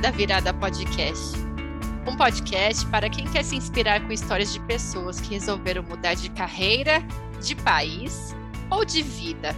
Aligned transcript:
Da 0.00 0.10
Virada 0.10 0.52
Podcast. 0.52 1.36
Um 2.04 2.16
podcast 2.16 2.84
para 2.90 3.08
quem 3.08 3.30
quer 3.30 3.44
se 3.44 3.54
inspirar 3.54 4.04
com 4.04 4.12
histórias 4.12 4.52
de 4.52 4.58
pessoas 4.66 5.20
que 5.20 5.28
resolveram 5.28 5.84
mudar 5.84 6.14
de 6.14 6.30
carreira, 6.30 6.98
de 7.40 7.54
país 7.54 8.32
ou 8.68 8.84
de 8.84 9.02
vida. 9.02 9.50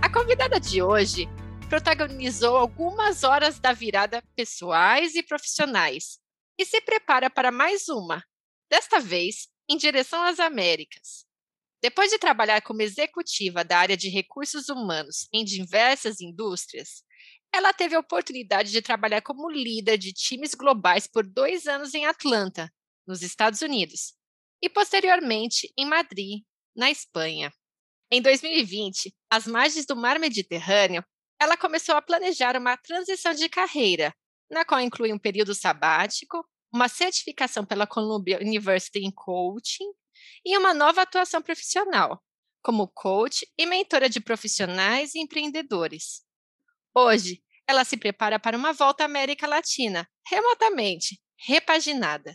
A 0.00 0.08
convidada 0.08 0.60
de 0.60 0.80
hoje 0.80 1.28
protagonizou 1.68 2.56
algumas 2.56 3.24
horas 3.24 3.58
da 3.58 3.72
virada 3.72 4.22
pessoais 4.36 5.16
e 5.16 5.22
profissionais 5.22 6.20
e 6.56 6.64
se 6.64 6.80
prepara 6.80 7.28
para 7.28 7.50
mais 7.50 7.88
uma, 7.88 8.24
desta 8.70 9.00
vez 9.00 9.48
em 9.68 9.76
direção 9.76 10.22
às 10.22 10.38
Américas. 10.38 11.26
Depois 11.82 12.10
de 12.10 12.18
trabalhar 12.18 12.60
como 12.62 12.82
executiva 12.82 13.64
da 13.64 13.78
área 13.78 13.96
de 13.96 14.08
recursos 14.08 14.68
humanos 14.68 15.28
em 15.32 15.44
diversas 15.44 16.20
indústrias, 16.20 17.02
ela 17.58 17.72
teve 17.72 17.96
a 17.96 18.00
oportunidade 18.00 18.70
de 18.70 18.80
trabalhar 18.80 19.20
como 19.20 19.50
líder 19.50 19.98
de 19.98 20.12
times 20.12 20.54
globais 20.54 21.08
por 21.08 21.26
dois 21.26 21.66
anos 21.66 21.92
em 21.92 22.06
Atlanta, 22.06 22.72
nos 23.04 23.20
Estados 23.20 23.62
Unidos, 23.62 24.14
e 24.62 24.68
posteriormente 24.68 25.72
em 25.76 25.84
Madrid, 25.84 26.44
na 26.74 26.88
Espanha. 26.88 27.52
Em 28.12 28.22
2020, 28.22 29.12
às 29.28 29.46
margens 29.46 29.84
do 29.86 29.96
Mar 29.96 30.20
Mediterrâneo, 30.20 31.04
ela 31.40 31.56
começou 31.56 31.96
a 31.96 32.02
planejar 32.02 32.56
uma 32.56 32.76
transição 32.76 33.34
de 33.34 33.48
carreira, 33.48 34.14
na 34.48 34.64
qual 34.64 34.80
inclui 34.80 35.12
um 35.12 35.18
período 35.18 35.52
sabático, 35.52 36.48
uma 36.72 36.88
certificação 36.88 37.66
pela 37.66 37.88
Columbia 37.88 38.38
University 38.40 39.00
em 39.00 39.10
Coaching 39.10 39.90
e 40.44 40.56
uma 40.56 40.72
nova 40.72 41.02
atuação 41.02 41.42
profissional, 41.42 42.22
como 42.62 42.86
coach 42.86 43.44
e 43.58 43.66
mentora 43.66 44.08
de 44.08 44.20
profissionais 44.20 45.16
e 45.16 45.18
empreendedores. 45.18 46.22
Hoje, 46.94 47.42
ela 47.68 47.84
se 47.84 47.98
prepara 47.98 48.38
para 48.38 48.56
uma 48.56 48.72
volta 48.72 49.04
à 49.04 49.06
América 49.06 49.46
Latina, 49.46 50.08
remotamente, 50.26 51.20
repaginada. 51.46 52.34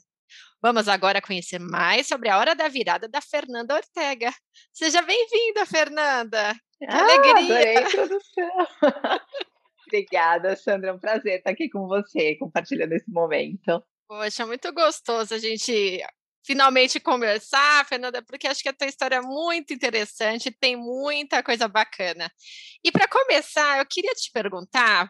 Vamos 0.61 0.87
agora 0.87 1.21
conhecer 1.21 1.59
mais 1.59 2.07
sobre 2.07 2.29
a 2.29 2.37
hora 2.37 2.55
da 2.55 2.67
virada 2.67 3.09
da 3.09 3.19
Fernanda 3.19 3.73
Ortega. 3.73 4.31
Seja 4.71 5.01
bem-vinda, 5.01 5.65
Fernanda! 5.65 6.53
Que 6.77 6.85
ah, 6.85 6.99
alegria! 6.99 7.31
Adorei 7.31 7.77
a 7.77 7.81
introdução! 7.81 8.67
Obrigada, 9.87 10.55
Sandra. 10.55 10.91
É 10.91 10.93
um 10.93 10.99
prazer 10.99 11.39
estar 11.39 11.49
aqui 11.49 11.67
com 11.69 11.87
você, 11.87 12.37
compartilhando 12.37 12.93
esse 12.93 13.11
momento. 13.11 13.83
Poxa, 14.07 14.45
muito 14.45 14.71
gostoso 14.71 15.33
a 15.33 15.39
gente 15.39 15.99
finalmente 16.45 16.99
conversar, 16.99 17.85
Fernanda, 17.87 18.21
porque 18.21 18.47
acho 18.47 18.61
que 18.61 18.69
a 18.69 18.73
tua 18.73 18.87
história 18.87 19.15
é 19.15 19.21
muito 19.21 19.73
interessante, 19.73 20.51
tem 20.51 20.75
muita 20.75 21.41
coisa 21.41 21.67
bacana. 21.67 22.31
E 22.83 22.91
para 22.91 23.07
começar, 23.07 23.79
eu 23.79 23.85
queria 23.85 24.13
te 24.13 24.29
perguntar 24.31 25.09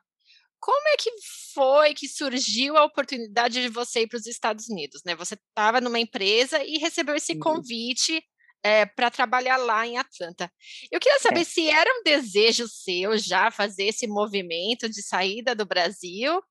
como 0.64 0.88
é 0.88 0.96
que 0.98 1.12
foi 1.54 1.94
que 1.94 2.08
surgiu 2.08 2.78
a 2.78 2.86
oportunidade 2.86 3.62
de 3.62 3.68
você 3.68 4.04
ir 4.04 4.08
para 4.08 4.16
os 4.16 4.26
Estados 4.26 4.70
Unidos? 4.70 5.02
Né? 5.06 5.14
Você 5.14 5.34
estava 5.34 5.82
numa 5.82 6.00
empresa 6.00 6.64
e 6.64 6.78
recebeu 6.78 7.16
esse 7.16 7.34
uhum. 7.34 7.40
convite 7.40 8.24
é, 8.64 8.86
para 8.86 9.12
trabalhar 9.12 9.58
lá 9.58 9.86
em 9.86 9.98
Atlanta. 9.98 10.50
Eu 10.90 11.02
queria 11.02 11.20
saber 11.20 11.42
é. 11.42 11.44
se 11.44 11.70
era 11.70 11.90
um 12.00 12.02
desejo 12.02 12.66
seu 12.70 13.18
já 13.18 13.52
fazer 13.52 13.88
esse 13.88 14.08
movimento 14.08 14.88
de 14.88 15.02
saída 15.02 15.54
do 15.54 15.66
Brasil 15.66 16.42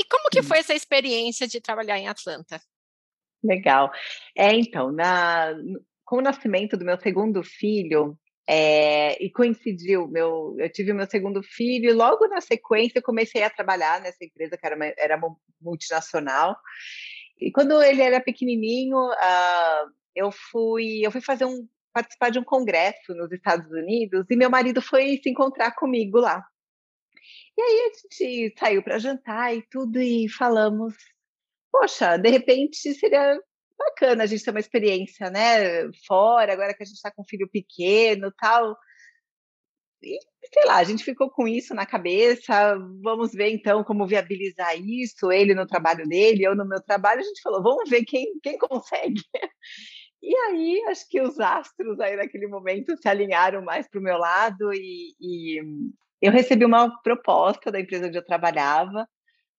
e 0.00 0.04
como 0.06 0.30
que 0.30 0.42
foi 0.42 0.60
essa 0.60 0.74
experiência 0.74 1.46
de 1.46 1.60
trabalhar 1.60 1.98
em 1.98 2.08
Atlanta? 2.08 2.58
Legal. 3.44 3.92
É, 4.34 4.50
então, 4.54 4.90
na, 4.90 5.52
com 6.06 6.16
o 6.16 6.22
nascimento 6.22 6.74
do 6.74 6.86
meu 6.86 6.98
segundo 6.98 7.42
filho, 7.42 8.18
é, 8.50 9.22
e 9.22 9.30
coincidiu, 9.30 10.08
meu, 10.08 10.56
eu 10.58 10.72
tive 10.72 10.94
meu 10.94 11.06
segundo 11.06 11.42
filho, 11.42 11.90
e 11.90 11.92
logo 11.92 12.26
na 12.28 12.40
sequência 12.40 12.98
eu 12.98 13.02
comecei 13.02 13.42
a 13.42 13.50
trabalhar 13.50 14.00
nessa 14.00 14.24
empresa 14.24 14.56
que 14.56 14.64
era, 14.64 14.74
uma, 14.74 14.86
era 14.96 15.20
multinacional. 15.60 16.56
E 17.38 17.52
quando 17.52 17.82
ele 17.82 18.00
era 18.00 18.22
pequenininho, 18.22 18.96
uh, 18.96 19.92
eu 20.14 20.30
fui 20.32 21.06
eu 21.06 21.12
fui 21.12 21.20
fazer 21.20 21.44
um 21.44 21.68
participar 21.92 22.30
de 22.30 22.38
um 22.38 22.44
congresso 22.44 23.14
nos 23.14 23.30
Estados 23.32 23.70
Unidos 23.70 24.24
e 24.30 24.36
meu 24.36 24.48
marido 24.48 24.80
foi 24.80 25.20
se 25.22 25.28
encontrar 25.28 25.72
comigo 25.74 26.18
lá. 26.18 26.42
E 27.56 27.60
aí 27.60 27.90
a 27.90 27.98
gente 27.98 28.54
saiu 28.58 28.82
para 28.82 28.98
jantar 28.98 29.54
e 29.54 29.62
tudo 29.70 30.00
e 30.00 30.28
falamos 30.28 30.94
poxa, 31.70 32.16
de 32.16 32.30
repente 32.30 32.94
seria 32.94 33.38
bacana 33.78 34.24
a 34.24 34.26
gente 34.26 34.44
ter 34.44 34.50
uma 34.50 34.60
experiência, 34.60 35.30
né, 35.30 35.90
fora, 36.06 36.52
agora 36.52 36.74
que 36.74 36.82
a 36.82 36.86
gente 36.86 36.96
está 36.96 37.10
com 37.10 37.22
um 37.22 37.28
filho 37.28 37.48
pequeno 37.48 38.32
tal. 38.38 38.76
E, 40.02 40.18
sei 40.52 40.64
lá, 40.64 40.76
a 40.76 40.84
gente 40.84 41.04
ficou 41.04 41.30
com 41.30 41.48
isso 41.48 41.74
na 41.74 41.86
cabeça, 41.86 42.76
vamos 43.02 43.32
ver 43.32 43.50
então 43.50 43.82
como 43.84 44.06
viabilizar 44.06 44.76
isso, 44.80 45.32
ele 45.32 45.54
no 45.54 45.66
trabalho 45.66 46.06
dele, 46.08 46.44
eu 46.44 46.54
no 46.54 46.66
meu 46.66 46.80
trabalho, 46.82 47.20
a 47.20 47.24
gente 47.24 47.42
falou, 47.42 47.62
vamos 47.62 47.90
ver 47.90 48.04
quem, 48.04 48.38
quem 48.42 48.58
consegue. 48.58 49.22
E 50.20 50.34
aí, 50.34 50.82
acho 50.88 51.08
que 51.08 51.20
os 51.20 51.38
astros 51.38 52.00
aí 52.00 52.16
naquele 52.16 52.48
momento 52.48 52.96
se 52.96 53.08
alinharam 53.08 53.62
mais 53.62 53.88
para 53.88 54.00
o 54.00 54.02
meu 54.02 54.18
lado 54.18 54.72
e, 54.74 55.14
e 55.20 55.62
eu 56.20 56.32
recebi 56.32 56.64
uma 56.64 57.00
proposta 57.02 57.70
da 57.70 57.80
empresa 57.80 58.08
onde 58.08 58.18
eu 58.18 58.24
trabalhava 58.24 59.08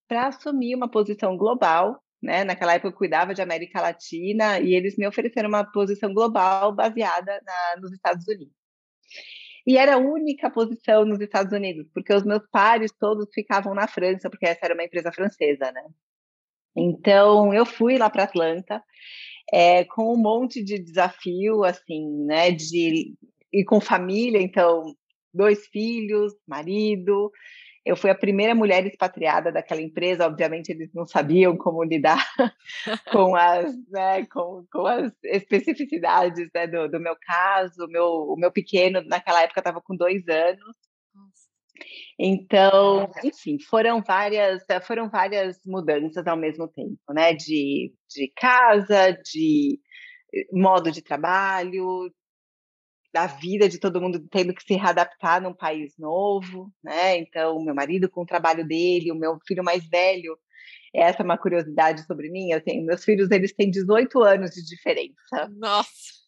para 0.08 0.28
assumir 0.28 0.76
uma 0.76 0.92
posição 0.92 1.38
global 1.38 2.04
né? 2.22 2.44
Naquela 2.44 2.74
época 2.74 2.90
eu 2.90 2.98
cuidava 2.98 3.34
de 3.34 3.42
América 3.42 3.82
Latina 3.82 4.60
e 4.60 4.74
eles 4.74 4.98
me 4.98 5.08
ofereceram 5.08 5.50
uma 5.50 5.64
posição 5.64 6.14
global 6.14 6.74
baseada 6.74 7.42
na, 7.46 7.82
nos 7.82 7.92
Estados 7.92 8.28
Unidos. 8.28 8.54
E 9.66 9.78
era 9.78 9.96
a 9.96 9.98
única 9.98 10.50
posição 10.50 11.06
nos 11.06 11.20
Estados 11.22 11.54
Unidos, 11.54 11.88
porque 11.94 12.14
os 12.14 12.24
meus 12.24 12.42
pares 12.52 12.92
todos 13.00 13.28
ficavam 13.34 13.74
na 13.74 13.88
França, 13.88 14.30
porque 14.30 14.48
essa 14.48 14.62
era 14.64 14.74
uma 14.74 14.84
empresa 14.84 15.12
francesa, 15.12 15.72
né? 15.72 15.84
Então 16.76 17.54
eu 17.54 17.66
fui 17.66 17.98
lá 17.98 18.10
para 18.10 18.24
Atlanta 18.24 18.84
é, 19.52 19.84
com 19.86 20.14
um 20.14 20.18
monte 20.18 20.64
de 20.64 20.80
desafio, 20.80 21.64
assim, 21.64 22.26
né? 22.26 22.52
De 22.52 23.16
ir 23.52 23.64
com 23.66 23.82
família, 23.82 24.42
então 24.42 24.96
dois 25.34 25.68
filhos, 25.68 26.34
marido, 26.48 27.32
eu 27.86 27.96
fui 27.96 28.10
a 28.10 28.16
primeira 28.16 28.54
mulher 28.54 28.86
expatriada 28.86 29.52
daquela 29.52 29.82
empresa, 29.82 30.26
obviamente 30.26 30.70
eles 30.70 30.94
não 30.94 31.06
sabiam 31.06 31.58
como 31.58 31.84
lidar 31.84 32.24
com, 33.12 33.36
as, 33.36 33.74
né, 33.90 34.26
com, 34.28 34.66
com 34.72 34.86
as 34.86 35.12
especificidades 35.24 36.50
né, 36.54 36.68
do, 36.68 36.88
do, 36.90 37.00
meu 37.00 37.16
caso. 37.22 37.88
Meu, 37.88 38.06
o 38.06 38.36
meu 38.38 38.52
pequeno, 38.52 39.02
naquela 39.06 39.42
época, 39.42 39.60
estava 39.60 39.82
com 39.82 39.96
dois 39.96 40.28
anos. 40.28 40.76
Então, 42.20 43.10
enfim, 43.24 43.58
foram 43.60 44.02
várias, 44.02 44.64
foram 44.84 45.10
várias 45.10 45.58
mudanças 45.66 46.28
ao 46.28 46.36
mesmo 46.36 46.68
tempo, 46.68 47.00
né? 47.14 47.34
De, 47.34 47.94
de 48.14 48.32
casa, 48.36 49.14
de 49.24 49.80
eh, 50.34 50.46
modo 50.52 50.92
de 50.92 51.02
trabalho, 51.02 52.12
da 53.20 53.28
vida 53.28 53.68
de 53.68 53.80
todo 53.80 54.00
mundo 54.00 54.26
tendo 54.32 54.54
que 54.54 54.64
se 54.64 54.76
readaptar 54.76 55.42
num 55.42 55.54
país 55.54 55.94
novo, 55.98 56.72
né? 56.82 57.18
Então, 57.18 57.62
meu 57.62 57.76
marido 57.76 58.10
com 58.10 58.22
o 58.22 58.26
trabalho 58.26 58.66
dele, 58.66 59.12
o 59.12 59.16
meu 59.16 59.38
filho 59.46 59.62
mais 59.62 59.86
velho, 59.90 60.38
essa 60.94 61.22
é 61.22 61.26
uma 61.26 61.38
curiosidade 61.38 62.06
sobre 62.06 62.30
mim, 62.30 62.52
eu 62.52 62.62
tenho, 62.62 62.86
meus 62.86 63.04
filhos, 63.04 63.30
eles 63.30 63.54
têm 63.54 63.70
18 63.70 64.24
anos 64.24 64.52
de 64.52 64.64
diferença. 64.64 65.50
Nossa! 65.58 66.20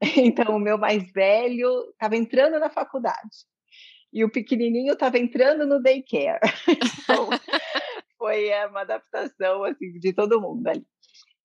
Então, 0.14 0.54
o 0.54 0.60
meu 0.60 0.76
mais 0.76 1.10
velho 1.10 1.70
estava 1.92 2.16
entrando 2.16 2.60
na 2.60 2.68
faculdade 2.68 3.46
e 4.12 4.22
o 4.22 4.30
pequenininho 4.30 4.92
estava 4.92 5.18
entrando 5.18 5.66
no 5.66 5.82
daycare. 5.82 6.38
Então, 6.68 7.30
foi 8.18 8.50
uma 8.68 8.82
adaptação, 8.82 9.64
assim, 9.64 9.98
de 9.98 10.12
todo 10.12 10.40
mundo 10.40 10.66
ali. 10.68 10.86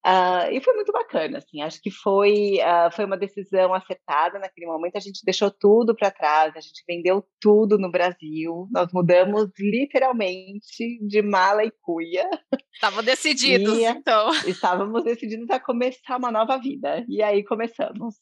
Uh, 0.06 0.50
e 0.51 0.59
foi 0.63 0.74
muito 0.74 0.92
bacana, 0.92 1.38
assim, 1.38 1.62
acho 1.62 1.80
que 1.80 1.92
foi, 1.92 2.57
uh, 2.57 2.92
foi 2.92 3.06
uma 3.06 3.18
decisão 3.18 3.71
acertada 3.71 4.39
naquele 4.39 4.65
momento, 4.65 4.95
a 4.95 5.00
gente 5.00 5.24
deixou 5.24 5.51
tudo 5.51 5.95
para 5.95 6.09
trás, 6.09 6.56
a 6.56 6.59
gente 6.59 6.83
vendeu 6.88 7.24
tudo 7.39 7.77
no 7.77 7.92
Brasil, 7.92 8.68
nós 8.71 8.92
mudamos 8.92 9.51
literalmente 9.59 10.98
de 11.07 11.21
mala 11.21 11.63
e 11.63 11.71
cuia. 11.81 12.27
Estavam 12.74 13.03
decididos, 13.03 13.77
e, 13.77 13.83
então. 13.83 14.31
Estávamos 14.50 15.03
decididos 15.03 15.51
a 15.51 15.59
começar 15.59 16.18
uma 16.18 16.31
nova 16.31 16.57
vida, 16.57 17.06
e 17.07 17.21
aí 17.21 17.44
começamos. 17.44 18.15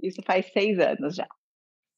Isso 0.00 0.22
faz 0.24 0.46
seis 0.52 0.78
anos 0.78 1.16
já. 1.16 1.26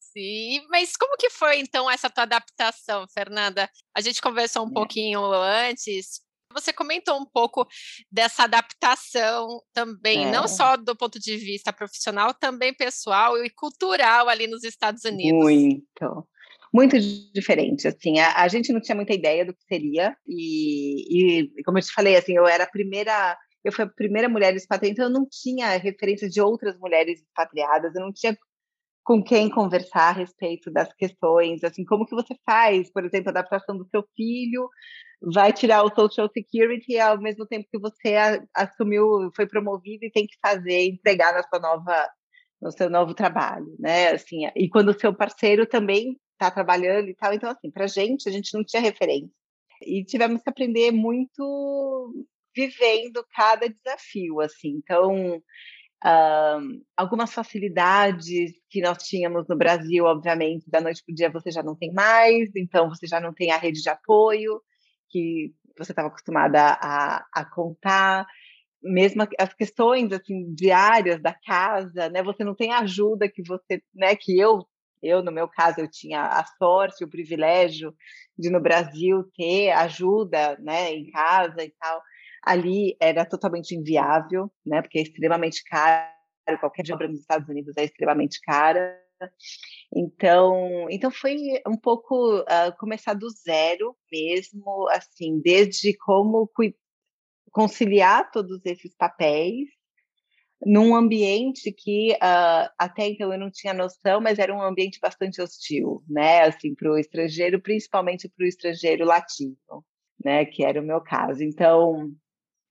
Sim, 0.00 0.66
mas 0.70 0.96
como 0.96 1.18
que 1.18 1.28
foi 1.28 1.58
então 1.58 1.90
essa 1.90 2.08
tua 2.08 2.22
adaptação, 2.22 3.06
Fernanda? 3.08 3.68
A 3.94 4.00
gente 4.00 4.22
conversou 4.22 4.64
um 4.64 4.70
é. 4.70 4.72
pouquinho 4.72 5.22
antes, 5.32 6.22
você 6.52 6.72
comentou 6.72 7.18
um 7.20 7.26
pouco 7.26 7.66
dessa 8.10 8.44
adaptação 8.44 9.60
também, 9.72 10.26
é. 10.26 10.30
não 10.30 10.48
só 10.48 10.76
do 10.76 10.96
ponto 10.96 11.18
de 11.18 11.36
vista 11.36 11.72
profissional, 11.72 12.34
também 12.34 12.74
pessoal 12.74 13.42
e 13.44 13.50
cultural 13.50 14.28
ali 14.28 14.46
nos 14.46 14.64
Estados 14.64 15.04
Unidos. 15.04 15.42
Muito. 15.42 16.28
Muito 16.72 16.98
diferente, 17.32 17.88
assim, 17.88 18.18
a, 18.18 18.42
a 18.42 18.48
gente 18.48 18.74
não 18.74 18.80
tinha 18.80 18.94
muita 18.94 19.14
ideia 19.14 19.42
do 19.42 19.54
que 19.54 19.64
seria, 19.64 20.14
e, 20.26 21.40
e, 21.40 21.62
como 21.64 21.78
eu 21.78 21.82
te 21.82 21.90
falei, 21.90 22.14
assim, 22.14 22.36
eu 22.36 22.46
era 22.46 22.64
a 22.64 22.70
primeira, 22.70 23.38
eu 23.64 23.72
fui 23.72 23.84
a 23.84 23.88
primeira 23.88 24.28
mulher 24.28 24.54
expatriada, 24.54 24.92
então 24.92 25.06
eu 25.06 25.10
não 25.10 25.26
tinha 25.26 25.78
referência 25.78 26.28
de 26.28 26.42
outras 26.42 26.78
mulheres 26.78 27.22
expatriadas, 27.22 27.94
eu 27.94 28.02
não 28.02 28.12
tinha 28.12 28.36
com 29.08 29.24
quem 29.24 29.48
conversar 29.48 30.10
a 30.10 30.12
respeito 30.12 30.70
das 30.70 30.92
questões, 30.92 31.64
assim, 31.64 31.82
como 31.82 32.04
que 32.04 32.14
você 32.14 32.36
faz, 32.44 32.92
por 32.92 33.06
exemplo, 33.06 33.28
a 33.28 33.30
adaptação 33.30 33.74
do 33.74 33.88
seu 33.88 34.04
filho, 34.14 34.68
vai 35.32 35.50
tirar 35.50 35.82
o 35.82 35.94
Social 35.94 36.28
Security 36.30 36.98
ao 36.98 37.18
mesmo 37.18 37.46
tempo 37.46 37.66
que 37.72 37.78
você 37.78 38.14
assumiu, 38.54 39.30
foi 39.34 39.46
promovido 39.46 40.04
e 40.04 40.10
tem 40.10 40.26
que 40.26 40.36
fazer, 40.46 40.90
entregar 40.90 41.32
na 41.32 41.42
sua 41.42 41.58
nova, 41.58 42.06
no 42.60 42.70
seu 42.70 42.90
novo 42.90 43.14
trabalho, 43.14 43.74
né? 43.78 44.08
Assim, 44.10 44.40
e 44.54 44.68
quando 44.68 44.90
o 44.90 45.00
seu 45.00 45.14
parceiro 45.14 45.64
também 45.64 46.14
está 46.32 46.50
trabalhando 46.50 47.08
e 47.08 47.14
tal, 47.14 47.32
então 47.32 47.50
assim, 47.50 47.70
para 47.70 47.86
gente 47.86 48.28
a 48.28 48.32
gente 48.32 48.52
não 48.52 48.62
tinha 48.62 48.82
referência 48.82 49.32
e 49.80 50.04
tivemos 50.04 50.42
que 50.42 50.50
aprender 50.50 50.92
muito 50.92 52.12
vivendo 52.54 53.24
cada 53.34 53.70
desafio, 53.70 54.42
assim. 54.42 54.82
Então 54.84 55.42
Uh, 56.04 56.80
algumas 56.96 57.34
facilidades 57.34 58.52
que 58.70 58.80
nós 58.80 58.98
tínhamos 59.02 59.48
no 59.48 59.56
Brasil, 59.56 60.04
obviamente, 60.04 60.70
da 60.70 60.80
noite 60.80 61.02
para 61.04 61.12
o 61.12 61.14
dia 61.14 61.30
você 61.30 61.50
já 61.50 61.60
não 61.62 61.74
tem 61.74 61.92
mais, 61.92 62.50
então 62.54 62.88
você 62.88 63.06
já 63.06 63.20
não 63.20 63.34
tem 63.34 63.50
a 63.50 63.58
rede 63.58 63.82
de 63.82 63.88
apoio 63.88 64.62
que 65.10 65.52
você 65.76 65.92
estava 65.92 66.08
acostumada 66.08 66.60
a, 66.80 67.24
a 67.32 67.44
contar, 67.44 68.26
mesmo 68.82 69.26
as 69.38 69.52
questões 69.54 70.12
assim 70.12 70.54
diárias 70.54 71.20
da 71.20 71.34
casa, 71.34 72.08
né? 72.10 72.22
Você 72.22 72.44
não 72.44 72.54
tem 72.54 72.72
a 72.72 72.80
ajuda 72.80 73.28
que 73.28 73.42
você, 73.42 73.82
né? 73.92 74.14
Que 74.14 74.38
eu, 74.38 74.64
eu 75.02 75.22
no 75.22 75.32
meu 75.32 75.48
caso, 75.48 75.80
eu 75.80 75.90
tinha 75.90 76.22
a 76.22 76.44
sorte, 76.58 77.04
o 77.04 77.10
privilégio 77.10 77.92
de 78.38 78.50
no 78.50 78.60
Brasil 78.60 79.24
ter 79.36 79.70
ajuda, 79.70 80.56
né? 80.60 80.92
Em 80.92 81.10
casa 81.10 81.64
e 81.64 81.72
tal 81.80 82.00
ali 82.42 82.96
era 83.00 83.24
totalmente 83.24 83.74
inviável, 83.74 84.50
né? 84.64 84.82
Porque 84.82 84.98
é 84.98 85.02
extremamente 85.02 85.62
caro, 85.64 86.08
qualquer 86.60 86.84
obra 86.92 87.08
nos 87.08 87.20
Estados 87.20 87.48
Unidos 87.48 87.74
é 87.76 87.84
extremamente 87.84 88.40
cara. 88.40 88.98
Então, 89.94 90.86
então 90.90 91.10
foi 91.10 91.36
um 91.66 91.76
pouco 91.76 92.38
uh, 92.40 92.76
começar 92.78 93.14
do 93.14 93.28
zero 93.30 93.96
mesmo, 94.12 94.88
assim, 94.90 95.40
desde 95.40 95.96
como 95.96 96.48
conciliar 97.50 98.30
todos 98.30 98.60
esses 98.64 98.94
papéis 98.94 99.68
num 100.64 100.94
ambiente 100.94 101.72
que 101.72 102.12
uh, 102.14 102.70
até 102.76 103.08
então 103.08 103.32
eu 103.32 103.38
não 103.38 103.50
tinha 103.50 103.72
noção, 103.72 104.20
mas 104.20 104.38
era 104.38 104.54
um 104.54 104.62
ambiente 104.62 104.98
bastante 105.00 105.40
hostil, 105.40 106.02
né? 106.08 106.42
Assim, 106.42 106.74
para 106.74 106.90
o 106.90 106.98
estrangeiro, 106.98 107.60
principalmente 107.60 108.28
para 108.28 108.44
o 108.44 108.48
estrangeiro 108.48 109.04
latino, 109.04 109.56
né? 110.24 110.44
Que 110.44 110.64
era 110.64 110.80
o 110.80 110.84
meu 110.84 111.00
caso. 111.00 111.42
Então, 111.42 112.12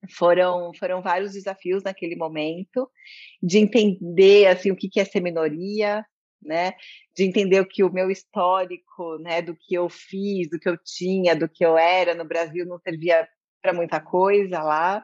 foram 0.09 0.71
foram 0.77 1.01
vários 1.01 1.33
desafios 1.33 1.83
naquele 1.83 2.15
momento 2.15 2.89
de 3.41 3.57
entender 3.57 4.47
assim 4.47 4.71
o 4.71 4.75
que 4.75 4.99
é 4.99 5.05
ser 5.05 5.21
minoria 5.21 6.05
né 6.41 6.73
de 7.15 7.23
entender 7.23 7.59
o 7.59 7.67
que 7.67 7.83
o 7.83 7.91
meu 7.91 8.11
histórico 8.11 9.17
né 9.19 9.41
do 9.41 9.55
que 9.55 9.75
eu 9.75 9.89
fiz 9.89 10.49
do 10.49 10.59
que 10.59 10.69
eu 10.69 10.77
tinha 10.83 11.35
do 11.35 11.49
que 11.49 11.65
eu 11.65 11.77
era. 11.77 12.13
No 12.13 12.25
Brasil 12.25 12.65
não 12.65 12.79
servia 12.79 13.27
para 13.61 13.73
muita 13.73 13.99
coisa 13.99 14.61
lá. 14.61 15.03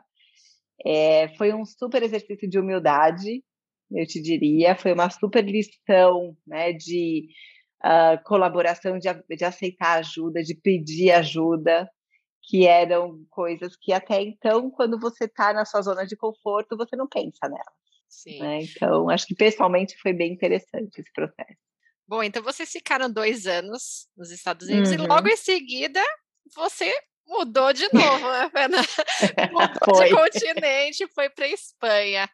É, 0.85 1.29
foi 1.37 1.53
um 1.53 1.65
super 1.65 2.03
exercício 2.03 2.49
de 2.49 2.59
humildade 2.59 3.43
eu 3.91 4.07
te 4.07 4.21
diria. 4.21 4.75
Foi 4.75 4.93
uma 4.93 5.09
super 5.09 5.43
lição 5.43 6.35
né 6.47 6.73
de 6.73 7.27
uh, 7.83 8.21
colaboração 8.23 8.97
de, 8.97 9.07
de 9.35 9.45
aceitar 9.45 9.99
ajuda 9.99 10.41
de 10.41 10.55
pedir 10.55 11.11
ajuda 11.11 11.89
que 12.43 12.67
eram 12.67 13.25
coisas 13.29 13.75
que 13.75 13.93
até 13.93 14.21
então, 14.21 14.69
quando 14.69 14.99
você 14.99 15.25
está 15.25 15.53
na 15.53 15.65
sua 15.65 15.81
zona 15.81 16.05
de 16.05 16.15
conforto, 16.15 16.77
você 16.77 16.95
não 16.95 17.07
pensa 17.07 17.47
nelas. 17.47 17.83
Né? 18.39 18.59
Então, 18.63 19.09
acho 19.09 19.25
que 19.25 19.33
pessoalmente 19.33 19.97
foi 19.97 20.13
bem 20.13 20.33
interessante 20.33 20.99
esse 20.99 21.11
processo. 21.13 21.57
Bom, 22.07 22.21
então 22.21 22.43
vocês 22.43 22.69
ficaram 22.69 23.09
dois 23.09 23.47
anos 23.47 24.07
nos 24.15 24.29
Estados 24.29 24.67
Unidos 24.67 24.91
uhum. 24.91 25.05
e 25.05 25.07
logo 25.07 25.27
em 25.27 25.37
seguida 25.37 26.01
você 26.53 26.93
mudou 27.25 27.71
de 27.71 27.87
novo, 27.93 28.29
né, 28.29 28.49
Fernanda? 28.49 28.87
mudou 29.51 30.03
de 30.03 30.15
continente, 30.15 31.07
foi 31.07 31.29
para 31.29 31.47
Espanha. 31.47 32.29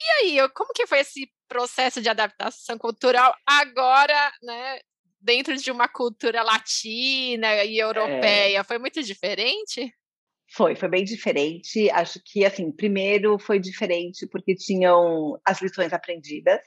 E 0.00 0.40
aí, 0.40 0.48
como 0.50 0.72
que 0.72 0.86
foi 0.86 1.00
esse 1.00 1.30
processo 1.48 2.00
de 2.00 2.08
adaptação 2.08 2.78
cultural 2.78 3.34
agora, 3.44 4.32
né, 4.42 4.80
dentro 5.26 5.56
de 5.56 5.72
uma 5.72 5.88
cultura 5.88 6.42
latina 6.42 7.64
e 7.64 7.78
europeia, 7.78 8.60
é. 8.60 8.64
foi 8.64 8.78
muito 8.78 9.02
diferente? 9.02 9.92
Foi, 10.54 10.76
foi 10.76 10.88
bem 10.88 11.02
diferente. 11.04 11.90
Acho 11.90 12.20
que, 12.24 12.44
assim, 12.44 12.70
primeiro 12.70 13.36
foi 13.36 13.58
diferente 13.58 14.26
porque 14.28 14.54
tinham 14.54 15.36
as 15.44 15.60
lições 15.60 15.92
aprendidas, 15.92 16.60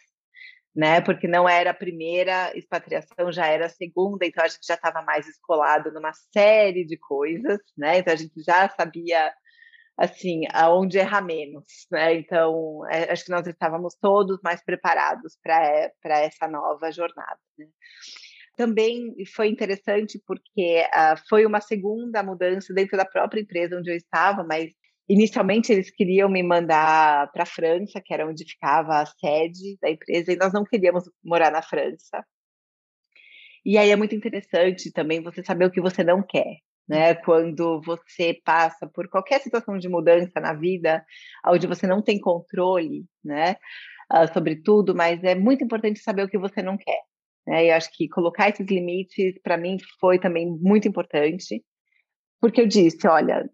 né? 0.75 0.99
Porque 0.99 1.25
não 1.25 1.47
era 1.47 1.71
a 1.71 1.73
primeira 1.73 2.51
expatriação, 2.57 3.31
já 3.31 3.47
era 3.47 3.67
a 3.67 3.69
segunda, 3.69 4.25
então 4.25 4.43
a 4.43 4.47
gente 4.49 4.67
já 4.67 4.75
estava 4.75 5.01
mais 5.03 5.25
escolado 5.25 5.91
numa 5.93 6.11
série 6.33 6.85
de 6.85 6.97
coisas, 6.97 7.59
né? 7.77 7.99
Então 7.99 8.13
a 8.13 8.17
gente 8.17 8.43
já 8.43 8.67
sabia, 8.69 9.33
assim, 9.97 10.41
aonde 10.53 10.97
errar 10.97 11.21
menos, 11.21 11.87
né? 11.89 12.13
Então 12.15 12.85
é, 12.91 13.09
acho 13.11 13.23
que 13.23 13.31
nós 13.31 13.47
estávamos 13.47 13.95
todos 14.01 14.39
mais 14.43 14.61
preparados 14.63 15.37
para 15.41 16.19
essa 16.19 16.47
nova 16.49 16.91
jornada. 16.91 17.39
Né? 17.57 17.65
Também 18.59 19.15
foi 19.33 19.47
interessante 19.47 20.21
porque 20.27 20.83
uh, 20.93 21.17
foi 21.29 21.45
uma 21.45 21.61
segunda 21.61 22.21
mudança 22.21 22.73
dentro 22.73 22.97
da 22.97 23.05
própria 23.05 23.39
empresa 23.39 23.77
onde 23.77 23.89
eu 23.89 23.95
estava, 23.95 24.43
mas 24.43 24.73
inicialmente 25.07 25.71
eles 25.71 25.89
queriam 25.89 26.27
me 26.27 26.43
mandar 26.43 27.31
para 27.31 27.43
a 27.43 27.45
França, 27.45 28.01
que 28.03 28.13
era 28.13 28.27
onde 28.27 28.43
ficava 28.43 28.99
a 28.99 29.05
sede 29.05 29.77
da 29.81 29.89
empresa, 29.89 30.33
e 30.33 30.35
nós 30.35 30.51
não 30.51 30.65
queríamos 30.65 31.05
morar 31.23 31.49
na 31.49 31.61
França. 31.61 32.21
E 33.65 33.77
aí 33.77 33.91
é 33.91 33.95
muito 33.95 34.13
interessante 34.13 34.91
também 34.91 35.23
você 35.23 35.41
saber 35.41 35.63
o 35.63 35.71
que 35.71 35.79
você 35.79 36.03
não 36.03 36.21
quer, 36.21 36.57
né? 36.85 37.15
Quando 37.15 37.79
você 37.81 38.41
passa 38.43 38.87
por 38.93 39.07
qualquer 39.07 39.39
situação 39.39 39.77
de 39.77 39.87
mudança 39.87 40.37
na 40.41 40.53
vida, 40.53 41.01
onde 41.47 41.65
você 41.65 41.87
não 41.87 42.01
tem 42.01 42.19
controle, 42.19 43.05
né? 43.23 43.55
Uh, 44.11 44.27
sobre 44.33 44.61
tudo, 44.61 44.93
mas 44.93 45.23
é 45.23 45.33
muito 45.33 45.63
importante 45.63 46.01
saber 46.01 46.23
o 46.23 46.29
que 46.29 46.37
você 46.37 46.61
não 46.61 46.77
quer. 46.77 47.08
Né? 47.49 47.65
E 47.65 47.71
acho 47.71 47.89
que 47.91 48.07
colocar 48.07 48.47
esses 48.49 48.67
limites, 48.67 49.33
para 49.41 49.57
mim, 49.57 49.77
foi 49.99 50.19
também 50.19 50.47
muito 50.61 50.87
importante, 50.87 51.63
porque 52.39 52.61
eu 52.61 52.67
disse: 52.67 53.07
olha, 53.07 53.49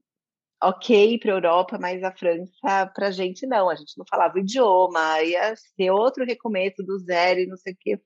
ok 0.61 1.17
para 1.19 1.31
a 1.31 1.35
Europa, 1.35 1.77
mas 1.79 2.03
a 2.03 2.11
França, 2.11 2.91
para 2.93 3.07
a 3.07 3.11
gente, 3.11 3.47
não. 3.47 3.69
A 3.69 3.75
gente 3.75 3.97
não 3.97 4.05
falava 4.09 4.35
o 4.35 4.39
idioma, 4.39 5.21
ia 5.23 5.55
ser 5.55 5.91
outro 5.91 6.25
recomeço 6.25 6.83
do 6.83 6.99
zero 6.99 7.39
e 7.39 7.47
não 7.47 7.55
sei 7.55 7.73
o 7.73 7.77
quê. 7.79 7.97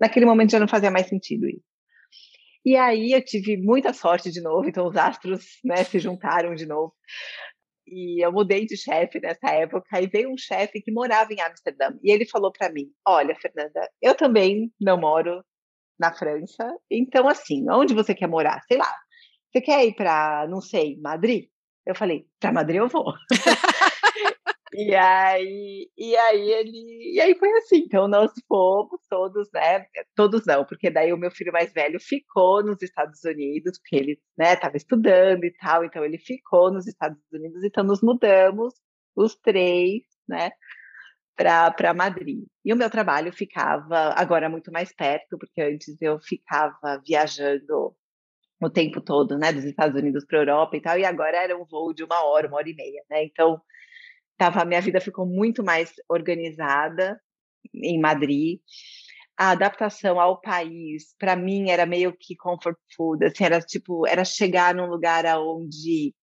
Naquele 0.00 0.24
momento 0.24 0.52
já 0.52 0.60
não 0.60 0.68
fazia 0.68 0.90
mais 0.90 1.06
sentido 1.06 1.46
isso. 1.46 1.68
E 2.64 2.76
aí 2.76 3.12
eu 3.12 3.24
tive 3.24 3.56
muita 3.58 3.92
sorte 3.92 4.30
de 4.30 4.40
novo, 4.40 4.68
então 4.68 4.86
os 4.86 4.96
astros 4.96 5.44
né, 5.64 5.84
se 5.84 5.98
juntaram 5.98 6.54
de 6.54 6.66
novo 6.66 6.94
e 7.90 8.24
eu 8.24 8.32
mudei 8.32 8.66
de 8.66 8.76
chefe 8.76 9.20
nessa 9.20 9.50
época, 9.50 10.00
e 10.00 10.06
veio 10.06 10.32
um 10.32 10.36
chefe 10.36 10.80
que 10.80 10.92
morava 10.92 11.32
em 11.32 11.40
Amsterdã, 11.40 11.92
e 12.02 12.10
ele 12.10 12.26
falou 12.26 12.52
para 12.52 12.72
mim: 12.72 12.86
Olha, 13.06 13.34
Fernanda, 13.36 13.88
eu 14.02 14.14
também 14.14 14.72
não 14.80 14.98
moro 14.98 15.42
na 15.98 16.12
França, 16.14 16.70
então 16.90 17.28
assim, 17.28 17.68
onde 17.70 17.94
você 17.94 18.14
quer 18.14 18.28
morar? 18.28 18.62
Sei 18.68 18.78
lá, 18.78 18.92
você 19.52 19.60
quer 19.60 19.84
ir 19.86 19.94
para, 19.94 20.46
não 20.48 20.60
sei, 20.60 20.96
Madrid? 21.00 21.46
Eu 21.86 21.94
falei: 21.94 22.26
Para 22.40 22.52
Madrid 22.52 22.78
eu 22.78 22.88
vou. 22.88 23.12
E 24.74 24.94
aí, 24.94 25.90
e 25.96 26.16
aí 26.16 26.50
ele, 26.50 27.14
e 27.14 27.20
aí 27.20 27.34
foi 27.38 27.50
assim. 27.58 27.78
Então 27.78 28.06
nós 28.06 28.30
fomos 28.46 29.00
todos, 29.08 29.48
né? 29.52 29.86
Todos 30.14 30.44
não, 30.46 30.64
porque 30.64 30.90
daí 30.90 31.12
o 31.12 31.16
meu 31.16 31.30
filho 31.30 31.52
mais 31.52 31.72
velho 31.72 31.98
ficou 32.00 32.62
nos 32.62 32.82
Estados 32.82 33.24
Unidos, 33.24 33.78
porque 33.78 33.96
ele, 33.96 34.20
né, 34.36 34.52
estava 34.54 34.76
estudando 34.76 35.44
e 35.44 35.52
tal, 35.54 35.84
então 35.84 36.04
ele 36.04 36.18
ficou 36.18 36.70
nos 36.72 36.86
Estados 36.86 37.18
Unidos, 37.32 37.64
então 37.64 37.82
nos 37.84 38.02
mudamos 38.02 38.74
os 39.16 39.34
três, 39.36 40.02
né? 40.28 40.50
Para 41.36 41.94
Madrid. 41.94 42.44
E 42.64 42.72
o 42.72 42.76
meu 42.76 42.90
trabalho 42.90 43.32
ficava 43.32 44.12
agora 44.16 44.48
muito 44.48 44.72
mais 44.72 44.92
perto, 44.94 45.38
porque 45.38 45.62
antes 45.62 45.96
eu 46.00 46.18
ficava 46.20 47.00
viajando 47.06 47.94
o 48.60 48.68
tempo 48.70 49.00
todo, 49.00 49.38
né, 49.38 49.52
dos 49.52 49.64
Estados 49.64 49.96
Unidos 49.96 50.24
para 50.26 50.38
Europa 50.38 50.76
e 50.76 50.80
tal, 50.82 50.98
e 50.98 51.04
agora 51.04 51.36
era 51.38 51.56
um 51.56 51.64
voo 51.64 51.94
de 51.94 52.02
uma 52.04 52.24
hora, 52.24 52.48
uma 52.48 52.56
hora 52.58 52.68
e 52.68 52.74
meia, 52.74 53.02
né? 53.08 53.24
Então 53.24 53.60
tava, 54.38 54.64
minha 54.64 54.80
vida 54.80 55.00
ficou 55.00 55.26
muito 55.26 55.62
mais 55.64 55.92
organizada 56.08 57.20
em 57.74 58.00
Madrid. 58.00 58.60
A 59.36 59.50
adaptação 59.50 60.20
ao 60.20 60.40
país, 60.40 61.14
para 61.18 61.36
mim, 61.36 61.70
era 61.70 61.84
meio 61.84 62.16
que 62.18 62.36
comfort 62.36 62.78
food, 62.96 63.24
assim, 63.24 63.44
era 63.44 63.60
tipo, 63.60 64.06
era 64.06 64.24
chegar 64.24 64.74
num 64.74 64.86
lugar 64.86 65.24
onde 65.38 66.14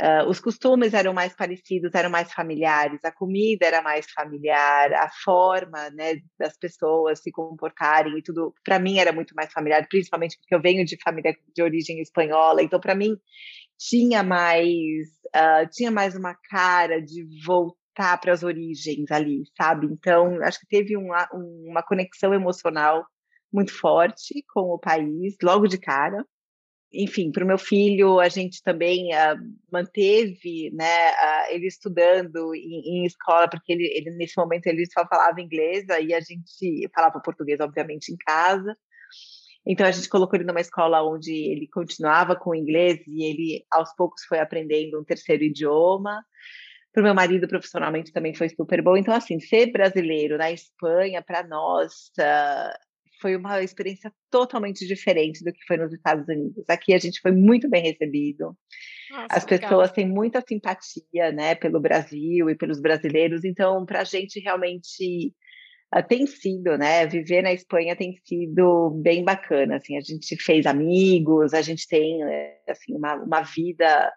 uh, 0.00 0.28
os 0.28 0.40
costumes 0.40 0.92
eram 0.94 1.12
mais 1.14 1.34
parecidos, 1.34 1.94
eram 1.94 2.10
mais 2.10 2.32
familiares, 2.32 3.00
a 3.04 3.12
comida 3.12 3.66
era 3.66 3.82
mais 3.82 4.06
familiar, 4.10 4.92
a 4.92 5.10
forma, 5.24 5.90
né, 5.90 6.16
das 6.38 6.56
pessoas 6.58 7.20
se 7.20 7.30
comportarem 7.30 8.18
e 8.18 8.22
tudo, 8.22 8.54
para 8.64 8.78
mim 8.78 8.98
era 8.98 9.12
muito 9.12 9.34
mais 9.34 9.52
familiar, 9.52 9.86
principalmente 9.88 10.36
porque 10.38 10.54
eu 10.54 10.60
venho 10.60 10.84
de 10.84 10.98
família 11.02 11.34
de 11.54 11.62
origem 11.62 12.00
espanhola, 12.00 12.62
então 12.62 12.80
para 12.80 12.94
mim 12.94 13.16
tinha 13.78 14.22
mais 14.22 15.08
uh, 15.34 15.68
tinha 15.70 15.90
mais 15.90 16.14
uma 16.14 16.34
cara 16.34 17.00
de 17.00 17.26
voltar 17.44 18.18
para 18.20 18.32
as 18.32 18.42
origens 18.42 19.10
ali, 19.10 19.42
sabe? 19.56 19.86
Então, 19.86 20.42
acho 20.42 20.60
que 20.60 20.66
teve 20.66 20.96
uma, 20.96 21.28
uma 21.32 21.82
conexão 21.82 22.34
emocional 22.34 23.04
muito 23.52 23.72
forte 23.72 24.44
com 24.52 24.62
o 24.72 24.78
país, 24.78 25.36
logo 25.42 25.66
de 25.68 25.78
cara. 25.78 26.24
Enfim, 26.92 27.32
para 27.32 27.44
o 27.44 27.46
meu 27.46 27.58
filho, 27.58 28.20
a 28.20 28.28
gente 28.28 28.62
também 28.62 29.08
uh, 29.14 29.36
manteve 29.72 30.70
né, 30.72 31.10
uh, 31.10 31.52
ele 31.52 31.66
estudando 31.66 32.54
em, 32.54 33.02
em, 33.02 33.04
escola, 33.04 33.48
porque 33.48 33.72
ele, 33.72 33.84
ele, 33.94 34.16
nesse 34.16 34.36
momento 34.36 34.66
ele 34.66 34.86
só 34.86 35.04
falava 35.06 35.40
inglês, 35.40 35.88
aí 35.90 36.14
a 36.14 36.20
gente 36.20 36.88
falava 36.94 37.20
português, 37.20 37.58
obviamente, 37.60 38.12
em 38.12 38.16
casa. 38.16 38.76
Então 39.66 39.86
a 39.86 39.90
gente 39.90 40.08
colocou 40.08 40.36
ele 40.38 40.46
numa 40.46 40.60
escola 40.60 41.02
onde 41.02 41.32
ele 41.32 41.68
continuava 41.68 42.36
com 42.36 42.50
o 42.50 42.54
inglês 42.54 43.00
e 43.06 43.24
ele 43.24 43.64
aos 43.70 43.94
poucos 43.96 44.24
foi 44.24 44.38
aprendendo 44.38 45.00
um 45.00 45.04
terceiro 45.04 45.42
idioma. 45.42 46.22
Para 46.92 47.00
o 47.00 47.04
meu 47.04 47.14
marido, 47.14 47.48
profissionalmente, 47.48 48.12
também 48.12 48.34
foi 48.34 48.48
super 48.48 48.80
bom. 48.80 48.96
Então, 48.96 49.12
assim, 49.12 49.40
ser 49.40 49.72
brasileiro 49.72 50.38
na 50.38 50.52
Espanha, 50.52 51.20
para 51.22 51.44
nós, 51.44 51.92
foi 53.20 53.34
uma 53.36 53.62
experiência 53.62 54.12
totalmente 54.30 54.86
diferente 54.86 55.42
do 55.42 55.52
que 55.52 55.64
foi 55.66 55.76
nos 55.76 55.92
Estados 55.92 56.28
Unidos. 56.28 56.64
Aqui 56.68 56.94
a 56.94 56.98
gente 56.98 57.20
foi 57.20 57.32
muito 57.32 57.68
bem 57.68 57.82
recebido. 57.82 58.56
Nossa, 59.10 59.26
As 59.30 59.44
pessoas 59.44 59.90
legal. 59.90 59.94
têm 59.94 60.08
muita 60.08 60.44
simpatia, 60.46 61.32
né, 61.32 61.54
pelo 61.54 61.80
Brasil 61.80 62.50
e 62.50 62.56
pelos 62.56 62.80
brasileiros. 62.80 63.44
Então, 63.44 63.84
para 63.84 64.02
a 64.02 64.04
gente 64.04 64.38
realmente 64.40 65.34
tem 66.08 66.26
sido, 66.26 66.76
né? 66.76 67.06
Viver 67.06 67.42
na 67.42 67.52
Espanha 67.52 67.96
tem 67.96 68.16
sido 68.24 68.90
bem 69.02 69.24
bacana. 69.24 69.76
Assim, 69.76 69.96
a 69.96 70.00
gente 70.00 70.36
fez 70.36 70.66
amigos, 70.66 71.54
a 71.54 71.62
gente 71.62 71.86
tem 71.86 72.22
eh, 72.22 72.60
assim 72.68 72.94
uma, 72.94 73.14
uma 73.14 73.42
vida 73.42 74.12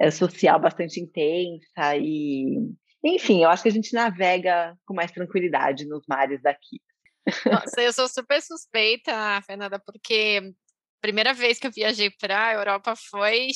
eh, 0.00 0.10
social 0.10 0.60
bastante 0.60 1.00
intensa 1.00 1.96
e, 1.96 2.58
enfim, 3.04 3.42
eu 3.42 3.50
acho 3.50 3.62
que 3.62 3.68
a 3.68 3.72
gente 3.72 3.92
navega 3.92 4.76
com 4.86 4.94
mais 4.94 5.10
tranquilidade 5.10 5.86
nos 5.86 6.04
mares 6.08 6.40
daqui. 6.42 6.80
Nossa, 7.46 7.82
eu 7.82 7.92
sou 7.92 8.08
super 8.08 8.40
suspeita, 8.40 9.40
Fernanda, 9.46 9.78
porque 9.78 10.52
primeira 11.00 11.32
vez 11.32 11.58
que 11.58 11.66
eu 11.66 11.72
viajei 11.72 12.10
para 12.10 12.48
a 12.48 12.54
Europa 12.54 12.94
foi 12.96 13.48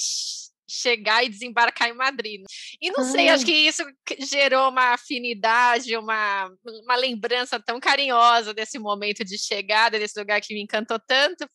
chegar 0.75 1.25
e 1.25 1.29
desembarcar 1.29 1.89
em 1.89 1.95
Madrid. 1.95 2.41
Né? 2.41 2.47
E 2.81 2.91
não 2.91 3.05
sei, 3.05 3.29
acho 3.29 3.45
que 3.45 3.53
isso 3.53 3.83
gerou 4.21 4.69
uma 4.69 4.95
afinidade, 4.95 5.97
uma, 5.97 6.51
uma 6.65 6.97
lembrança 6.97 7.61
tão 7.61 7.81
carinhosa 7.81 8.53
desse 8.53 8.79
momento 8.79 9.25
de 9.25 9.39
chegada, 9.39 9.99
desse 9.99 10.19
lugar 10.19 10.41
que 10.41 10.55
me 10.55 10.63
encantou 10.63 10.99
tanto. 11.07 11.49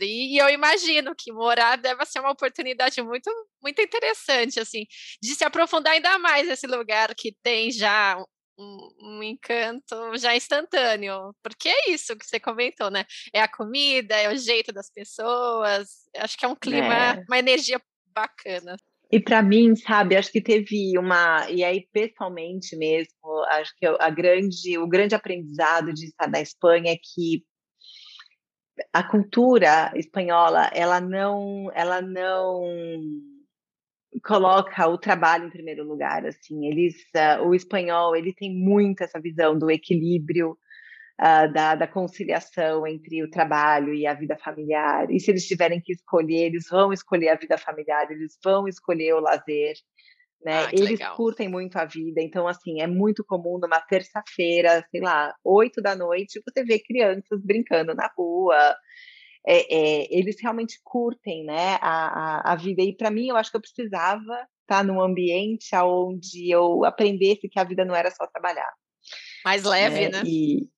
E, 0.00 0.38
eu 0.40 0.48
imagino 0.50 1.14
que 1.16 1.32
morar 1.32 1.76
deve 1.76 2.04
ser 2.04 2.20
uma 2.20 2.30
oportunidade 2.30 3.00
muito, 3.02 3.30
muito 3.62 3.80
interessante, 3.80 4.60
assim, 4.60 4.86
de 5.22 5.34
se 5.34 5.44
aprofundar 5.44 5.94
ainda 5.94 6.18
mais 6.18 6.46
nesse 6.46 6.66
lugar 6.66 7.14
que 7.14 7.34
tem 7.42 7.70
já 7.70 8.22
um, 8.58 8.88
um, 9.02 9.22
encanto 9.22 10.16
já 10.16 10.34
instantâneo, 10.34 11.34
porque 11.42 11.68
é 11.68 11.90
isso 11.90 12.16
que 12.16 12.26
você 12.26 12.40
comentou, 12.40 12.90
né? 12.90 13.04
É 13.32 13.40
a 13.40 13.48
comida, 13.48 14.14
é 14.16 14.32
o 14.32 14.36
jeito 14.36 14.72
das 14.72 14.90
pessoas, 14.90 15.88
acho 16.16 16.36
que 16.36 16.44
é 16.44 16.48
um 16.48 16.56
clima, 16.56 16.94
é. 16.94 17.24
uma 17.28 17.38
energia 17.38 17.80
bacana. 18.16 18.76
E 19.12 19.20
para 19.20 19.42
mim, 19.42 19.76
sabe, 19.76 20.16
acho 20.16 20.32
que 20.32 20.40
teve 20.40 20.98
uma, 20.98 21.48
e 21.50 21.62
aí 21.62 21.86
pessoalmente 21.92 22.76
mesmo, 22.76 23.14
acho 23.50 23.72
que 23.76 23.86
a 23.86 24.10
grande, 24.10 24.78
o 24.78 24.88
grande 24.88 25.14
aprendizado 25.14 25.92
de 25.92 26.06
estar 26.06 26.28
na 26.28 26.40
Espanha 26.40 26.92
é 26.92 26.96
que 26.96 27.44
a 28.92 29.02
cultura 29.02 29.92
espanhola, 29.94 30.70
ela 30.74 31.00
não, 31.00 31.70
ela 31.72 32.02
não 32.02 32.62
coloca 34.24 34.88
o 34.88 34.98
trabalho 34.98 35.46
em 35.46 35.50
primeiro 35.50 35.84
lugar, 35.84 36.26
assim, 36.26 36.66
eles, 36.66 36.96
uh, 37.14 37.46
o 37.46 37.54
espanhol, 37.54 38.16
ele 38.16 38.34
tem 38.34 38.52
muito 38.52 39.02
essa 39.02 39.20
visão 39.20 39.56
do 39.56 39.70
equilíbrio, 39.70 40.58
uh, 41.20 41.52
da, 41.52 41.74
da, 41.74 41.86
conciliação 41.86 42.86
entre 42.86 43.22
o 43.22 43.30
trabalho 43.30 43.94
e 43.94 44.06
a 44.06 44.14
vida 44.14 44.36
familiar. 44.36 45.10
E 45.10 45.18
se 45.18 45.30
eles 45.30 45.46
tiverem 45.46 45.80
que 45.80 45.92
escolher, 45.92 46.46
eles 46.46 46.68
vão 46.70 46.92
escolher 46.92 47.30
a 47.30 47.36
vida 47.36 47.56
familiar, 47.58 48.10
eles 48.10 48.38
vão 48.42 48.68
escolher 48.68 49.14
o 49.14 49.20
lazer. 49.20 49.74
Né? 50.44 50.66
Ah, 50.66 50.70
eles 50.72 50.90
legal. 50.90 51.16
curtem 51.16 51.48
muito 51.48 51.76
a 51.76 51.84
vida, 51.84 52.20
então 52.20 52.46
assim 52.46 52.80
é 52.80 52.86
muito 52.86 53.24
comum 53.24 53.58
numa 53.58 53.80
terça-feira, 53.80 54.86
sei 54.90 55.00
lá, 55.00 55.34
oito 55.42 55.80
da 55.80 55.96
noite, 55.96 56.40
você 56.46 56.62
vê 56.62 56.78
crianças 56.78 57.42
brincando 57.42 57.94
na 57.94 58.08
rua. 58.16 58.76
É, 59.48 59.74
é, 59.74 60.06
eles 60.10 60.36
realmente 60.40 60.80
curtem, 60.84 61.44
né, 61.44 61.78
a, 61.80 62.50
a, 62.50 62.52
a 62.52 62.56
vida. 62.56 62.82
E 62.82 62.96
para 62.96 63.12
mim, 63.12 63.28
eu 63.28 63.36
acho 63.36 63.50
que 63.50 63.56
eu 63.56 63.60
precisava 63.60 64.46
estar 64.62 64.84
num 64.84 65.00
ambiente 65.00 65.68
onde 65.76 66.50
eu 66.50 66.84
aprendesse 66.84 67.48
que 67.48 67.58
a 67.58 67.64
vida 67.64 67.84
não 67.84 67.94
era 67.94 68.10
só 68.10 68.26
trabalhar. 68.26 68.72
Mais 69.44 69.62
leve, 69.62 70.08
né? 70.08 70.10
né? 70.10 70.22
E, 70.26 70.68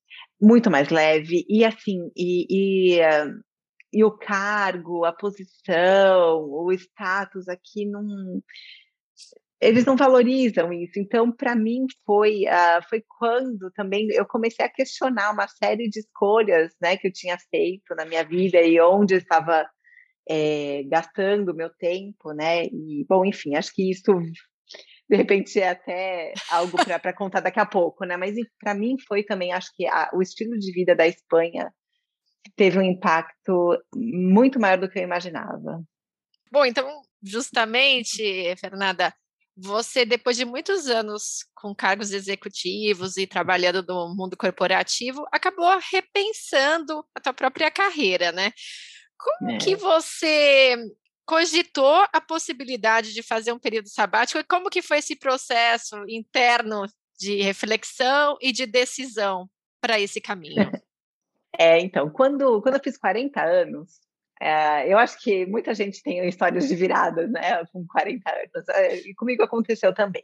muito 0.40 0.70
mais 0.70 0.88
leve 0.88 1.44
e 1.48 1.64
assim 1.64 2.10
e, 2.16 2.46
e, 2.48 3.00
e 3.92 4.04
o 4.04 4.10
cargo, 4.10 5.04
a 5.04 5.12
posição, 5.12 6.40
o 6.42 6.72
status 6.72 7.48
aqui 7.48 7.86
não 7.86 8.42
eles 9.60 9.84
não 9.84 9.96
valorizam 9.96 10.72
isso. 10.72 10.98
Então, 10.98 11.32
para 11.32 11.54
mim, 11.56 11.86
foi, 12.06 12.44
uh, 12.44 12.82
foi 12.88 13.02
quando 13.18 13.70
também 13.72 14.06
eu 14.12 14.24
comecei 14.24 14.64
a 14.64 14.68
questionar 14.68 15.32
uma 15.32 15.48
série 15.48 15.88
de 15.88 16.00
escolhas 16.00 16.72
né, 16.80 16.96
que 16.96 17.08
eu 17.08 17.12
tinha 17.12 17.36
feito 17.50 17.94
na 17.96 18.04
minha 18.04 18.24
vida 18.24 18.60
e 18.60 18.80
onde 18.80 19.14
eu 19.14 19.18
estava 19.18 19.68
é, 20.28 20.82
gastando 20.84 21.54
meu 21.54 21.70
tempo, 21.70 22.32
né? 22.32 22.66
E, 22.66 23.04
bom, 23.08 23.24
enfim, 23.24 23.56
acho 23.56 23.74
que 23.74 23.90
isso 23.90 24.12
de 25.08 25.16
repente 25.16 25.58
é 25.58 25.70
até 25.70 26.34
algo 26.50 26.76
para 26.84 27.12
contar 27.12 27.40
daqui 27.40 27.58
a 27.58 27.66
pouco, 27.66 28.04
né? 28.04 28.16
Mas 28.16 28.36
para 28.60 28.74
mim 28.74 28.96
foi 29.06 29.22
também, 29.22 29.52
acho 29.52 29.70
que 29.74 29.86
a, 29.86 30.10
o 30.12 30.20
estilo 30.20 30.58
de 30.58 30.70
vida 30.72 30.94
da 30.94 31.06
Espanha 31.06 31.72
teve 32.54 32.78
um 32.78 32.82
impacto 32.82 33.78
muito 33.94 34.60
maior 34.60 34.78
do 34.78 34.88
que 34.88 34.98
eu 34.98 35.02
imaginava. 35.02 35.82
Bom, 36.52 36.64
então, 36.64 37.02
justamente, 37.22 38.54
Fernanda, 38.56 39.14
você, 39.56 40.04
depois 40.04 40.36
de 40.36 40.44
muitos 40.44 40.86
anos 40.86 41.44
com 41.54 41.74
cargos 41.74 42.12
executivos 42.12 43.16
e 43.16 43.26
trabalhando 43.26 43.84
no 43.86 44.14
mundo 44.14 44.36
corporativo, 44.36 45.26
acabou 45.32 45.78
repensando 45.90 47.04
a 47.14 47.20
tua 47.20 47.32
própria 47.32 47.70
carreira, 47.70 48.30
né? 48.30 48.52
Como 49.18 49.52
é. 49.52 49.58
que 49.58 49.74
você 49.74 50.76
cogitou 51.28 52.06
a 52.10 52.22
possibilidade 52.22 53.12
de 53.12 53.22
fazer 53.22 53.52
um 53.52 53.58
período 53.58 53.90
sabático 53.90 54.40
e 54.40 54.44
como 54.44 54.70
que 54.70 54.80
foi 54.80 54.96
esse 54.96 55.14
processo 55.14 56.02
interno 56.08 56.86
de 57.20 57.42
reflexão 57.42 58.38
e 58.40 58.50
de 58.50 58.64
decisão 58.64 59.46
para 59.78 60.00
esse 60.00 60.20
caminho? 60.20 60.54
É, 61.60 61.80
então, 61.80 62.08
quando, 62.08 62.62
quando 62.62 62.76
eu 62.76 62.80
fiz 62.80 62.96
40 62.96 63.42
anos, 63.42 63.98
é, 64.40 64.92
eu 64.92 64.96
acho 64.96 65.18
que 65.18 65.44
muita 65.44 65.74
gente 65.74 66.00
tem 66.04 66.24
histórias 66.28 66.68
de 66.68 66.76
virada, 66.76 67.26
né, 67.26 67.64
com 67.72 67.84
40 67.84 68.30
anos, 68.30 68.68
é, 68.68 68.96
e 68.98 69.14
comigo 69.14 69.42
aconteceu 69.42 69.92
também. 69.92 70.22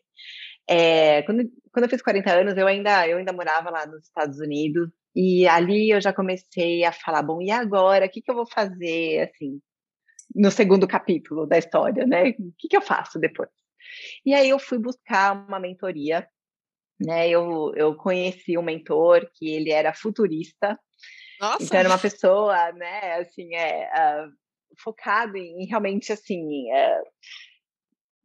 É, 0.68 1.22
quando, 1.22 1.50
quando 1.72 1.84
eu 1.86 1.90
fiz 1.90 2.02
40 2.02 2.30
anos, 2.30 2.56
eu 2.56 2.68
ainda, 2.68 3.08
eu 3.08 3.18
ainda 3.18 3.32
morava 3.32 3.68
lá 3.68 3.84
nos 3.84 4.04
Estados 4.04 4.38
Unidos, 4.38 4.90
e 5.12 5.44
ali 5.48 5.90
eu 5.90 6.00
já 6.00 6.12
comecei 6.12 6.84
a 6.84 6.92
falar, 6.92 7.22
bom, 7.22 7.42
e 7.42 7.50
agora, 7.50 8.06
o 8.06 8.08
que, 8.08 8.22
que 8.22 8.30
eu 8.30 8.36
vou 8.36 8.46
fazer, 8.46 9.28
assim, 9.28 9.60
no 10.34 10.50
segundo 10.50 10.88
capítulo 10.88 11.46
da 11.46 11.58
história, 11.58 12.06
né? 12.06 12.30
O 12.30 12.52
que, 12.58 12.68
que 12.68 12.76
eu 12.76 12.82
faço 12.82 13.18
depois? 13.18 13.50
E 14.24 14.34
aí 14.34 14.48
eu 14.48 14.58
fui 14.58 14.78
buscar 14.78 15.32
uma 15.46 15.60
mentoria, 15.60 16.26
né? 17.00 17.28
Eu, 17.28 17.72
eu 17.76 17.94
conheci 17.94 18.58
um 18.58 18.62
mentor 18.62 19.28
que 19.34 19.48
ele 19.48 19.70
era 19.70 19.94
futurista, 19.94 20.78
Nossa. 21.40 21.62
então 21.62 21.78
era 21.78 21.88
uma 21.88 21.98
pessoa, 21.98 22.72
né? 22.72 23.20
Assim, 23.20 23.54
é 23.54 23.88
uh, 23.88 24.30
focado 24.82 25.36
em 25.36 25.66
realmente 25.66 26.12
assim. 26.12 26.42
Uh, 26.72 27.04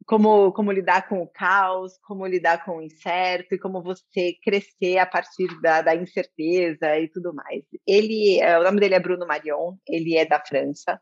como, 0.06 0.50
como 0.52 0.72
lidar 0.72 1.08
com 1.08 1.22
o 1.22 1.28
caos, 1.28 1.96
como 2.02 2.26
lidar 2.26 2.64
com 2.64 2.78
o 2.78 2.82
incerto 2.82 3.54
e 3.54 3.58
como 3.58 3.80
você 3.80 4.34
crescer 4.42 4.98
a 4.98 5.06
partir 5.06 5.46
da, 5.60 5.82
da 5.82 5.94
incerteza 5.94 6.98
e 6.98 7.06
tudo 7.06 7.32
mais. 7.32 7.62
Ele, 7.86 8.40
uh, 8.42 8.58
o 8.58 8.64
nome 8.64 8.80
dele 8.80 8.96
é 8.96 9.00
Bruno 9.00 9.24
Marion, 9.24 9.76
ele 9.86 10.16
é 10.16 10.26
da 10.26 10.40
França 10.44 11.00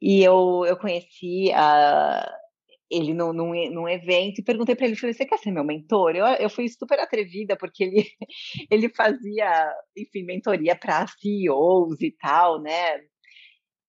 e 0.00 0.22
eu, 0.22 0.64
eu 0.66 0.76
conheci 0.76 1.50
uh, 1.50 2.30
ele 2.90 3.14
num, 3.14 3.32
num, 3.32 3.70
num, 3.70 3.88
evento 3.88 4.38
e 4.38 4.44
perguntei 4.44 4.74
para 4.74 4.86
ele, 4.86 4.96
falei, 4.96 5.14
você 5.14 5.24
quer 5.24 5.38
ser 5.38 5.50
meu 5.50 5.64
mentor? 5.64 6.14
Eu, 6.14 6.26
eu 6.26 6.50
fui 6.50 6.68
super 6.68 6.98
atrevida, 7.00 7.56
porque 7.56 7.84
ele, 7.84 8.06
ele 8.70 8.88
fazia, 8.90 9.72
enfim, 9.96 10.24
mentoria 10.24 10.76
para 10.76 11.06
CEOs 11.06 12.00
e 12.00 12.12
tal, 12.12 12.60
né? 12.60 13.00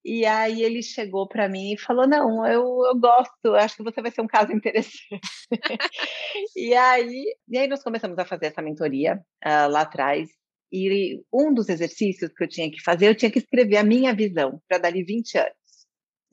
E 0.07 0.23
aí 0.23 0.61
ele 0.61 0.83
chegou 0.83 1.27
para 1.27 1.49
mim 1.49 1.73
e 1.73 1.79
falou, 1.79 2.07
não, 2.07 2.45
eu, 2.45 2.61
eu 2.85 2.99
gosto, 2.99 3.55
acho 3.55 3.77
que 3.77 3.83
você 3.83 4.01
vai 4.03 4.11
ser 4.11 4.21
um 4.21 4.27
caso 4.27 4.51
interessante. 4.51 5.19
e, 6.55 6.75
aí, 6.75 7.25
e 7.49 7.57
aí 7.57 7.67
nós 7.67 7.81
começamos 7.81 8.17
a 8.19 8.25
fazer 8.25 8.47
essa 8.47 8.61
mentoria 8.61 9.19
uh, 9.43 9.67
lá 9.67 9.81
atrás, 9.81 10.29
e 10.71 11.23
um 11.33 11.53
dos 11.53 11.69
exercícios 11.69 12.31
que 12.33 12.43
eu 12.43 12.47
tinha 12.47 12.69
que 12.69 12.81
fazer, 12.81 13.07
eu 13.07 13.15
tinha 13.15 13.31
que 13.31 13.39
escrever 13.39 13.77
a 13.77 13.83
minha 13.83 14.13
visão 14.13 14.61
para 14.67 14.77
dali 14.77 15.03
20 15.03 15.37
anos. 15.37 15.64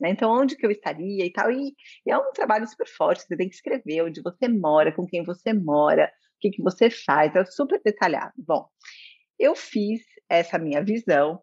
Né? 0.03 0.09
Então, 0.09 0.29
onde 0.29 0.57
que 0.57 0.65
eu 0.65 0.71
estaria 0.71 1.25
e 1.25 1.31
tal. 1.31 1.49
E, 1.49 1.73
e, 2.05 2.11
é 2.11 2.17
um 2.17 2.33
trabalho 2.33 2.67
super 2.67 2.85
forte, 2.85 3.23
você 3.23 3.37
tem 3.37 3.47
que 3.47 3.55
escrever 3.55 4.03
onde 4.03 4.21
você 4.21 4.49
mora, 4.49 4.91
com 4.91 5.07
quem 5.07 5.23
você 5.23 5.53
mora, 5.53 6.11
o 6.35 6.39
que, 6.41 6.49
que 6.51 6.61
você 6.61 6.89
faz, 6.89 7.33
é 7.33 7.45
super 7.45 7.81
detalhado. 7.81 8.33
Bom, 8.37 8.67
eu 9.39 9.55
fiz 9.55 10.01
essa 10.27 10.59
minha 10.59 10.83
visão, 10.83 11.41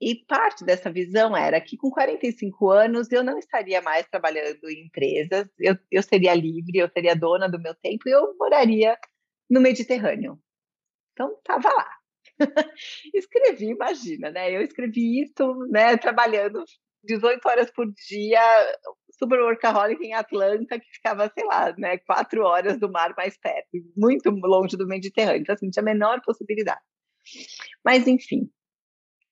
e 0.00 0.14
parte 0.26 0.64
dessa 0.64 0.92
visão 0.92 1.36
era 1.36 1.60
que 1.60 1.76
com 1.76 1.90
45 1.90 2.70
anos 2.70 3.10
eu 3.10 3.24
não 3.24 3.38
estaria 3.38 3.80
mais 3.80 4.06
trabalhando 4.06 4.68
em 4.68 4.86
empresas, 4.86 5.48
eu, 5.58 5.76
eu 5.90 6.02
seria 6.02 6.34
livre, 6.34 6.78
eu 6.78 6.88
seria 6.90 7.16
dona 7.16 7.48
do 7.48 7.60
meu 7.60 7.74
tempo 7.74 8.06
e 8.06 8.12
eu 8.12 8.36
moraria 8.38 8.96
no 9.50 9.60
Mediterrâneo. 9.60 10.38
Então, 11.12 11.34
estava 11.38 11.68
lá. 11.72 11.90
escrevi, 13.14 13.70
imagina, 13.70 14.30
né? 14.30 14.54
Eu 14.54 14.60
escrevi 14.60 15.22
isso, 15.22 15.54
né, 15.70 15.96
trabalhando 15.96 16.62
18 17.06 17.48
horas 17.48 17.70
por 17.70 17.86
dia, 18.08 18.40
super 19.18 19.40
workaholic 19.40 20.04
em 20.04 20.14
Atlanta, 20.14 20.78
que 20.78 20.86
ficava, 20.92 21.30
sei 21.32 21.46
lá, 21.46 21.74
né, 21.78 21.98
quatro 21.98 22.42
horas 22.42 22.78
do 22.78 22.90
mar 22.90 23.14
mais 23.16 23.38
perto, 23.38 23.68
muito 23.96 24.30
longe 24.30 24.76
do 24.76 24.86
Mediterrâneo. 24.86 25.40
Então, 25.40 25.54
assim, 25.54 25.70
tinha 25.70 25.82
a 25.82 25.84
menor 25.84 26.20
possibilidade. 26.22 26.80
Mas, 27.84 28.06
enfim. 28.06 28.50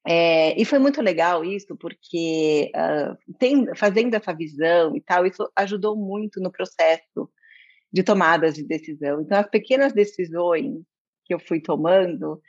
É, 0.07 0.61
e 0.61 0.65
foi 0.67 0.79
muito 0.79 1.01
legal 1.01 1.45
isso, 1.45 1.77
porque 1.77 2.71
uh, 2.77 3.35
tem, 3.39 3.75
fazendo 3.75 4.15
essa 4.15 4.35
visão 4.35 4.95
e 4.95 5.01
tal, 5.01 5.25
isso 5.27 5.51
ajudou 5.57 5.97
muito 5.97 6.41
no 6.41 6.53
processo 6.53 7.31
de 7.91 8.03
tomadas 8.03 8.55
de 8.55 8.65
decisão. 8.65 9.23
Então, 9.23 9.39
as 9.39 9.49
pequenas 9.49 9.93
decisões 9.93 10.85
que 11.25 11.33
eu 11.33 11.39
fui 11.39 11.61
tomando, 11.61 12.41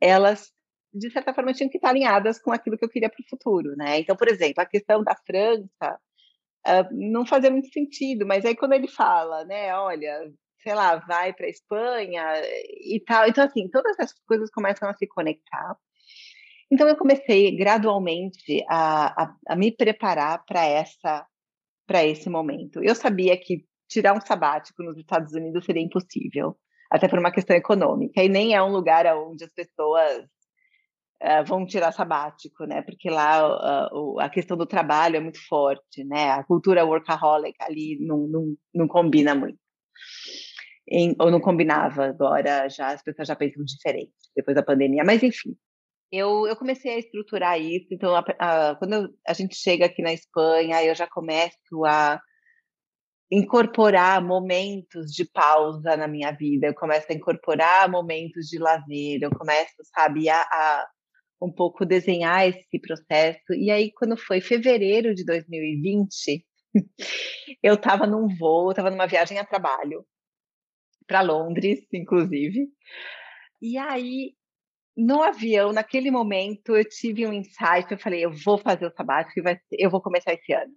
elas 0.00 0.52
de 0.92 1.10
certa 1.10 1.32
forma 1.32 1.52
tinham 1.52 1.70
que 1.70 1.78
estar 1.78 1.90
alinhadas 1.90 2.40
com 2.40 2.52
aquilo 2.52 2.76
que 2.76 2.84
eu 2.84 2.88
queria 2.88 3.08
para 3.08 3.22
o 3.22 3.28
futuro, 3.28 3.76
né? 3.76 4.00
Então, 4.00 4.16
por 4.16 4.28
exemplo, 4.28 4.62
a 4.62 4.66
questão 4.66 5.02
da 5.02 5.14
França 5.26 5.98
uh, 6.66 6.88
não 6.92 7.24
fazia 7.26 7.50
muito 7.50 7.72
sentido, 7.72 8.26
mas 8.26 8.44
aí 8.44 8.56
quando 8.56 8.72
ele 8.72 8.88
fala, 8.88 9.44
né, 9.44 9.74
olha, 9.74 10.30
sei 10.62 10.74
lá, 10.74 10.96
vai 10.96 11.32
para 11.32 11.46
a 11.46 11.50
Espanha 11.50 12.24
e 12.84 13.02
tal, 13.06 13.28
então 13.28 13.44
assim, 13.44 13.68
todas 13.68 13.98
essas 13.98 14.18
coisas 14.26 14.50
começam 14.50 14.88
a 14.88 14.94
se 14.94 15.06
conectar. 15.06 15.76
Então 16.70 16.88
eu 16.88 16.96
comecei 16.96 17.56
gradualmente 17.56 18.64
a, 18.68 19.24
a, 19.24 19.36
a 19.48 19.56
me 19.56 19.72
preparar 19.74 20.44
para 20.44 20.64
essa 20.64 21.26
para 21.86 22.04
esse 22.04 22.30
momento. 22.30 22.80
Eu 22.84 22.94
sabia 22.94 23.36
que 23.36 23.64
tirar 23.88 24.14
um 24.14 24.20
sabático 24.20 24.80
nos 24.80 24.96
Estados 24.96 25.34
Unidos 25.34 25.64
seria 25.64 25.82
impossível 25.82 26.56
até 26.88 27.08
por 27.08 27.18
uma 27.18 27.32
questão 27.32 27.56
econômica, 27.56 28.22
e 28.22 28.28
nem 28.28 28.54
é 28.54 28.62
um 28.62 28.70
lugar 28.70 29.06
onde 29.16 29.44
as 29.44 29.52
pessoas 29.52 30.24
uh, 31.22 31.44
vão 31.44 31.66
tirar 31.66 31.92
sabático, 31.92 32.64
né? 32.64 32.82
Porque 32.82 33.10
lá 33.10 33.88
uh, 33.92 34.18
a 34.20 34.28
questão 34.28 34.56
do 34.56 34.66
trabalho 34.66 35.16
é 35.16 35.20
muito 35.20 35.40
forte, 35.46 36.04
né? 36.04 36.30
A 36.30 36.44
cultura 36.44 36.84
workaholic 36.84 37.56
ali 37.60 37.98
não, 38.00 38.26
não, 38.26 38.56
não 38.74 38.88
combina 38.88 39.34
muito. 39.34 39.58
Em, 40.88 41.14
ou 41.20 41.30
não 41.30 41.40
combinava, 41.40 42.06
agora 42.06 42.68
já 42.68 42.88
as 42.88 43.02
pessoas 43.02 43.28
já 43.28 43.36
pensam 43.36 43.64
diferente 43.64 44.12
depois 44.34 44.56
da 44.56 44.62
pandemia, 44.62 45.04
mas 45.04 45.22
enfim. 45.22 45.56
Eu, 46.12 46.44
eu 46.48 46.56
comecei 46.56 46.92
a 46.92 46.98
estruturar 46.98 47.60
isso, 47.60 47.86
então 47.92 48.16
a, 48.16 48.24
a, 48.40 48.74
quando 48.74 48.94
eu, 48.94 49.08
a 49.24 49.32
gente 49.32 49.54
chega 49.54 49.86
aqui 49.86 50.02
na 50.02 50.12
Espanha, 50.12 50.82
eu 50.82 50.92
já 50.92 51.06
começo 51.06 51.84
a 51.86 52.20
incorporar 53.30 54.20
momentos 54.20 55.12
de 55.12 55.24
pausa 55.24 55.96
na 55.96 56.08
minha 56.08 56.32
vida, 56.32 56.66
eu 56.66 56.74
começo 56.74 57.06
a 57.08 57.14
incorporar 57.14 57.88
momentos 57.88 58.46
de 58.46 58.58
lazer, 58.58 59.20
eu 59.22 59.30
começo, 59.30 59.76
sabe, 59.94 60.28
a, 60.28 60.40
a 60.40 60.88
um 61.40 61.50
pouco 61.50 61.86
desenhar 61.86 62.46
esse 62.46 62.78
processo. 62.80 63.52
E 63.54 63.70
aí, 63.70 63.92
quando 63.92 64.16
foi 64.16 64.40
fevereiro 64.40 65.14
de 65.14 65.24
2020, 65.24 66.44
eu 67.62 67.74
estava 67.74 68.06
num 68.06 68.28
voo, 68.28 68.70
estava 68.70 68.90
numa 68.90 69.06
viagem 69.06 69.38
a 69.38 69.44
trabalho 69.44 70.04
para 71.06 71.22
Londres, 71.22 71.80
inclusive. 71.92 72.68
E 73.60 73.76
aí, 73.78 74.34
no 74.96 75.22
avião, 75.22 75.72
naquele 75.72 76.10
momento, 76.10 76.76
eu 76.76 76.84
tive 76.84 77.26
um 77.26 77.32
insight. 77.32 77.90
Eu 77.90 77.98
falei, 77.98 78.24
eu 78.24 78.32
vou 78.32 78.58
fazer 78.58 78.86
o 78.86 78.94
sabático 78.94 79.40
e 79.40 79.42
vai, 79.42 79.60
eu 79.72 79.90
vou 79.90 80.00
começar 80.00 80.34
esse 80.34 80.52
ano, 80.52 80.72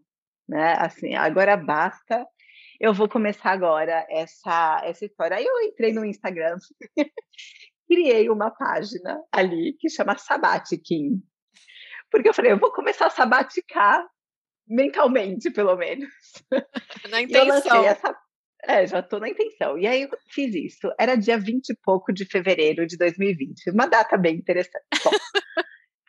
né? 0.48 0.76
Assim, 0.80 1.14
agora 1.16 1.58
basta 1.58 2.26
eu 2.84 2.94
vou 2.94 3.08
começar 3.08 3.52
agora 3.52 4.06
essa, 4.10 4.82
essa 4.84 5.06
história. 5.06 5.38
Aí 5.38 5.46
eu 5.46 5.62
entrei 5.62 5.94
no 5.94 6.04
Instagram, 6.04 6.58
criei 7.88 8.30
uma 8.30 8.52
página 8.52 9.22
ali 9.32 9.76
que 9.80 9.90
chama 9.90 10.18
Sabatiquim. 10.18 11.22
Porque 12.12 12.30
eu 12.30 12.34
falei, 12.34 12.52
eu 12.52 12.60
vou 12.60 12.72
começar 12.72 13.08
a 13.08 13.10
sabaticar 13.10 14.06
mentalmente, 14.68 15.50
pelo 15.52 15.76
menos. 15.76 16.10
Na 17.10 17.22
intenção. 17.22 17.84
Essa... 17.84 18.16
É, 18.66 18.88
já 18.88 19.00
estou 19.00 19.20
na 19.20 19.28
intenção. 19.28 19.78
E 19.78 19.86
aí 19.86 20.04
eu 20.04 20.10
fiz 20.30 20.56
isso. 20.56 20.90
Era 20.98 21.18
dia 21.18 21.38
20 21.38 21.70
e 21.70 21.78
pouco 21.84 22.14
de 22.14 22.26
fevereiro 22.26 22.88
de 22.88 22.96
2020. 22.98 23.72
Uma 23.72 23.88
data 23.88 24.18
bem 24.18 24.36
interessante. 24.36 24.86
Bom, 25.04 25.12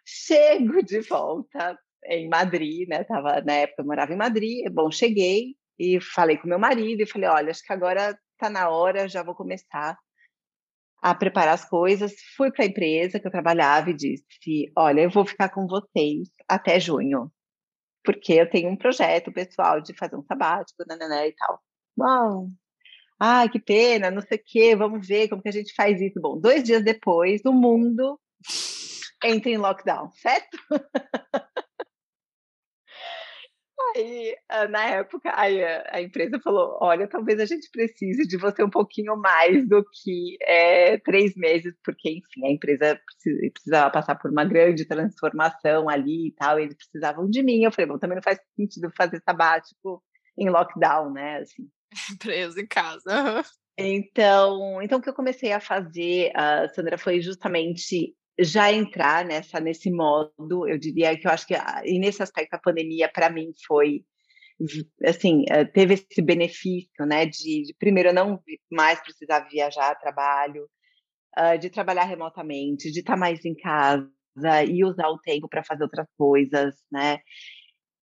chego 0.07 0.81
de 0.85 1.01
volta 1.01 1.77
em 2.05 2.29
Madrid, 2.29 2.89
né? 2.89 3.03
Tava, 3.03 3.41
na 3.41 3.55
época 3.55 3.83
eu 3.83 3.87
morava 3.87 4.13
em 4.13 4.17
Madrid. 4.17 4.71
Bom, 4.71 4.89
cheguei, 4.89 5.57
e 5.79 6.01
falei 6.01 6.37
com 6.37 6.49
meu 6.49 6.59
marido 6.59 7.03
e 7.03 7.07
falei, 7.07 7.29
olha, 7.29 7.51
acho 7.51 7.65
que 7.65 7.73
agora 7.73 8.19
está 8.33 8.49
na 8.49 8.69
hora, 8.69 9.09
já 9.09 9.23
vou 9.23 9.35
começar 9.35 9.99
a 11.05 11.15
preparar 11.15 11.53
as 11.53 11.67
coisas. 11.67 12.15
Fui 12.35 12.51
para 12.51 12.65
a 12.65 12.67
empresa 12.67 13.21
que 13.21 13.27
eu 13.27 13.31
trabalhava 13.31 13.91
e 13.91 13.95
disse, 13.95 14.73
olha, 14.75 15.03
eu 15.03 15.11
vou 15.11 15.27
ficar 15.27 15.51
com 15.51 15.67
vocês 15.67 16.31
até 16.49 16.81
junho, 16.81 17.31
porque 18.03 18.33
eu 18.33 18.49
tenho 18.49 18.71
um 18.71 18.77
projeto 18.77 19.31
pessoal 19.31 19.83
de 19.83 19.95
fazer 19.95 20.17
um 20.17 20.25
sabático, 20.25 20.83
nananã, 20.89 21.27
e 21.27 21.33
tal. 21.35 21.61
Bom, 21.95 22.49
ai, 23.21 23.51
que 23.51 23.61
pena, 23.61 24.11
não 24.11 24.23
sei 24.23 24.39
o 24.39 24.43
quê, 24.47 24.75
vamos 24.75 25.07
ver 25.07 25.29
como 25.29 25.43
que 25.43 25.49
a 25.51 25.53
gente 25.53 25.75
faz 25.75 26.01
isso. 26.01 26.19
Bom, 26.19 26.41
dois 26.41 26.65
dias 26.65 26.83
depois, 26.83 27.43
o 27.45 27.53
mundo 27.53 28.19
entra 29.23 29.51
em 29.51 29.59
lockdown, 29.59 30.11
certo? 30.13 30.57
Aí, 33.95 34.37
ah, 34.49 34.67
na 34.67 34.85
época, 34.87 35.33
a 35.35 36.03
empresa 36.03 36.41
falou: 36.41 36.79
olha, 36.81 37.07
talvez 37.07 37.39
a 37.39 37.47
gente 37.47 37.71
precise 37.71 38.27
de 38.27 38.37
você 38.37 38.63
um 38.63 38.71
pouquinho 38.71 39.17
mais 39.17 39.67
do 39.69 39.85
que 39.85 40.37
é, 40.43 40.99
três 40.99 41.35
meses, 41.37 41.75
porque, 41.85 42.11
enfim, 42.11 42.47
a 42.47 42.51
empresa 42.51 43.01
precisava 43.53 43.91
passar 43.91 44.17
por 44.17 44.31
uma 44.31 44.45
grande 44.45 44.85
transformação 44.85 45.89
ali 45.89 46.29
e 46.29 46.33
tal, 46.33 46.59
e 46.59 46.65
eles 46.65 46.77
precisavam 46.77 47.29
de 47.31 47.43
mim. 47.43 47.63
Eu 47.63 47.73
falei: 47.73 47.89
bom, 47.89 47.99
também 47.99 48.17
não 48.17 48.23
faz 48.23 48.39
sentido 48.57 48.91
fazer 48.97 49.23
sabático 49.23 50.03
em 50.37 50.51
lockdown, 50.51 51.13
né? 51.13 51.39
Assim. 51.39 51.69
Preso 52.21 52.59
em 52.59 52.67
casa. 52.67 53.45
Então, 53.79 54.83
então, 54.83 54.99
o 54.99 55.03
que 55.03 55.09
eu 55.09 55.15
comecei 55.15 55.53
a 55.53 55.61
fazer, 55.61 56.31
uh, 56.31 56.73
Sandra, 56.75 56.99
foi 56.99 57.21
justamente 57.21 58.15
já 58.39 58.73
entrar 58.73 59.25
nessa 59.25 59.61
nesse 59.61 59.91
modo, 59.91 60.69
eu 60.69 60.79
diria 60.79 61.17
que 61.19 61.27
eu 61.27 61.31
acho 61.31 61.47
que 61.47 61.55
e 61.85 61.99
nesse 61.99 62.23
aspecto 62.23 62.55
a 62.55 62.59
pandemia 62.59 63.09
para 63.09 63.31
mim 63.31 63.53
foi 63.67 64.05
assim 65.05 65.45
eh, 65.49 65.65
teve 65.65 65.95
esse 65.95 66.23
benefício, 66.23 67.07
né, 67.07 67.27
de, 67.27 67.63
de 67.63 67.75
primeiro 67.79 68.13
não 68.13 68.43
mais 68.71 69.01
precisar 69.01 69.49
viajar 69.49 69.91
a 69.91 69.95
trabalho, 69.95 70.69
uh, 71.39 71.59
de 71.59 71.71
trabalhar 71.71 72.05
remotamente, 72.05 72.91
de 72.91 73.01
estar 73.01 73.15
tá 73.15 73.19
mais 73.19 73.45
em 73.45 73.55
casa 73.55 74.09
e 74.67 74.85
usar 74.85 75.09
o 75.09 75.19
tempo 75.19 75.49
para 75.49 75.65
fazer 75.65 75.85
outras 75.85 76.07
coisas, 76.17 76.75
né? 76.91 77.21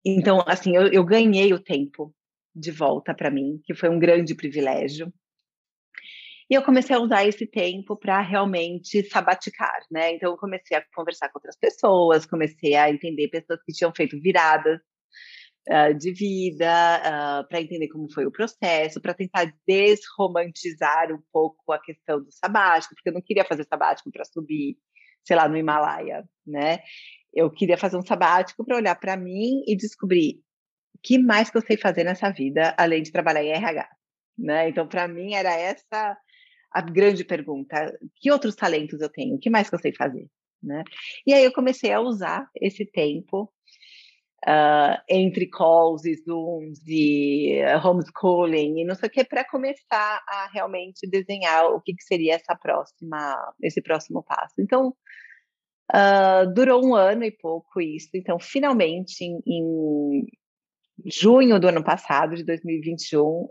Então, 0.05 0.43
assim, 0.47 0.75
eu, 0.77 0.89
eu 0.89 1.05
ganhei 1.05 1.53
o 1.53 1.63
tempo 1.63 2.15
de 2.55 2.71
volta 2.71 3.15
para 3.15 3.31
mim, 3.31 3.61
que 3.65 3.75
foi 3.75 3.89
um 3.89 3.99
grande 3.99 4.35
privilégio. 4.35 5.13
E 6.53 6.55
eu 6.55 6.63
comecei 6.63 6.95
a 6.95 7.01
usar 7.01 7.27
esse 7.27 7.47
tempo 7.47 7.97
para 7.97 8.21
realmente 8.21 9.03
sabaticar, 9.09 9.81
né? 9.91 10.13
Então, 10.13 10.33
eu 10.33 10.37
comecei 10.37 10.77
a 10.77 10.85
conversar 10.95 11.31
com 11.31 11.39
outras 11.39 11.57
pessoas, 11.57 12.27
comecei 12.27 12.75
a 12.75 12.91
entender 12.91 13.29
pessoas 13.29 13.59
que 13.65 13.73
tinham 13.73 13.91
feito 13.97 14.21
viradas 14.21 14.79
uh, 15.71 15.95
de 15.97 16.13
vida, 16.13 16.69
uh, 17.01 17.49
para 17.49 17.59
entender 17.59 17.89
como 17.89 18.13
foi 18.13 18.27
o 18.27 18.31
processo, 18.31 19.01
para 19.01 19.15
tentar 19.15 19.51
desromantizar 19.67 21.11
um 21.11 21.23
pouco 21.33 21.73
a 21.73 21.81
questão 21.81 22.23
do 22.23 22.31
sabático, 22.31 22.95
porque 22.97 23.09
eu 23.09 23.15
não 23.15 23.23
queria 23.23 23.47
fazer 23.47 23.65
sabático 23.65 24.13
para 24.13 24.27
subir, 24.27 24.77
sei 25.25 25.37
lá, 25.37 25.49
no 25.49 25.57
Himalaia, 25.57 26.23
né? 26.47 26.81
Eu 27.33 27.51
queria 27.51 27.79
fazer 27.79 27.97
um 27.97 28.05
sabático 28.05 28.63
para 28.63 28.77
olhar 28.77 28.97
para 28.97 29.17
mim 29.17 29.63
e 29.67 29.75
descobrir 29.75 30.43
o 30.95 30.99
que 31.03 31.17
mais 31.17 31.49
que 31.49 31.57
eu 31.57 31.63
sei 31.63 31.79
fazer 31.79 32.05
nessa 32.05 32.31
vida, 32.31 32.75
além 32.77 33.03
de 33.03 33.11
trabalhar 33.11 33.43
em 33.43 33.53
RH. 33.53 33.89
Né? 34.37 34.69
Então, 34.69 34.87
para 34.87 35.09
mim, 35.09 35.33
era 35.33 35.55
essa 35.55 36.15
a 36.73 36.81
grande 36.81 37.25
pergunta: 37.25 37.99
que 38.17 38.31
outros 38.31 38.55
talentos 38.55 39.01
eu 39.01 39.09
tenho? 39.09 39.37
O 39.37 39.39
que 39.39 39.51
mais 39.51 39.69
que 39.69 39.75
eu 39.75 39.81
sei 39.81 39.95
fazer? 39.95 40.27
Né? 40.63 40.85
E 41.27 41.35
aí 41.35 41.45
eu 41.45 41.53
comecei 41.53 41.93
a 41.93 42.01
usar 42.01 42.49
esse 42.55 42.87
tempo 42.87 43.53
uh, 44.47 44.97
entre 45.09 45.49
calls 45.49 46.05
e 46.05 46.15
Zooms 46.15 46.81
e 46.87 47.61
homeschooling 47.85 48.81
e 48.81 48.85
não 48.85 48.95
sei 48.95 49.09
o 49.09 49.13
que 49.13 49.25
para 49.25 49.45
começar 49.45 50.23
a 50.29 50.49
realmente 50.53 51.07
desenhar 51.09 51.67
o 51.67 51.81
que, 51.81 51.95
que 51.95 52.05
seria 52.05 52.35
essa 52.35 52.55
próxima, 52.55 53.37
esse 53.61 53.83
próximo 53.83 54.23
passo. 54.23 54.55
Então, 54.59 54.95
Uh, 55.95 56.51
durou 56.55 56.83
um 56.83 56.95
ano 56.95 57.23
e 57.23 57.31
pouco 57.31 57.79
isso, 57.79 58.09
então 58.15 58.39
finalmente 58.41 59.23
em, 59.23 59.43
em 59.47 60.27
junho 61.05 61.61
do 61.61 61.69
ano 61.69 61.85
passado, 61.85 62.35
de 62.35 62.45
2021, 62.45 63.47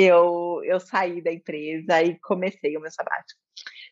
eu, 0.00 0.60
eu 0.64 0.80
saí 0.80 1.22
da 1.22 1.32
empresa 1.32 2.02
e 2.02 2.18
comecei 2.20 2.76
o 2.76 2.80
meu 2.80 2.90
sabático. 2.90 3.40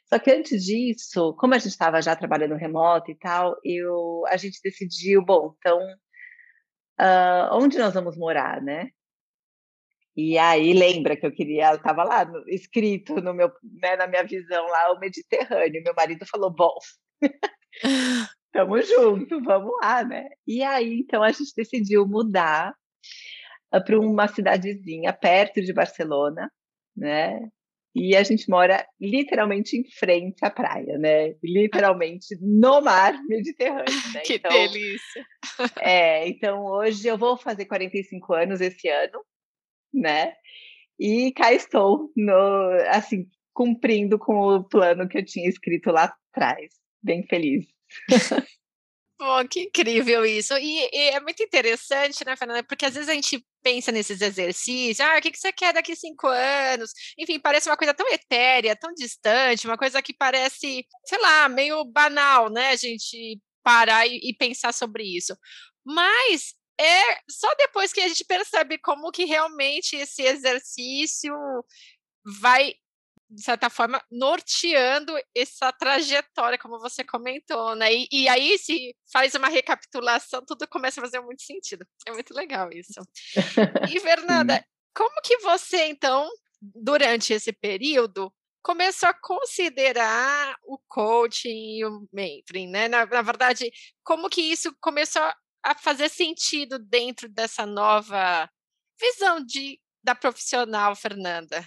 Só 0.07 0.19
que 0.19 0.31
antes 0.31 0.65
disso, 0.65 1.35
como 1.35 1.55
a 1.55 1.59
gente 1.59 1.69
estava 1.73 2.01
já 2.01 2.17
trabalhando 2.17 2.55
remoto 2.55 3.11
e 3.11 3.15
tal, 3.15 3.57
eu, 3.65 4.23
a 4.27 4.37
gente 4.37 4.61
decidiu, 4.63 5.23
bom, 5.25 5.55
então, 5.59 5.79
uh, 7.01 7.53
onde 7.53 7.79
nós 7.79 7.93
vamos 7.95 8.17
morar, 8.17 8.63
né? 8.63 8.89
E 10.17 10.37
aí 10.39 10.73
lembra 10.73 11.17
que 11.17 11.27
eu 11.27 11.33
queria, 11.33 11.75
estava 11.75 12.03
lá 12.05 12.25
no, 12.25 12.43
escrito 12.49 13.21
no 13.21 13.33
meu, 13.35 13.53
né, 13.83 13.97
na 13.97 14.07
minha 14.07 14.25
visão 14.25 14.67
lá 14.67 14.93
o 14.93 14.99
Mediterrâneo. 14.99 15.83
Meu 15.85 15.95
marido 15.95 16.27
falou: 16.27 16.51
"Bom, 16.51 16.75
Tamo 18.53 18.81
junto, 18.83 19.41
vamos 19.43 19.73
lá, 19.83 20.03
né? 20.05 20.29
E 20.47 20.63
aí, 20.63 21.01
então, 21.01 21.23
a 21.23 21.31
gente 21.31 21.53
decidiu 21.55 22.07
mudar 22.07 22.75
para 23.71 23.99
uma 23.99 24.29
cidadezinha 24.29 25.13
perto 25.13 25.61
de 25.61 25.73
Barcelona, 25.73 26.51
né? 26.97 27.39
E 27.95 28.15
a 28.15 28.23
gente 28.23 28.49
mora 28.49 28.87
literalmente 29.01 29.77
em 29.77 29.85
frente 29.91 30.45
à 30.45 30.51
praia, 30.51 30.99
né? 30.99 31.35
Literalmente 31.43 32.37
no 32.41 32.81
mar 32.81 33.13
Mediterrâneo. 33.29 33.85
Né? 34.15 34.21
Que 34.21 34.35
então, 34.35 34.51
delícia! 34.51 35.27
É, 35.81 36.29
então 36.29 36.65
hoje 36.65 37.09
eu 37.09 37.19
vou 37.19 37.37
fazer 37.37 37.67
45 37.67 38.35
anos 38.35 38.61
esse 38.61 38.89
ano, 38.89 39.25
né? 39.93 40.35
E 40.99 41.33
cá 41.33 41.53
estou, 41.53 42.11
no, 42.17 42.71
assim, 42.89 43.27
cumprindo 43.53 44.19
com 44.19 44.35
o 44.35 44.65
plano 44.65 45.09
que 45.09 45.19
eu 45.19 45.25
tinha 45.25 45.49
escrito 45.49 45.91
lá 45.91 46.15
atrás. 46.33 46.73
Bem 47.03 47.25
feliz. 47.27 47.67
Pô, 49.19 49.47
que 49.49 49.63
incrível 49.63 50.25
isso. 50.25 50.57
E, 50.57 50.89
e, 50.93 51.11
é 51.11 51.21
muito 51.21 51.43
interessante, 51.43 52.25
né, 52.25 52.37
Fernanda? 52.37 52.63
Porque 52.63 52.87
às 52.87 52.95
vezes 52.95 53.09
a 53.09 53.15
gente 53.15 53.45
pensa 53.63 53.91
nesses 53.91 54.21
exercícios, 54.21 55.01
ah, 55.01 55.19
o 55.19 55.21
que, 55.21 55.33
que 55.33 55.39
você 55.39 55.53
quer 55.53 55.75
daqui 55.75 55.97
cinco 55.97 56.29
anos? 56.29 56.93
Enfim, 57.19 57.41
parece 57.41 57.69
uma 57.69 57.77
coisa 57.77 57.93
tão 57.93 58.09
etérea, 58.13 58.77
tão 58.77 58.95
distante, 58.95 59.67
uma 59.67 59.77
coisa 59.77 60.01
que 60.01 60.15
parece, 60.15 60.87
sei 61.05 61.19
lá, 61.21 61.49
meio 61.49 61.85
banal, 61.85 62.49
né? 62.49 62.69
A 62.71 62.77
gente 62.77 63.41
parar 63.63 64.07
e, 64.07 64.21
e 64.23 64.35
pensar 64.37 64.73
sobre 64.73 65.03
isso. 65.05 65.37
Mas 65.85 66.55
é 66.81 67.21
só 67.29 67.53
depois 67.57 67.93
que 67.93 68.01
a 68.01 68.09
gente 68.09 68.25
percebe 68.25 68.79
como 68.79 69.11
que 69.11 69.25
realmente 69.25 69.97
esse 69.97 70.23
exercício 70.23 71.35
vai 72.41 72.75
de 73.31 73.43
certa 73.43 73.69
forma, 73.69 74.03
norteando 74.11 75.13
essa 75.37 75.71
trajetória, 75.73 76.59
como 76.59 76.79
você 76.79 77.05
comentou, 77.05 77.75
né? 77.75 77.93
E, 77.93 78.09
e, 78.11 78.29
aí, 78.29 78.59
se 78.59 78.95
faz 79.13 79.35
uma 79.35 79.49
recapitulação, 79.49 80.43
tudo 80.47 80.67
começa 80.69 81.01
a 81.01 81.05
fazer 81.05 81.21
muito 81.21 81.43
sentido. 81.43 81.87
É 82.07 82.13
muito 82.13 82.33
legal 82.33 82.71
isso. 82.73 83.01
E, 83.91 84.01
Fernanda, 84.01 84.65
como 84.95 85.21
que 85.23 85.39
você, 85.39 85.85
então, 85.87 86.29
durante 86.61 87.33
esse 87.33 87.53
período, 87.53 88.33
começou 88.63 89.09
a 89.09 89.15
considerar 89.15 90.57
o 90.65 90.79
coaching 90.89 91.79
e 91.79 91.85
o 91.85 92.09
mentoring, 92.13 92.69
né? 92.69 92.89
Na, 92.89 93.05
na 93.05 93.23
verdade, 93.23 93.71
como 94.03 94.29
que 94.31 94.41
isso 94.41 94.75
começou 94.81 95.23
a 95.63 95.75
fazer 95.75 96.09
sentido 96.09 96.79
dentro 96.79 97.29
dessa 97.29 97.67
nova 97.67 98.49
visão 99.01 99.45
de, 99.45 99.79
da 100.03 100.15
profissional, 100.15 100.97
Fernanda? 100.97 101.65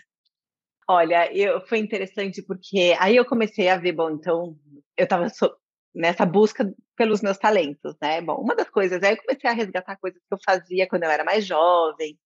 Olha, 0.87 1.31
eu, 1.35 1.61
foi 1.67 1.79
interessante 1.79 2.41
porque 2.41 2.95
aí 2.99 3.15
eu 3.15 3.25
comecei 3.25 3.69
a 3.69 3.77
ver, 3.77 3.93
bom, 3.93 4.09
então 4.11 4.55
eu 4.97 5.03
estava 5.05 5.29
so, 5.29 5.49
nessa 5.93 6.25
busca 6.25 6.71
pelos 6.95 7.21
meus 7.21 7.37
talentos, 7.37 7.95
né? 8.01 8.21
Bom, 8.21 8.35
uma 8.35 8.55
das 8.55 8.69
coisas, 8.69 9.01
aí 9.03 9.13
eu 9.13 9.17
comecei 9.17 9.49
a 9.49 9.53
resgatar 9.53 9.97
coisas 9.97 10.19
que 10.19 10.33
eu 10.33 10.39
fazia 10.45 10.87
quando 10.87 11.03
eu 11.03 11.09
era 11.11 11.23
mais 11.23 11.45
jovem. 11.45 12.17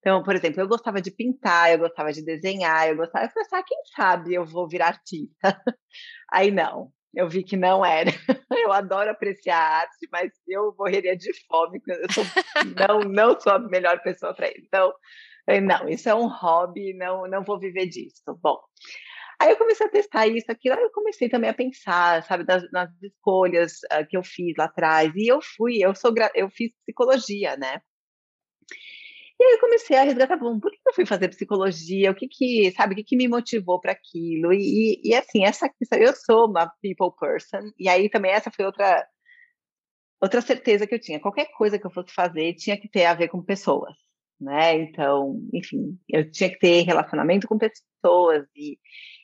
Então, 0.00 0.22
por 0.22 0.34
exemplo, 0.34 0.60
eu 0.60 0.68
gostava 0.68 1.00
de 1.00 1.10
pintar, 1.10 1.72
eu 1.72 1.78
gostava 1.78 2.12
de 2.12 2.24
desenhar, 2.24 2.88
eu 2.88 2.96
gostava, 2.96 3.26
eu 3.26 3.30
falei, 3.30 3.46
ah, 3.52 3.64
quem 3.66 3.78
sabe 3.94 4.34
eu 4.34 4.44
vou 4.46 4.68
virar 4.68 4.88
artista. 4.88 5.36
Aí 6.32 6.50
não, 6.50 6.90
eu 7.14 7.28
vi 7.28 7.44
que 7.44 7.56
não 7.56 7.84
era. 7.84 8.10
Eu 8.50 8.72
adoro 8.72 9.10
apreciar 9.10 9.56
arte, 9.58 10.08
mas 10.12 10.30
eu 10.46 10.74
morreria 10.78 11.16
de 11.16 11.32
fome, 11.46 11.80
eu 11.86 12.12
sou, 12.12 12.24
não, 12.76 13.00
não 13.00 13.40
sou 13.40 13.52
a 13.52 13.58
melhor 13.58 14.02
pessoa 14.02 14.34
para 14.34 14.48
isso. 14.48 14.66
Então, 14.66 14.92
não, 15.60 15.88
isso 15.88 16.08
é 16.08 16.14
um 16.14 16.28
hobby, 16.28 16.94
não, 16.94 17.26
não 17.26 17.42
vou 17.42 17.58
viver 17.58 17.86
disso. 17.86 18.22
Bom, 18.42 18.58
aí 19.38 19.50
eu 19.50 19.56
comecei 19.56 19.86
a 19.86 19.90
testar 19.90 20.26
isso, 20.26 20.50
aquilo, 20.50 20.76
aí 20.76 20.82
eu 20.82 20.92
comecei 20.92 21.28
também 21.28 21.50
a 21.50 21.54
pensar, 21.54 22.22
sabe, 22.24 22.44
das, 22.44 22.70
nas 22.72 22.90
escolhas 23.02 23.78
uh, 23.92 24.06
que 24.08 24.16
eu 24.16 24.22
fiz 24.22 24.54
lá 24.56 24.66
atrás. 24.66 25.12
E 25.16 25.26
eu 25.28 25.40
fui, 25.42 25.78
eu 25.78 25.94
sou, 25.94 26.12
eu 26.34 26.50
fiz 26.50 26.72
psicologia, 26.84 27.56
né? 27.56 27.80
E 29.40 29.44
aí 29.44 29.52
eu 29.54 29.60
comecei 29.60 29.96
a 29.96 30.02
resgatar, 30.02 30.36
bom, 30.36 30.60
por 30.60 30.70
que 30.70 30.78
eu 30.86 30.92
fui 30.94 31.06
fazer 31.06 31.28
psicologia? 31.28 32.10
O 32.10 32.14
que 32.14 32.28
que, 32.28 32.70
sabe, 32.76 32.92
o 32.92 32.96
que 32.96 33.04
que 33.04 33.16
me 33.16 33.26
motivou 33.26 33.80
para 33.80 33.92
aquilo? 33.92 34.52
E, 34.52 35.00
e, 35.02 35.10
e, 35.10 35.14
assim, 35.14 35.44
essa 35.44 35.66
eu 35.98 36.14
sou 36.14 36.46
uma 36.46 36.70
people 36.82 37.10
person, 37.18 37.70
e 37.78 37.88
aí 37.88 38.10
também 38.10 38.32
essa 38.32 38.50
foi 38.50 38.66
outra 38.66 39.06
outra 40.20 40.42
certeza 40.42 40.86
que 40.86 40.94
eu 40.94 41.00
tinha. 41.00 41.18
Qualquer 41.20 41.46
coisa 41.56 41.78
que 41.78 41.86
eu 41.86 41.90
fosse 41.90 42.12
fazer 42.12 42.54
tinha 42.54 42.76
que 42.78 42.88
ter 42.88 43.06
a 43.06 43.14
ver 43.14 43.28
com 43.28 43.42
pessoas 43.42 43.96
né? 44.40 44.74
Então, 44.80 45.40
enfim, 45.52 45.98
eu 46.08 46.30
tinha 46.30 46.50
que 46.50 46.58
ter 46.58 46.82
relacionamento 46.82 47.46
com 47.46 47.58
pessoas 47.58 48.46
e 48.56 48.78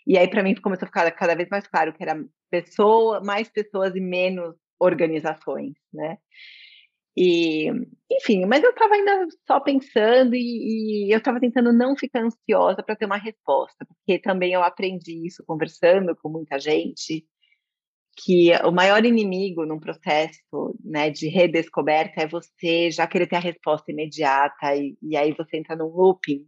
e 0.07 0.17
aí 0.17 0.29
para 0.29 0.43
mim 0.43 0.55
começou 0.55 0.87
a 0.87 0.89
ficar 0.89 1.11
cada 1.13 1.35
vez 1.35 1.49
mais 1.49 1.67
claro 1.67 1.93
que 1.93 2.03
era 2.03 2.15
pessoa, 2.49 3.21
mais 3.21 3.49
pessoas 3.49 3.95
e 3.97 4.01
menos 4.01 4.55
organizações, 4.79 5.75
né? 5.93 6.19
E, 7.19 7.71
enfim, 8.13 8.45
mas 8.45 8.63
eu 8.63 8.71
estava 8.71 8.95
ainda 8.95 9.27
só 9.47 9.59
pensando 9.59 10.35
e, 10.35 11.07
e 11.09 11.13
eu 11.15 11.19
estava 11.19 11.41
tentando 11.41 11.73
não 11.73 11.97
ficar 11.97 12.23
ansiosa 12.23 12.83
para 12.83 12.95
ter 12.95 13.07
uma 13.07 13.17
resposta, 13.17 13.87
porque 13.87 14.19
também 14.19 14.53
eu 14.53 14.63
aprendi 14.63 15.27
isso 15.27 15.43
conversando 15.47 16.15
com 16.15 16.29
muita 16.29 16.59
gente, 16.59 17.25
que 18.17 18.51
o 18.65 18.73
maior 18.73 19.05
inimigo 19.05 19.67
num 19.67 19.79
processo 19.79 20.75
né, 20.83 21.11
de 21.11 21.29
redescoberta 21.29 22.23
é 22.23 22.27
você 22.27 22.91
já 22.91 23.07
querer 23.07 23.27
ter 23.27 23.37
a 23.37 23.41
resposta 23.41 23.93
imediata 23.93 24.75
e, 24.75 24.97
e 25.03 25.17
aí 25.17 25.33
você 25.33 25.59
entra 25.59 25.77
num 25.77 25.89
looping 25.89 26.47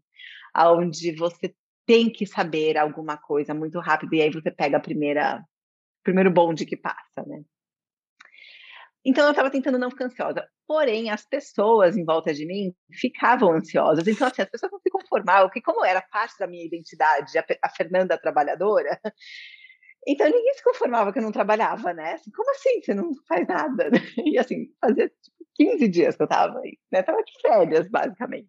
onde 0.56 1.14
você 1.14 1.54
tem 1.86 2.10
que 2.10 2.26
saber 2.26 2.78
alguma 2.78 3.18
coisa 3.18 3.52
muito 3.52 3.78
rápido 3.80 4.14
e 4.14 4.22
aí 4.22 4.30
você 4.30 4.50
pega 4.50 4.78
a 4.78 4.80
primeira 4.80 5.44
primeiro 6.02 6.30
bonde 6.30 6.64
que 6.64 6.76
passa, 6.76 7.22
né? 7.26 7.42
Então 9.04 9.24
eu 9.24 9.30
estava 9.30 9.50
tentando 9.50 9.78
não 9.78 9.90
ficar 9.90 10.06
ansiosa. 10.06 10.48
Porém, 10.66 11.10
as 11.10 11.24
pessoas 11.24 11.96
em 11.96 12.04
volta 12.04 12.32
de 12.34 12.44
mim 12.44 12.74
ficavam 12.92 13.52
ansiosas. 13.52 14.06
Então, 14.06 14.26
assim, 14.26 14.42
as 14.42 14.50
pessoas 14.50 14.72
não 14.72 14.80
se 14.80 14.90
conformavam, 14.90 15.48
porque 15.48 15.62
como 15.62 15.84
era 15.84 16.02
parte 16.02 16.38
da 16.38 16.46
minha 16.46 16.64
identidade, 16.64 17.32
a 17.38 17.68
Fernanda 17.70 18.18
trabalhadora, 18.18 19.00
então 20.08 20.26
ninguém 20.26 20.54
se 20.54 20.64
conformava 20.64 21.12
que 21.12 21.18
eu 21.18 21.22
não 21.22 21.32
trabalhava, 21.32 21.92
né? 21.92 22.14
Assim, 22.14 22.30
como 22.30 22.50
assim 22.52 22.80
você 22.82 22.94
não 22.94 23.10
faz 23.28 23.46
nada? 23.46 23.90
E 24.24 24.38
assim, 24.38 24.68
fazia 24.80 25.08
tipo, 25.08 25.46
15 25.54 25.88
dias 25.88 26.16
que 26.16 26.22
eu 26.22 26.28
tava 26.28 26.58
aí, 26.60 26.78
né? 26.90 27.02
Tava 27.02 27.22
de 27.22 27.32
férias, 27.40 27.88
basicamente. 27.90 28.48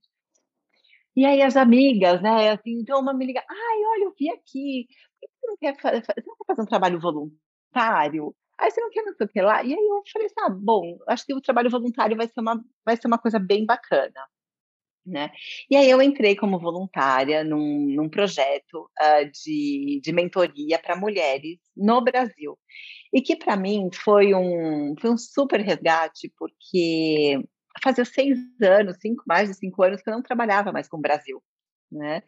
E 1.15 1.25
aí 1.25 1.41
as 1.41 1.57
amigas, 1.57 2.21
né? 2.21 2.51
Assim, 2.51 2.79
então 2.79 3.01
uma 3.01 3.13
me 3.13 3.25
liga, 3.25 3.43
ai, 3.49 3.83
olha, 3.93 4.03
eu 4.05 4.13
vi 4.17 4.29
aqui, 4.29 4.87
você 5.21 5.47
não 5.47 5.57
quer 5.57 5.79
fazer, 5.81 6.01
você 6.05 6.13
não 6.25 6.35
quer 6.37 6.45
fazer 6.47 6.61
um 6.61 6.65
trabalho 6.65 6.99
voluntário? 6.99 8.35
Aí 8.57 8.71
você 8.71 8.81
não 8.81 8.89
quer 8.89 9.03
não 9.03 9.13
sei 9.13 9.25
o 9.25 9.29
que 9.29 9.41
lá? 9.41 9.63
E 9.63 9.73
aí 9.73 9.79
eu 9.79 10.03
falei 10.11 10.27
assim, 10.27 10.35
ah, 10.39 10.49
bom, 10.49 10.97
acho 11.07 11.25
que 11.25 11.33
o 11.33 11.41
trabalho 11.41 11.69
voluntário 11.69 12.15
vai 12.17 12.27
ser 12.27 12.39
uma, 12.39 12.63
vai 12.85 12.97
ser 12.97 13.07
uma 13.07 13.17
coisa 13.17 13.39
bem 13.39 13.65
bacana 13.65 14.27
né? 15.09 15.31
E 15.69 15.75
aí 15.75 15.89
eu 15.89 16.01
entrei 16.01 16.35
como 16.35 16.59
voluntária 16.59 17.43
num, 17.43 17.87
num 17.87 18.09
projeto 18.09 18.89
uh, 19.01 19.29
de, 19.31 19.99
de 20.03 20.11
mentoria 20.11 20.79
para 20.79 20.95
mulheres 20.95 21.59
no 21.75 22.01
Brasil. 22.01 22.57
E 23.13 23.21
que 23.21 23.35
para 23.35 23.57
mim 23.57 23.89
foi 23.93 24.33
um, 24.33 24.95
foi 24.99 25.09
um 25.09 25.17
super 25.17 25.59
resgate, 25.59 26.31
porque 26.37 27.41
fazia 27.83 28.05
seis 28.05 28.37
anos, 28.61 28.97
cinco, 29.01 29.23
mais 29.27 29.49
de 29.49 29.55
cinco 29.55 29.83
anos 29.83 30.01
que 30.01 30.09
eu 30.09 30.13
não 30.13 30.21
trabalhava 30.21 30.71
mais 30.71 30.87
com 30.87 30.97
o 30.97 31.01
Brasil, 31.01 31.41
né? 31.91 32.21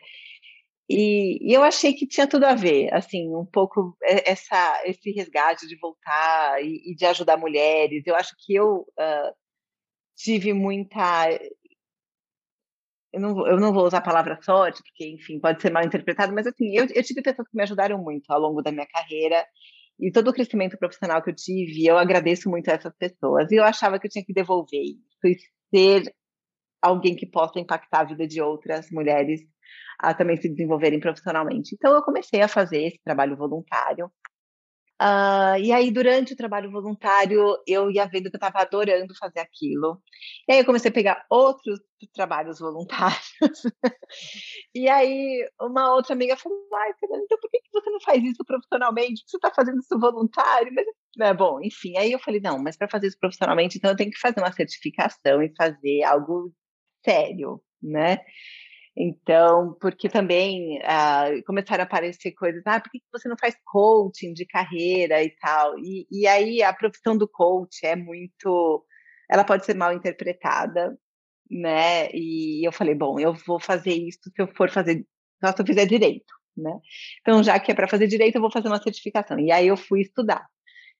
E, 0.89 1.39
e, 1.41 1.54
eu 1.54 1.63
achei 1.63 1.94
que 1.94 2.06
tinha 2.06 2.28
tudo 2.28 2.46
a 2.46 2.54
ver, 2.54 2.94
assim, 2.94 3.34
um 3.34 3.46
pouco 3.46 3.96
essa, 4.02 4.82
esse 4.86 5.12
resgate 5.12 5.65
de 5.65 5.78
voltar 5.78 6.62
e, 6.62 6.91
e 6.91 6.96
de 6.96 7.06
ajudar 7.06 7.38
mulheres. 7.38 8.04
Eu 8.06 8.15
acho 8.15 8.36
que 8.38 8.54
eu 8.54 8.86
uh, 9.00 9.34
tive 10.17 10.54
muita 10.54 11.30
eu 13.13 13.19
não, 13.21 13.47
eu 13.47 13.58
não 13.58 13.74
vou 13.74 13.86
usar 13.86 14.00
a 14.00 14.02
palavra 14.02 14.39
sorte, 14.41 14.82
porque, 14.84 15.08
enfim, 15.10 15.39
pode 15.39 15.62
ser 15.62 15.71
mal 15.71 15.84
interpretado, 15.84 16.34
mas, 16.34 16.47
assim, 16.47 16.76
eu, 16.78 16.86
eu 16.93 17.04
tive 17.04 17.21
pessoas 17.21 17.47
que 17.47 17.56
me 17.58 17.63
ajudaram 17.63 18.02
muito 18.02 18.30
ao 18.32 18.39
longo 18.39 18.62
da 18.62 18.71
minha 18.71 18.88
carreira 18.88 19.45
e 20.00 20.12
todo 20.12 20.30
o 20.30 20.34
crescimento 20.34 20.78
profissional 20.78 21.21
que 21.21 21.30
eu 21.30 21.36
tive, 21.36 21.86
eu 21.86 21.97
agradeço 21.97 22.50
muito 22.50 22.69
a 22.69 22.74
essas 22.74 22.95
pessoas. 22.97 23.52
E 23.52 23.56
eu 23.56 23.63
achava 23.63 24.00
que 24.00 24.08
eu 24.08 24.12
tinha 24.12 24.26
que 24.26 24.34
devolver 24.34 24.82
isso 24.82 25.28
e 25.28 25.38
ser 25.69 26.13
alguém 26.82 27.15
que 27.15 27.28
possa 27.28 27.60
impactar 27.60 28.02
a 28.02 28.06
vida 28.06 28.28
de 28.28 28.41
outras 28.41 28.89
mulheres 28.91 29.41
a 30.00 30.13
também 30.13 30.38
se 30.38 30.50
desenvolverem 30.50 31.00
profissionalmente. 31.00 31.76
Então, 31.76 31.93
eu 31.93 32.02
comecei 32.02 32.41
a 32.41 32.47
fazer 32.47 32.84
esse 32.88 33.00
trabalho 33.04 33.38
voluntário. 33.38 34.12
Uh, 35.02 35.58
e 35.60 35.72
aí, 35.72 35.90
durante 35.90 36.34
o 36.34 36.36
trabalho 36.36 36.70
voluntário, 36.70 37.58
eu 37.66 37.90
ia 37.90 38.06
vendo 38.06 38.30
que 38.30 38.36
eu 38.36 38.38
estava 38.38 38.60
adorando 38.60 39.16
fazer 39.18 39.40
aquilo. 39.40 40.00
E 40.48 40.54
aí, 40.54 40.60
eu 40.60 40.66
comecei 40.66 40.92
a 40.92 40.94
pegar 40.94 41.26
outros 41.28 41.80
trabalhos 42.14 42.60
voluntários. 42.60 43.34
e 44.76 44.88
aí, 44.88 45.50
uma 45.60 45.96
outra 45.96 46.14
amiga 46.14 46.38
falou: 46.38 46.68
Ai, 46.76 46.94
Fernanda, 47.00 47.24
então 47.24 47.40
por 47.40 47.50
que 47.50 47.60
você 47.74 47.90
não 47.90 48.00
faz 48.02 48.24
isso 48.24 48.46
profissionalmente? 48.46 49.24
Você 49.26 49.38
está 49.38 49.52
fazendo 49.52 49.80
isso 49.80 50.00
voluntário? 50.00 50.72
Mas, 50.72 50.86
é 51.20 51.34
bom, 51.34 51.60
enfim. 51.64 51.98
Aí 51.98 52.12
eu 52.12 52.20
falei: 52.20 52.40
Não, 52.40 52.60
mas 52.60 52.78
para 52.78 52.88
fazer 52.88 53.08
isso 53.08 53.18
profissionalmente, 53.20 53.80
então 53.80 53.90
eu 53.90 53.98
tenho 53.98 54.12
que 54.12 54.20
fazer 54.20 54.40
uma 54.40 54.52
certificação 54.52 55.42
e 55.42 55.52
fazer 55.58 56.04
algo 56.04 56.54
sério, 57.04 57.60
né? 57.82 58.20
Então, 58.95 59.77
porque 59.80 60.10
também 60.10 60.80
ah, 60.84 61.27
começaram 61.45 61.84
a 61.84 61.86
aparecer 61.86 62.34
coisas, 62.34 62.62
ah, 62.65 62.80
por 62.80 62.91
que 62.91 63.01
você 63.12 63.30
não 63.30 63.38
faz 63.39 63.56
coaching 63.65 64.34
de 64.34 64.45
carreira 64.45 65.23
e 65.23 65.30
tal? 65.38 65.80
E, 65.80 66.06
e 66.12 66.27
aí 66.27 66.62
a 66.62 66.73
profissão 66.73 67.17
do 67.17 67.27
coach 67.27 67.86
é 67.86 67.95
muito, 67.95 68.86
ela 69.30 69.45
pode 69.45 69.65
ser 69.65 69.75
mal 69.75 69.93
interpretada, 69.93 70.97
né? 71.49 72.10
E 72.13 72.65
eu 72.67 72.71
falei, 72.71 72.95
bom, 72.95 73.19
eu 73.19 73.34
vou 73.47 73.60
fazer 73.60 73.93
isso 73.93 74.19
se 74.23 74.41
eu 74.41 74.47
for 74.56 74.69
fazer, 74.69 75.06
só 75.43 75.54
se 75.54 75.62
eu 75.62 75.65
fizer 75.65 75.86
direito, 75.86 76.34
né? 76.58 76.71
Então, 77.21 77.43
já 77.43 77.60
que 77.60 77.71
é 77.71 77.75
para 77.75 77.88
fazer 77.88 78.08
direito, 78.08 78.36
eu 78.36 78.41
vou 78.41 78.51
fazer 78.51 78.67
uma 78.67 78.82
certificação. 78.82 79.39
E 79.39 79.51
aí 79.51 79.67
eu 79.67 79.77
fui 79.77 80.01
estudar. 80.01 80.45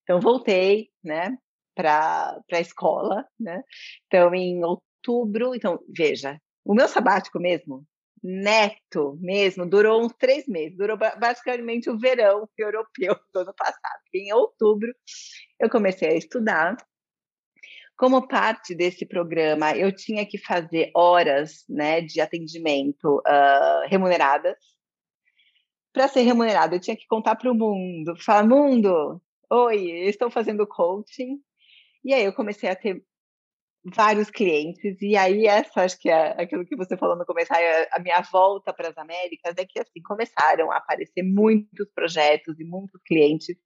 Então, 0.04 0.20
voltei, 0.20 0.90
né, 1.04 1.38
para 1.76 2.42
a 2.52 2.60
escola, 2.60 3.26
né? 3.40 3.64
Então, 4.08 4.34
em 4.36 4.64
outubro, 4.64 5.56
então, 5.56 5.80
veja, 5.96 6.40
o 6.64 6.74
meu 6.74 6.88
sabático 6.88 7.40
mesmo, 7.40 7.86
neto 8.24 9.18
mesmo, 9.20 9.68
durou 9.68 10.04
uns 10.04 10.14
três 10.14 10.48
meses. 10.48 10.78
Durou 10.78 10.98
basicamente 10.98 11.90
o 11.90 11.98
verão 11.98 12.48
europeu 12.58 13.16
do 13.34 13.40
ano 13.40 13.54
passado. 13.56 14.02
Em 14.14 14.32
outubro, 14.34 14.94
eu 15.60 15.70
comecei 15.70 16.10
a 16.10 16.16
estudar. 16.16 16.78
Como 17.98 18.28
parte 18.28 18.74
desse 18.74 19.06
programa, 19.06 19.76
eu 19.76 19.96
tinha 19.96 20.26
que 20.26 20.38
fazer 20.38 20.92
horas 20.96 21.64
né, 21.70 22.02
de 22.02 22.20
atendimento 22.20 23.18
uh, 23.20 23.88
remuneradas. 23.88 24.58
Para 25.94 26.08
ser 26.08 26.22
remunerado, 26.22 26.76
eu 26.76 26.80
tinha 26.80 26.96
que 26.96 27.06
contar 27.06 27.36
para 27.36 27.52
o 27.52 27.56
mundo, 27.56 28.16
falar, 28.18 28.48
mundo, 28.48 29.22
oi, 29.52 30.08
estou 30.08 30.32
fazendo 30.32 30.66
coaching. 30.66 31.40
E 32.04 32.14
aí 32.14 32.24
eu 32.24 32.34
comecei 32.34 32.70
a 32.70 32.76
ter 32.76 33.04
vários 33.84 34.30
clientes, 34.30 35.02
e 35.02 35.18
aí 35.18 35.48
essa, 35.48 35.84
acho 35.84 36.00
que 36.00 36.10
é 36.10 36.42
aquilo 36.42 36.66
que 36.66 36.76
você 36.76 36.96
falou 36.96 37.18
no 37.18 37.26
começo, 37.26 37.52
a 37.92 38.00
minha 38.00 38.22
volta 38.22 38.72
para 38.72 38.90
as 38.90 38.98
Américas, 38.98 39.56
é 39.58 39.66
que 39.66 39.80
assim, 39.80 40.02
começaram 40.04 40.72
a 40.72 40.78
aparecer 40.78 41.24
muitos 41.24 41.90
projetos 41.94 42.60
e 42.60 42.64
muitos 42.64 43.02
clientes 43.04 43.58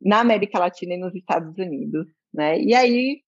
na 0.00 0.20
América 0.20 0.58
Latina 0.58 0.94
e 0.94 0.98
nos 0.98 1.14
Estados 1.14 1.56
Unidos, 1.58 2.06
né? 2.32 2.58
E 2.60 2.74
aí, 2.74 3.22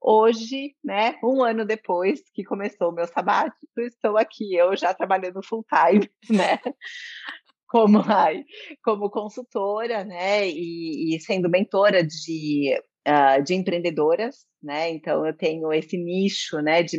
hoje, 0.00 0.74
né, 0.82 1.18
um 1.22 1.42
ano 1.42 1.64
depois 1.64 2.22
que 2.34 2.42
começou 2.42 2.90
o 2.90 2.92
meu 2.92 3.06
sabático, 3.06 3.80
estou 3.80 4.16
aqui, 4.16 4.54
eu 4.56 4.76
já 4.76 4.92
trabalhando 4.92 5.42
full 5.44 5.64
time, 5.64 6.10
né? 6.30 6.58
Como, 7.68 8.00
ai, 8.06 8.44
como 8.82 9.10
consultora, 9.10 10.04
né, 10.04 10.48
e, 10.48 11.14
e 11.14 11.20
sendo 11.20 11.48
mentora 11.48 12.02
de 12.04 12.76
uh, 13.06 13.42
de 13.42 13.54
empreendedoras, 13.54 14.46
né? 14.62 14.90
Então 14.90 15.26
eu 15.26 15.36
tenho 15.36 15.72
esse 15.72 15.96
nicho, 15.96 16.60
né, 16.60 16.82
de, 16.82 16.98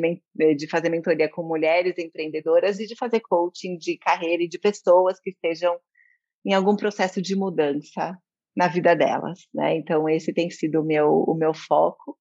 de 0.55 0.67
fazer 0.69 0.89
mentoria 0.89 1.29
com 1.29 1.43
mulheres 1.43 1.97
empreendedoras 1.97 2.79
e 2.79 2.87
de 2.87 2.95
fazer 2.95 3.21
coaching 3.21 3.77
de 3.77 3.97
carreira 3.97 4.43
e 4.43 4.49
de 4.49 4.59
pessoas 4.59 5.19
que 5.19 5.29
estejam 5.29 5.77
em 6.45 6.53
algum 6.53 6.75
processo 6.75 7.21
de 7.21 7.35
mudança 7.35 8.17
na 8.55 8.67
vida 8.67 8.95
delas, 8.95 9.39
né? 9.53 9.75
Então 9.77 10.07
esse 10.07 10.33
tem 10.33 10.49
sido 10.49 10.81
o 10.81 10.85
meu 10.85 11.07
o 11.27 11.35
meu 11.35 11.53
foco 11.53 12.17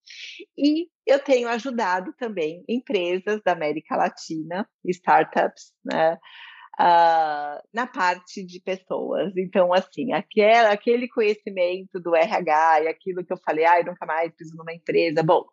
e 0.57 0.87
eu 1.07 1.19
tenho 1.19 1.49
ajudado 1.49 2.13
também 2.17 2.65
empresas 2.69 3.41
da 3.45 3.53
América 3.53 3.97
Latina, 3.97 4.67
startups, 4.85 5.73
né? 5.85 6.19
Uh, 6.81 7.63
na 7.73 7.87
parte 7.87 8.45
de 8.45 8.61
pessoas. 8.61 9.33
Então, 9.37 9.73
assim, 9.73 10.13
aquele, 10.13 10.67
aquele 10.67 11.09
conhecimento 11.09 12.01
do 12.01 12.15
RH 12.15 12.83
e 12.83 12.89
aquilo 12.89 13.25
que 13.25 13.33
eu 13.33 13.39
falei, 13.45 13.65
ah, 13.65 13.81
eu 13.81 13.87
nunca 13.87 14.07
mais 14.07 14.33
preciso 14.33 14.57
numa 14.57 14.73
empresa. 14.73 15.23
Bom, 15.23 15.45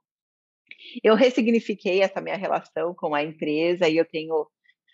eu 1.03 1.15
ressignifiquei 1.15 2.01
essa 2.01 2.21
minha 2.21 2.37
relação 2.37 2.93
com 2.93 3.13
a 3.13 3.23
empresa 3.23 3.87
e 3.87 3.97
eu 3.97 4.05
tenho 4.05 4.47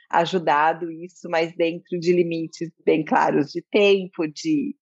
ajudado 0.10 0.92
isso, 0.92 1.30
mas 1.30 1.56
dentro 1.56 2.00
de 2.00 2.14
limites 2.14 2.70
bem 2.86 3.04
claros 3.04 3.52
de 3.52 3.62
tempo, 3.72 4.28
de 4.28 4.76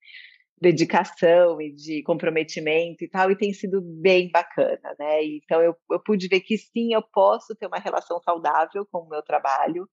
dedicação 0.61 1.61
e 1.61 1.73
de 1.73 2.01
comprometimento 2.03 3.03
e 3.03 3.09
tal, 3.09 3.29
e 3.29 3.37
tem 3.37 3.51
sido 3.53 3.81
bem 3.81 4.31
bacana, 4.31 4.95
né? 4.97 5.23
Então 5.25 5.61
eu, 5.61 5.75
eu 5.91 5.99
pude 6.01 6.27
ver 6.27 6.39
que 6.39 6.57
sim, 6.57 6.93
eu 6.93 7.01
posso 7.01 7.53
ter 7.55 7.67
uma 7.67 7.79
relação 7.79 8.19
saudável 8.21 8.87
com 8.89 8.99
o 8.99 9.09
meu 9.09 9.21
trabalho, 9.21 9.89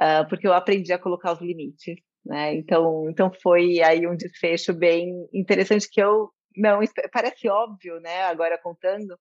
uh, 0.00 0.28
porque 0.28 0.46
eu 0.46 0.52
aprendi 0.52 0.92
a 0.92 0.98
colocar 0.98 1.32
os 1.32 1.40
limites, 1.40 1.96
né? 2.24 2.54
Então, 2.54 3.08
então 3.08 3.30
foi 3.42 3.80
aí 3.82 4.06
um 4.06 4.16
desfecho 4.16 4.72
bem 4.72 5.28
interessante 5.32 5.88
que 5.90 6.00
eu 6.00 6.30
não 6.56 6.80
parece 7.12 7.48
óbvio, 7.48 8.00
né? 8.00 8.22
Agora 8.22 8.58
contando, 8.58 9.18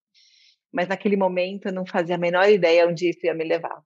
mas 0.71 0.88
naquele 0.88 1.17
momento 1.17 1.67
eu 1.67 1.73
não 1.73 1.86
fazia 1.86 2.15
a 2.15 2.19
menor 2.19 2.49
ideia 2.49 2.88
onde 2.88 3.09
isso 3.09 3.25
ia 3.25 3.33
me 3.33 3.43
levar. 3.43 3.81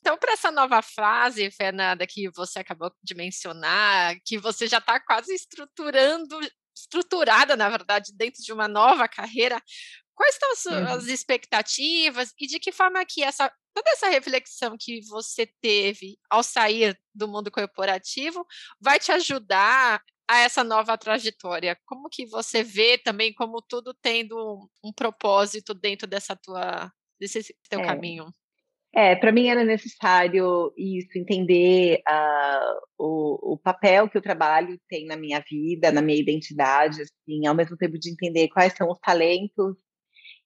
Então, 0.00 0.16
para 0.16 0.34
essa 0.34 0.52
nova 0.52 0.80
fase, 0.82 1.50
Fernanda, 1.50 2.06
que 2.06 2.30
você 2.30 2.60
acabou 2.60 2.92
de 3.02 3.14
mencionar, 3.14 4.14
que 4.24 4.38
você 4.38 4.68
já 4.68 4.78
está 4.78 5.00
quase 5.00 5.34
estruturando, 5.34 6.38
estruturada, 6.76 7.56
na 7.56 7.68
verdade, 7.68 8.12
dentro 8.14 8.40
de 8.40 8.52
uma 8.52 8.68
nova 8.68 9.08
carreira, 9.08 9.60
quais 10.14 10.36
são 10.36 10.52
as, 10.52 10.64
uhum. 10.66 10.94
as 10.94 11.06
expectativas 11.06 12.32
e 12.38 12.46
de 12.46 12.60
que 12.60 12.70
forma 12.70 13.04
que 13.04 13.22
essa 13.22 13.52
toda 13.76 13.90
essa 13.90 14.08
reflexão 14.08 14.74
que 14.80 15.02
você 15.06 15.46
teve 15.60 16.16
ao 16.30 16.42
sair 16.42 16.98
do 17.14 17.28
mundo 17.28 17.50
corporativo 17.50 18.42
vai 18.80 18.98
te 18.98 19.12
ajudar 19.12 20.02
a 20.26 20.38
essa 20.38 20.64
nova 20.64 20.96
trajetória? 20.96 21.76
Como 21.84 22.08
que 22.08 22.24
você 22.26 22.62
vê 22.62 22.96
também 22.96 23.34
como 23.34 23.60
tudo 23.60 23.92
tendo 24.00 24.66
um, 24.82 24.90
propósito 24.94 25.74
dentro 25.74 26.06
dessa 26.06 26.34
tua 26.34 26.90
desse 27.20 27.54
teu 27.68 27.80
é. 27.80 27.84
caminho? 27.84 28.32
É, 28.94 29.14
para 29.14 29.30
mim 29.30 29.48
era 29.48 29.62
necessário 29.62 30.72
isso, 30.74 31.10
entender 31.14 32.00
uh, 32.08 32.80
o, 32.96 33.52
o, 33.52 33.58
papel 33.58 34.08
que 34.08 34.16
o 34.16 34.22
trabalho 34.22 34.80
tem 34.88 35.04
na 35.04 35.18
minha 35.18 35.44
vida, 35.46 35.92
na 35.92 36.00
minha 36.00 36.18
identidade, 36.18 37.02
assim, 37.02 37.46
ao 37.46 37.54
mesmo 37.54 37.76
tempo 37.76 37.98
de 37.98 38.10
entender 38.10 38.48
quais 38.48 38.72
são 38.72 38.90
os 38.90 38.98
talentos 38.98 39.76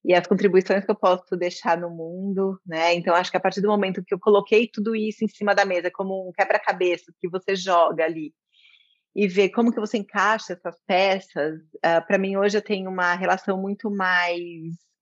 e 0.04 0.14
as 0.14 0.26
contribuições 0.26 0.84
que 0.84 0.90
eu 0.90 0.96
posso 0.96 1.36
deixar 1.36 1.76
no 1.78 1.90
mundo, 1.90 2.58
né? 2.66 2.94
Então 2.94 3.14
acho 3.14 3.30
que 3.30 3.36
a 3.36 3.40
partir 3.40 3.60
do 3.60 3.68
momento 3.68 4.02
que 4.04 4.14
eu 4.14 4.18
coloquei 4.18 4.66
tudo 4.66 4.96
isso 4.96 5.24
em 5.24 5.28
cima 5.28 5.54
da 5.54 5.64
mesa 5.64 5.90
como 5.90 6.28
um 6.28 6.32
quebra-cabeça 6.32 7.12
que 7.20 7.28
você 7.28 7.54
joga 7.54 8.04
ali 8.04 8.32
e 9.14 9.26
vê 9.26 9.48
como 9.48 9.72
que 9.72 9.80
você 9.80 9.98
encaixa 9.98 10.52
essas 10.52 10.76
peças, 10.86 11.58
uh, 11.60 11.78
ah, 11.82 12.00
para 12.00 12.18
mim 12.18 12.36
hoje 12.36 12.56
eu 12.56 12.62
tenho 12.62 12.88
uma 12.90 13.14
relação 13.14 13.60
muito 13.60 13.90
mais 13.90 14.40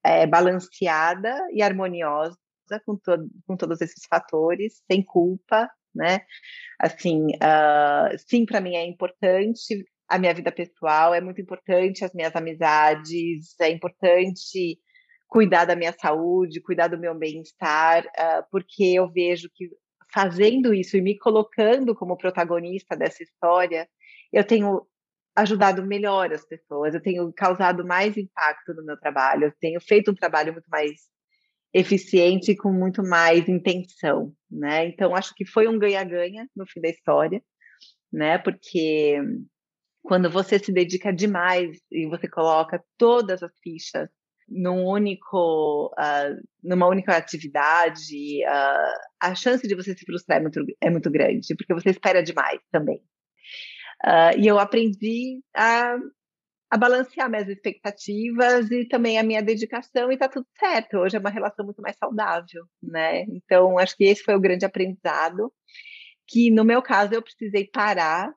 é, 0.05 0.27
balanceada 0.27 1.47
e 1.53 1.63
harmoniosa 1.63 2.37
com, 2.85 2.97
to 2.97 3.29
com 3.47 3.57
todos 3.57 3.81
esses 3.81 4.05
fatores, 4.09 4.83
sem 4.91 5.03
culpa, 5.03 5.71
né? 5.95 6.21
Assim, 6.79 7.27
uh, 7.37 8.17
sim, 8.27 8.45
para 8.47 8.61
mim 8.61 8.77
é 8.77 8.87
importante 8.87 9.85
a 10.09 10.19
minha 10.19 10.33
vida 10.33 10.51
pessoal, 10.51 11.15
é 11.15 11.21
muito 11.21 11.41
importante 11.41 12.05
as 12.05 12.13
minhas 12.15 12.35
amizades, 12.35 13.55
é 13.61 13.71
importante 13.71 14.79
cuidar 15.29 15.67
da 15.67 15.77
minha 15.77 15.93
saúde, 15.93 16.61
cuidar 16.61 16.89
do 16.89 16.99
meu 16.99 17.15
bem-estar, 17.15 18.05
uh, 18.07 18.45
porque 18.51 18.85
eu 18.85 19.09
vejo 19.13 19.49
que 19.55 19.69
fazendo 20.13 20.73
isso 20.73 20.97
e 20.97 21.03
me 21.03 21.19
colocando 21.19 21.95
como 21.95 22.17
protagonista 22.17 22.97
dessa 22.97 23.23
história, 23.23 23.87
eu 24.33 24.43
tenho 24.43 24.87
ajudado 25.37 25.87
melhor 25.87 26.33
as 26.33 26.45
pessoas, 26.45 26.95
eu 26.95 27.03
tenho 27.03 27.33
causado 27.33 27.87
mais 27.87 28.17
impacto 28.17 28.75
no 28.75 28.85
meu 28.85 28.99
trabalho, 28.99 29.45
eu 29.45 29.53
tenho 29.61 29.81
feito 29.81 30.11
um 30.11 30.15
trabalho 30.15 30.53
muito 30.53 30.69
mais 30.69 30.93
eficiente 31.73 32.53
e 32.53 32.57
com 32.57 32.73
muito 32.73 33.03
mais 33.03 33.47
intenção, 33.49 34.33
né? 34.51 34.87
Então 34.87 35.15
acho 35.15 35.35
que 35.35 35.45
foi 35.45 35.69
um 35.69 35.79
ganha-ganha 35.79 36.49
no 36.57 36.67
fim 36.67 36.81
da 36.81 36.89
história, 36.89 37.43
né? 38.11 38.39
Porque 38.39 39.21
quando 40.03 40.31
você 40.31 40.59
se 40.59 40.73
dedica 40.73 41.13
demais 41.13 41.79
e 41.93 42.07
você 42.07 42.27
coloca 42.27 42.83
todas 42.97 43.43
as 43.43 43.53
fichas 43.63 44.09
num 44.49 44.85
único, 44.87 45.93
uh, 45.99 46.43
numa 46.63 46.87
única 46.87 47.17
atividade, 47.17 48.43
uh, 48.45 48.99
a 49.21 49.35
chance 49.35 49.67
de 49.67 49.75
você 49.75 49.95
se 49.95 50.05
frustrar 50.05 50.39
é 50.39 50.43
muito, 50.43 50.65
é 50.81 50.91
muito 50.91 51.11
grande, 51.11 51.55
porque 51.57 51.75
você 51.75 51.91
espera 51.91 52.23
demais 52.23 52.61
também. 52.71 53.03
Uh, 54.05 54.39
e 54.39 54.47
eu 54.47 54.59
aprendi 54.59 55.41
a, 55.55 55.97
a 56.71 56.79
balancear 56.79 57.29
minhas 57.29 57.49
expectativas 57.49 58.71
e 58.71 58.87
também 58.87 59.19
a 59.19 59.23
minha 59.23 59.43
dedicação, 59.43 60.11
e 60.11 60.15
está 60.15 60.29
tudo 60.29 60.47
certo. 60.59 60.99
Hoje 60.99 61.17
é 61.17 61.21
uma 61.21 61.31
relação 61.31 61.65
muito 61.65 61.83
mais 61.83 61.97
saudável, 61.97 62.65
né? 62.83 63.23
Então, 63.25 63.79
acho 63.79 63.97
que 63.97 64.05
esse 64.05 64.23
foi 64.23 64.35
o 64.35 64.41
grande 64.41 64.65
aprendizado, 64.65 65.53
que 66.27 66.51
no 66.51 66.65
meu 66.65 66.81
caso 66.81 67.15
eu 67.15 67.23
precisei 67.23 67.69
parar 67.73 68.33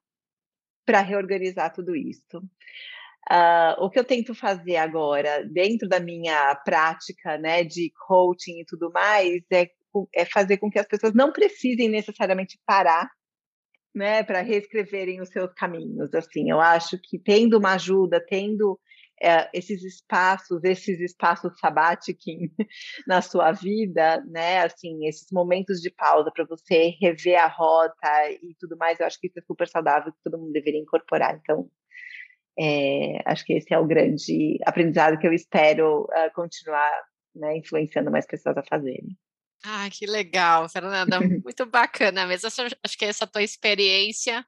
para 0.85 1.01
reorganizar 1.01 1.71
tudo 1.73 1.95
isso. 1.95 2.41
Uh, 3.29 3.83
o 3.83 3.89
que 3.89 3.99
eu 3.99 4.03
tento 4.03 4.33
fazer 4.33 4.77
agora, 4.77 5.45
dentro 5.45 5.87
da 5.87 5.99
minha 5.99 6.55
prática 6.55 7.37
né, 7.37 7.63
de 7.63 7.91
coaching 8.07 8.59
e 8.59 8.65
tudo 8.65 8.91
mais, 8.91 9.41
é, 9.51 9.69
é 10.13 10.25
fazer 10.25 10.57
com 10.57 10.69
que 10.69 10.79
as 10.79 10.87
pessoas 10.87 11.13
não 11.13 11.31
precisem 11.31 11.87
necessariamente 11.87 12.59
parar 12.65 13.09
né, 13.93 14.23
para 14.23 14.41
reescreverem 14.41 15.21
os 15.21 15.29
seus 15.29 15.53
caminhos. 15.53 16.13
Assim, 16.13 16.49
eu 16.49 16.59
acho 16.59 16.97
que 16.97 17.19
tendo 17.19 17.57
uma 17.57 17.73
ajuda, 17.73 18.23
tendo 18.25 18.79
é, 19.21 19.49
esses 19.53 19.83
espaços, 19.83 20.63
esses 20.63 20.99
espaços 20.99 21.53
sabáticos 21.59 22.25
na 23.07 23.21
sua 23.21 23.51
vida, 23.51 24.19
né, 24.27 24.63
assim, 24.63 25.05
esses 25.07 25.27
momentos 25.31 25.79
de 25.79 25.91
pausa 25.91 26.31
para 26.33 26.45
você 26.45 26.95
rever 26.99 27.39
a 27.39 27.47
rota 27.47 28.31
e 28.41 28.55
tudo 28.59 28.75
mais, 28.77 28.99
eu 28.99 29.05
acho 29.05 29.19
que 29.19 29.27
isso 29.27 29.39
é 29.39 29.43
super 29.43 29.67
saudável, 29.67 30.11
que 30.11 30.23
todo 30.23 30.39
mundo 30.39 30.51
deveria 30.51 30.81
incorporar. 30.81 31.39
Então, 31.41 31.69
é, 32.59 33.21
acho 33.25 33.45
que 33.45 33.53
esse 33.53 33.73
é 33.73 33.79
o 33.79 33.87
grande 33.87 34.57
aprendizado 34.65 35.17
que 35.17 35.27
eu 35.27 35.33
espero 35.33 36.03
uh, 36.03 36.33
continuar 36.33 36.91
né, 37.35 37.57
influenciando 37.57 38.11
mais 38.11 38.25
pessoas 38.25 38.57
a 38.57 38.63
fazerem. 38.63 39.17
Ah, 39.63 39.87
que 39.91 40.05
legal, 40.05 40.67
Fernanda, 40.67 41.19
muito 41.43 41.65
bacana 41.65 42.25
mesmo. 42.25 42.47
Acho 42.47 42.97
que 42.97 43.05
essa 43.05 43.27
tua 43.27 43.43
experiência 43.43 44.45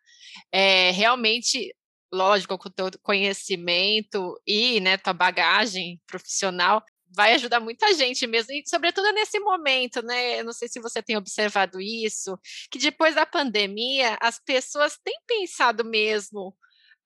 é 0.51 0.91
realmente, 0.91 1.73
lógico, 2.11 2.57
com 2.57 2.67
o 2.67 2.71
teu 2.71 2.89
conhecimento 3.01 4.39
e 4.45 4.79
né, 4.79 4.97
tua 4.97 5.13
bagagem 5.13 6.01
profissional, 6.07 6.83
vai 7.15 7.33
ajudar 7.33 7.59
muita 7.59 7.93
gente 7.93 8.25
mesmo, 8.25 8.51
e 8.53 8.63
sobretudo 8.67 9.11
nesse 9.11 9.39
momento, 9.39 10.01
né? 10.01 10.39
Eu 10.39 10.45
não 10.45 10.51
sei 10.51 10.67
se 10.67 10.79
você 10.79 10.99
tem 11.01 11.15
observado 11.15 11.79
isso, 11.79 12.35
que 12.71 12.79
depois 12.79 13.13
da 13.13 13.23
pandemia 13.23 14.17
as 14.19 14.39
pessoas 14.39 14.97
têm 15.03 15.13
pensado 15.27 15.85
mesmo 15.85 16.55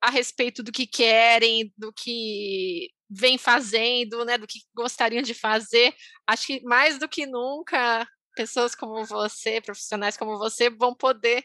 a 0.02 0.10
respeito 0.10 0.62
do 0.62 0.72
que 0.72 0.86
querem, 0.86 1.74
do 1.78 1.92
que 1.92 2.90
vem 3.10 3.38
fazendo, 3.38 4.26
né, 4.26 4.38
do 4.38 4.48
que 4.48 4.60
gostariam 4.76 5.22
de 5.22 5.34
fazer. 5.34 5.94
Acho 6.28 6.48
que 6.48 6.62
mais 6.64 7.00
do 7.00 7.08
que 7.08 7.26
nunca, 7.26 8.08
pessoas 8.36 8.76
como 8.76 9.04
você, 9.06 9.62
profissionais 9.62 10.18
como 10.18 10.38
você, 10.38 10.70
vão 10.70 10.94
poder 10.94 11.44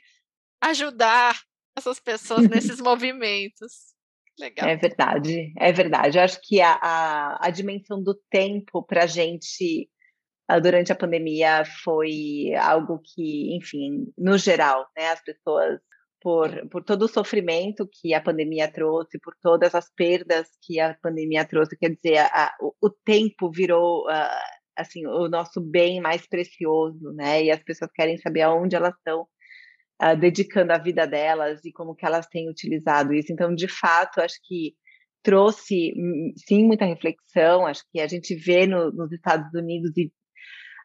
ajudar 0.60 1.40
essas 1.76 1.98
pessoas 1.98 2.48
nesses 2.48 2.80
movimentos. 2.82 3.92
Legal. 4.38 4.68
É 4.68 4.76
verdade, 4.76 5.52
é 5.58 5.72
verdade. 5.72 6.18
Eu 6.18 6.24
acho 6.24 6.40
que 6.42 6.60
a, 6.60 6.72
a, 6.74 7.46
a 7.46 7.50
dimensão 7.50 8.02
do 8.02 8.14
tempo 8.30 8.82
para 8.82 9.04
a 9.04 9.06
gente 9.06 9.88
ah, 10.48 10.58
durante 10.58 10.90
a 10.90 10.96
pandemia 10.96 11.64
foi 11.84 12.54
algo 12.60 13.00
que, 13.02 13.56
enfim, 13.56 14.12
no 14.18 14.36
geral, 14.36 14.86
né, 14.96 15.08
as 15.08 15.22
pessoas 15.22 15.80
por, 16.22 16.68
por 16.68 16.85
todo 16.85 17.02
o 17.02 17.08
sofrimento 17.08 17.88
que 17.92 18.14
a 18.14 18.20
pandemia 18.20 18.70
trouxe, 18.70 19.18
por 19.18 19.35
todas 19.42 19.74
as 19.74 19.92
perdas 19.92 20.48
que 20.62 20.78
a 20.78 20.96
pandemia 21.02 21.44
trouxe. 21.44 21.76
Quer 21.76 21.96
dizer, 21.96 22.18
a, 22.18 22.44
a, 22.44 22.56
o, 22.80 22.88
tempo 22.88 23.50
virou 23.50 24.06
uh, 24.08 24.42
assim 24.76 25.04
o 25.06 25.28
nosso 25.28 25.61
bem 25.61 26.00
mais 26.00 26.26
precioso, 26.26 27.12
né? 27.14 27.44
E 27.44 27.50
as 27.50 27.62
pessoas 27.62 27.90
querem 27.92 28.16
saber 28.18 28.42
aonde 28.42 28.76
elas 28.76 28.94
estão 28.94 29.26
uh, 30.02 30.16
dedicando 30.16 30.72
a 30.72 30.78
vida 30.78 31.06
delas 31.06 31.64
e 31.64 31.72
como 31.72 31.94
que 31.94 32.06
elas 32.06 32.28
têm 32.28 32.48
utilizado 32.48 33.12
isso. 33.12 33.32
Então, 33.32 33.52
de 33.54 33.66
fato, 33.66 34.20
acho 34.20 34.38
que 34.44 34.74
trouxe 35.24 35.92
hum, 35.96 36.32
sim 36.37 36.64
muita 36.66 36.85
reflexão. 36.85 37.66
Acho 37.66 37.82
que 37.92 38.00
a 38.00 38.06
gente 38.06 38.35
vê 38.37 38.66
no, 38.66 38.92
nos 38.92 39.11
Estados 39.12 39.52
Unidos 39.54 39.90
e 39.96 40.12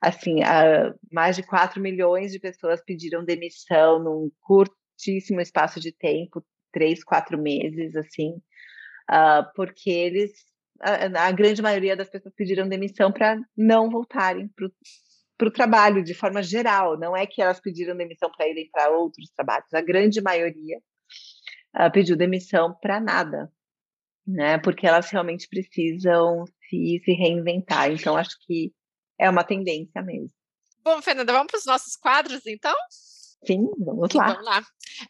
assim, 0.02 0.42
uh, 0.42 0.94
mais 1.12 1.36
de 1.36 1.44
4 1.44 1.82
milhões 1.82 2.32
de 2.32 2.40
pessoas 2.40 2.84
pediram 2.86 3.26
demissão 3.26 4.04
num 4.04 4.32
curto 4.42 4.77
curtíssimo 4.98 5.40
espaço 5.40 5.80
de 5.80 5.92
tempo, 5.92 6.44
três, 6.74 7.04
quatro 7.04 7.38
meses, 7.38 7.96
assim, 7.96 8.32
uh, 9.10 9.46
porque 9.56 9.90
eles, 9.90 10.32
a, 10.82 11.28
a, 11.28 11.32
grande 11.32 11.62
maioria 11.62 11.96
das 11.96 12.10
pessoas 12.10 12.34
pediram 12.36 12.68
demissão 12.68 13.12
para 13.12 13.40
não 13.56 13.90
voltarem 13.90 14.50
para 15.38 15.48
o 15.48 15.52
trabalho 15.52 16.04
de 16.04 16.16
forma 16.16 16.42
geral. 16.42 16.98
Não 16.98 17.16
é 17.16 17.26
que 17.28 17.42
elas 17.42 17.60
pediram 17.60 17.96
demissão 17.96 18.30
para 18.36 18.48
irem 18.48 18.70
para 18.72 18.90
outros 18.90 19.30
trabalhos. 19.30 19.72
A 19.74 19.82
grande 19.82 20.20
maioria 20.20 20.80
uh, 21.76 21.92
pediu 21.92 22.18
demissão 22.18 22.76
para 22.82 23.00
nada, 23.00 23.52
né? 24.26 24.58
Porque 24.58 24.88
elas 24.88 25.10
realmente 25.10 25.48
precisam 25.48 26.44
se, 26.68 27.02
se 27.06 27.12
reinventar. 27.14 27.92
Então, 27.92 28.18
acho 28.18 28.36
que 28.46 28.74
é 29.20 29.30
uma 29.30 29.44
tendência 29.44 30.02
mesmo. 30.02 30.36
Bom, 30.84 31.02
Fernanda, 31.02 31.34
vamos 31.34 31.52
para 31.52 31.58
os 31.58 31.66
nossos 31.66 31.96
quadros, 31.98 32.46
então? 32.46 32.76
Sim, 33.46 33.68
vamos 33.78 34.14
lá. 34.14 34.28
Vamos 34.28 34.46
lá. 34.46 34.64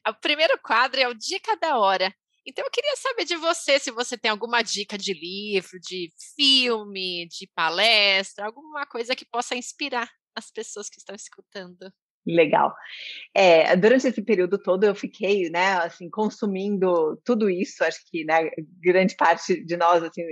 O 0.09 0.13
primeiro 0.15 0.59
quadro 0.59 0.99
é 0.99 1.07
o 1.07 1.13
Dica 1.13 1.55
da 1.57 1.77
Hora. 1.77 2.13
Então, 2.45 2.63
eu 2.63 2.71
queria 2.71 2.95
saber 2.95 3.25
de 3.25 3.35
você 3.35 3.77
se 3.77 3.91
você 3.91 4.17
tem 4.17 4.31
alguma 4.31 4.61
dica 4.61 4.97
de 4.97 5.13
livro, 5.13 5.77
de 5.81 6.09
filme, 6.33 7.27
de 7.27 7.45
palestra, 7.53 8.45
alguma 8.45 8.85
coisa 8.85 9.15
que 9.15 9.25
possa 9.25 9.53
inspirar 9.53 10.09
as 10.33 10.49
pessoas 10.49 10.89
que 10.89 10.97
estão 10.97 11.13
escutando. 11.13 11.91
Legal. 12.25 12.73
É, 13.33 13.75
durante 13.75 14.07
esse 14.07 14.21
período 14.21 14.57
todo 14.57 14.83
eu 14.85 14.95
fiquei, 14.95 15.49
né, 15.49 15.73
assim, 15.75 16.09
consumindo 16.09 17.19
tudo 17.25 17.49
isso. 17.49 17.83
Acho 17.83 17.99
que, 18.09 18.23
né, 18.23 18.49
grande 18.81 19.15
parte 19.15 19.63
de 19.63 19.75
nós, 19.75 20.01
assim, 20.03 20.23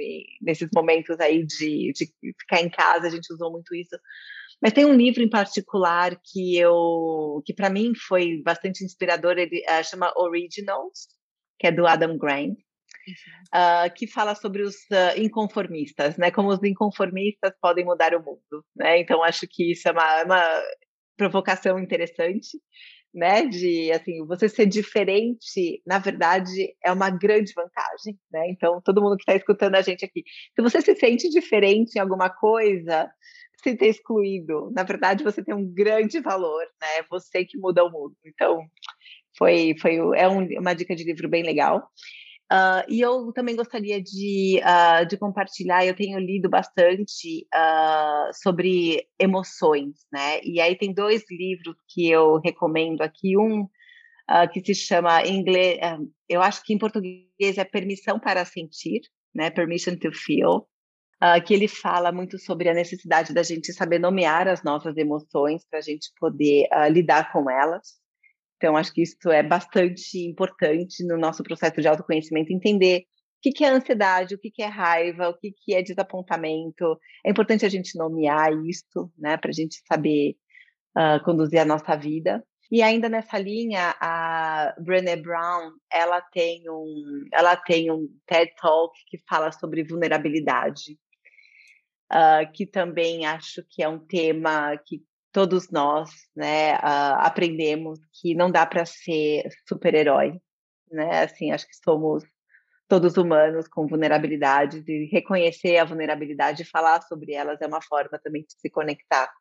nesses 0.41 0.69
momentos 0.73 1.19
aí 1.19 1.45
de, 1.45 1.91
de 1.93 2.05
ficar 2.39 2.61
em 2.61 2.69
casa, 2.69 3.07
a 3.07 3.09
gente 3.09 3.31
usou 3.33 3.51
muito 3.51 3.73
isso 3.75 3.97
mas 4.61 4.73
tem 4.73 4.85
um 4.85 4.93
livro 4.93 5.21
em 5.21 5.29
particular 5.29 6.19
que 6.23 6.57
eu, 6.57 7.41
que 7.45 7.53
para 7.53 7.69
mim 7.69 7.93
foi 7.95 8.41
bastante 8.43 8.83
inspirador. 8.83 9.37
Ele 9.37 9.63
uh, 9.69 9.83
chama 9.83 10.13
Originals, 10.15 11.07
que 11.59 11.67
é 11.67 11.71
do 11.71 11.85
Adam 11.85 12.17
Grant, 12.17 12.57
uh, 13.53 13.93
que 13.95 14.07
fala 14.07 14.35
sobre 14.35 14.61
os 14.63 14.75
uh, 14.91 15.17
inconformistas, 15.17 16.17
né? 16.17 16.31
Como 16.31 16.49
os 16.49 16.63
inconformistas 16.63 17.53
podem 17.61 17.85
mudar 17.85 18.13
o 18.15 18.23
mundo, 18.23 18.65
né? 18.75 18.99
Então 18.99 19.23
acho 19.23 19.47
que 19.49 19.71
isso 19.71 19.87
é 19.87 19.91
uma, 19.91 20.23
uma 20.23 20.63
provocação 21.17 21.79
interessante, 21.79 22.59
né? 23.13 23.45
De 23.45 23.91
assim, 23.91 24.25
você 24.25 24.49
ser 24.49 24.65
diferente, 24.65 25.81
na 25.85 25.99
verdade, 25.99 26.75
é 26.83 26.91
uma 26.91 27.09
grande 27.09 27.53
vantagem, 27.53 28.19
né? 28.31 28.49
Então 28.49 28.81
todo 28.81 29.01
mundo 29.01 29.17
que 29.17 29.23
está 29.23 29.35
escutando 29.35 29.75
a 29.75 29.81
gente 29.81 30.03
aqui, 30.03 30.23
se 30.55 30.61
você 30.61 30.81
se 30.81 30.95
sente 30.95 31.29
diferente 31.29 31.95
em 31.95 31.99
alguma 31.99 32.29
coisa, 32.29 33.09
se 33.69 33.75
ter 33.75 33.87
excluído. 33.87 34.71
Na 34.75 34.83
verdade, 34.83 35.23
você 35.23 35.43
tem 35.43 35.55
um 35.55 35.65
grande 35.65 36.19
valor, 36.19 36.63
né? 36.81 36.99
É 36.99 37.05
você 37.09 37.43
que 37.43 37.57
muda 37.57 37.83
o 37.83 37.91
mundo. 37.91 38.15
Então, 38.23 38.61
foi, 39.37 39.75
foi 39.81 39.95
é 40.15 40.29
um, 40.29 40.47
uma 40.59 40.75
dica 40.75 40.95
de 40.95 41.03
livro 41.03 41.27
bem 41.27 41.43
legal. 41.43 41.89
Uh, 42.51 42.85
e 42.87 43.01
eu 43.01 43.33
também 43.33 43.55
gostaria 43.55 43.99
de, 43.99 44.61
uh, 44.61 45.03
de 45.07 45.17
compartilhar, 45.17 45.83
eu 45.83 45.95
tenho 45.95 46.19
lido 46.19 46.47
bastante 46.47 47.47
uh, 47.51 48.31
sobre 48.43 49.07
emoções, 49.19 49.95
né? 50.13 50.39
E 50.43 50.61
aí 50.61 50.77
tem 50.77 50.93
dois 50.93 51.23
livros 51.29 51.75
que 51.87 52.07
eu 52.07 52.39
recomendo 52.39 53.01
aqui. 53.01 53.37
Um 53.37 53.67
que 54.51 54.59
se 54.65 54.73
chama, 54.73 55.21
em 55.21 55.37
inglês, 55.37 55.77
eu 56.27 56.41
acho 56.41 56.63
que 56.63 56.73
em 56.73 56.79
português 56.79 57.59
é 57.59 57.63
Permissão 57.63 58.19
para 58.19 58.43
Sentir, 58.43 59.01
né? 59.35 59.51
Permission 59.51 59.95
to 59.97 60.11
Feel 60.11 60.67
uh, 61.23 61.43
que 61.43 61.53
ele 61.53 61.67
fala 61.67 62.11
muito 62.11 62.37
sobre 62.37 62.69
a 62.69 62.73
necessidade 62.73 63.33
da 63.33 63.43
gente 63.43 63.73
saber 63.73 63.99
nomear 63.99 64.47
as 64.47 64.63
nossas 64.63 64.95
emoções 64.97 65.65
para 65.69 65.79
a 65.79 65.81
gente 65.81 66.11
poder 66.19 66.67
uh, 66.73 66.91
lidar 66.91 67.31
com 67.31 67.49
elas. 67.49 67.93
Então, 68.57 68.77
acho 68.77 68.93
que 68.93 69.03
isso 69.03 69.29
é 69.29 69.43
bastante 69.43 70.17
importante 70.19 71.05
no 71.05 71.17
nosso 71.17 71.43
processo 71.43 71.81
de 71.81 71.87
autoconhecimento, 71.87 72.53
entender 72.53 73.03
o 73.45 73.51
que, 73.53 73.63
é 73.63 73.69
ansiedade, 73.69 74.33
o 74.33 74.39
que, 74.39 74.61
é 74.61 74.65
raiva, 74.65 75.29
o 75.29 75.37
que, 75.37 75.51
que 75.51 75.75
é 75.75 75.81
desapontamento. 75.81 76.97
É 77.23 77.29
importante 77.29 77.65
a 77.65 77.69
gente 77.69 77.97
nomear 77.97 78.51
isso, 78.65 79.11
né, 79.17 79.37
para 79.37 79.51
a 79.51 79.53
gente 79.53 79.81
saber 79.87 80.35
uh, 80.97 81.23
conduzir 81.23 81.59
a 81.59 81.65
nossa 81.65 81.95
vida. 81.95 82.43
E 82.71 82.81
ainda 82.81 83.07
nessa 83.07 83.37
linha, 83.37 83.95
a 84.01 84.73
Brené 84.79 85.15
Brown, 85.15 85.73
ela 85.91 86.19
tem 86.21 86.67
um, 86.67 87.23
ela 87.31 87.55
tem 87.55 87.91
um 87.91 88.07
TED 88.25 88.51
Talk 88.59 88.97
que 89.07 89.19
fala 89.29 89.51
sobre 89.51 89.83
vulnerabilidade 89.83 90.97
uh, 92.11 92.51
que 92.53 92.65
também 92.65 93.25
acho 93.25 93.63
que 93.69 93.83
é 93.83 93.89
um 93.89 93.99
tema 93.99 94.77
que 94.85 95.03
todos 95.31 95.69
nós 95.69 96.09
né, 96.35 96.75
uh, 96.75 97.19
aprendemos 97.19 97.99
que 98.13 98.33
não 98.33 98.49
dá 98.49 98.65
para 98.65 98.85
ser 98.85 99.49
super-herói. 99.67 100.39
Né? 100.89 101.23
Assim, 101.23 101.51
acho 101.51 101.67
que 101.67 101.75
somos 101.75 102.23
todos 102.87 103.17
humanos 103.17 103.67
com 103.67 103.87
vulnerabilidades 103.87 104.87
e 104.87 105.05
reconhecer 105.11 105.77
a 105.77 105.85
vulnerabilidade 105.85 106.61
e 106.61 106.65
falar 106.65 107.01
sobre 107.01 107.33
elas 107.33 107.59
é 107.61 107.67
uma 107.67 107.81
forma 107.81 108.19
também 108.19 108.43
de 108.43 108.53
se 108.57 108.69
conectar 108.69 109.31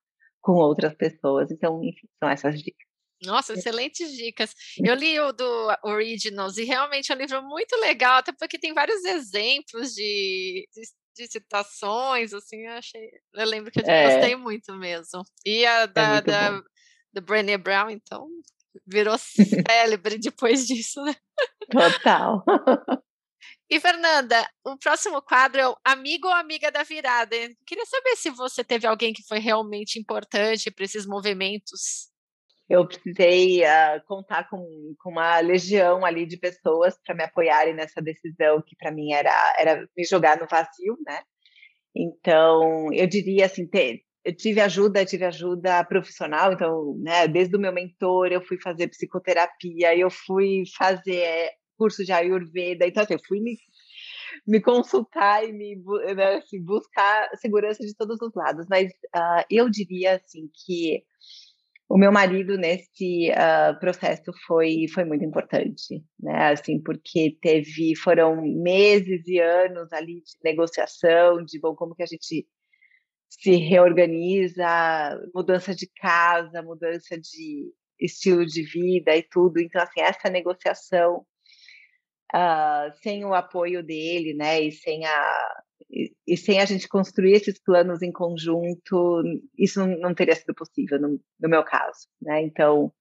com 0.40 0.52
outras 0.54 0.94
pessoas. 0.94 1.50
Então, 1.50 1.82
enfim, 1.84 2.08
são 2.18 2.28
essas 2.28 2.62
dicas. 2.62 2.86
Nossa, 3.22 3.54
excelentes 3.54 4.12
dicas. 4.12 4.54
Eu 4.78 4.94
li 4.94 5.18
o 5.18 5.32
do 5.32 5.76
Originals 5.82 6.58
e 6.58 6.64
realmente 6.64 7.10
é 7.10 7.14
um 7.14 7.18
livro 7.18 7.42
muito 7.42 7.74
legal, 7.76 8.18
até 8.18 8.32
porque 8.32 8.58
tem 8.58 8.74
vários 8.74 9.04
exemplos 9.04 9.94
de, 9.94 10.68
de 11.14 11.26
citações, 11.26 12.32
assim, 12.32 12.66
eu 12.66 12.72
achei. 12.72 13.10
Eu 13.34 13.46
lembro 13.46 13.70
que 13.70 13.80
eu 13.80 13.84
é. 13.86 14.14
gostei 14.14 14.36
muito 14.36 14.74
mesmo. 14.74 15.22
E 15.44 15.64
a 15.64 15.86
da, 15.86 16.16
é 16.16 16.20
da, 16.20 16.62
da 17.12 17.20
Brené 17.20 17.56
Brown, 17.56 17.90
então, 17.90 18.28
Virou 18.86 19.16
célebre 19.68 20.18
depois 20.18 20.66
disso, 20.66 21.02
né? 21.02 21.14
Total. 21.70 22.42
E 23.70 23.80
Fernanda, 23.80 24.46
o 24.62 24.76
próximo 24.76 25.22
quadro 25.22 25.60
é 25.60 25.68
o 25.68 25.76
Amigo 25.82 26.28
ou 26.28 26.34
Amiga 26.34 26.70
da 26.70 26.82
Virada. 26.82 27.34
Queria 27.66 27.86
saber 27.86 28.14
se 28.16 28.30
você 28.30 28.62
teve 28.62 28.86
alguém 28.86 29.12
que 29.12 29.26
foi 29.26 29.38
realmente 29.38 29.98
importante 29.98 30.70
para 30.70 30.84
esses 30.84 31.06
movimentos. 31.06 32.10
Eu 32.68 32.86
precisei 32.86 33.62
uh, 33.62 34.02
contar 34.06 34.48
com, 34.48 34.94
com 34.98 35.10
uma 35.10 35.38
legião 35.40 36.04
ali 36.04 36.24
de 36.24 36.38
pessoas 36.38 36.98
para 37.04 37.14
me 37.14 37.22
apoiarem 37.22 37.74
nessa 37.74 38.00
decisão 38.00 38.62
que 38.66 38.74
para 38.76 38.90
mim 38.90 39.12
era, 39.12 39.54
era 39.58 39.88
me 39.96 40.04
jogar 40.04 40.38
no 40.40 40.46
vazio, 40.46 40.96
né? 41.06 41.20
Então, 41.94 42.92
eu 42.92 43.06
diria 43.06 43.46
assim, 43.46 43.66
ter, 43.66 44.00
eu 44.24 44.34
tive 44.34 44.60
ajuda, 44.60 45.04
tive 45.04 45.24
ajuda 45.24 45.84
profissional, 45.84 46.52
então, 46.52 46.96
né, 46.98 47.28
desde 47.28 47.54
o 47.54 47.60
meu 47.60 47.72
mentor 47.72 48.32
eu 48.32 48.40
fui 48.40 48.58
fazer 48.60 48.88
psicoterapia, 48.88 49.96
eu 49.96 50.10
fui 50.10 50.64
fazer 50.76 51.50
curso 51.76 52.04
de 52.04 52.12
Ayurveda, 52.12 52.86
então 52.86 53.02
assim, 53.02 53.14
eu 53.14 53.20
fui 53.28 53.40
me, 53.40 53.56
me 54.46 54.60
consultar 54.60 55.44
e 55.44 55.52
me 55.52 55.76
né, 56.16 56.36
assim, 56.36 56.62
buscar 56.64 57.28
segurança 57.36 57.84
de 57.84 57.94
todos 57.94 58.20
os 58.20 58.34
lados, 58.34 58.66
mas 58.68 58.90
uh, 59.14 59.44
eu 59.50 59.68
diria 59.68 60.16
assim 60.16 60.48
que 60.64 61.04
o 61.88 61.98
meu 61.98 62.10
marido 62.10 62.56
nesse 62.56 63.30
uh, 63.30 63.78
processo 63.78 64.32
foi 64.46 64.86
foi 64.92 65.04
muito 65.04 65.24
importante, 65.24 66.02
né? 66.18 66.52
Assim, 66.52 66.82
porque 66.82 67.36
teve 67.40 67.94
foram 67.96 68.42
meses 68.42 69.26
e 69.26 69.38
anos 69.38 69.92
ali 69.92 70.22
de 70.22 70.32
negociação, 70.42 71.44
de 71.44 71.60
bom 71.60 71.74
como 71.74 71.94
que 71.94 72.02
a 72.02 72.06
gente 72.06 72.46
se 73.30 73.56
reorganiza, 73.56 74.66
mudança 75.34 75.74
de 75.74 75.88
casa, 76.00 76.62
mudança 76.62 77.18
de 77.18 77.72
estilo 78.00 78.46
de 78.46 78.62
vida 78.62 79.16
e 79.16 79.22
tudo. 79.22 79.60
Então, 79.60 79.82
assim, 79.82 80.00
essa 80.00 80.30
negociação 80.30 81.24
uh, 82.34 82.92
sem 83.02 83.24
o 83.24 83.34
apoio 83.34 83.82
dele, 83.82 84.34
né, 84.34 84.60
e 84.62 84.72
sem 84.72 85.04
a 85.04 85.62
e, 86.26 86.36
sem 86.36 86.60
a 86.60 86.64
gente 86.64 86.88
construir 86.88 87.32
esses 87.34 87.60
planos 87.62 88.02
em 88.02 88.10
conjunto, 88.10 89.22
isso 89.56 89.78
não, 89.80 89.98
não 89.98 90.14
teria 90.14 90.34
sido 90.34 90.54
possível 90.54 91.00
no, 91.00 91.20
no, 91.40 91.48
meu 91.48 91.62
caso, 91.64 92.08
né? 92.20 92.42
Então 92.42 92.92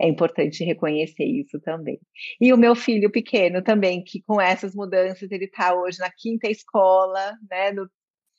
é 0.00 0.06
importante 0.08 0.64
reconhecer 0.64 1.24
isso 1.24 1.58
também. 1.60 1.98
E 2.40 2.52
o 2.52 2.58
meu 2.58 2.74
filho 2.74 3.10
pequeno 3.10 3.62
também, 3.62 4.04
que 4.04 4.22
com 4.22 4.40
essas 4.40 4.74
mudanças 4.74 5.30
ele 5.30 5.46
está 5.46 5.74
hoje 5.74 5.98
na 5.98 6.10
quinta 6.10 6.50
escola, 6.50 7.32
né? 7.50 7.72
No, 7.72 7.88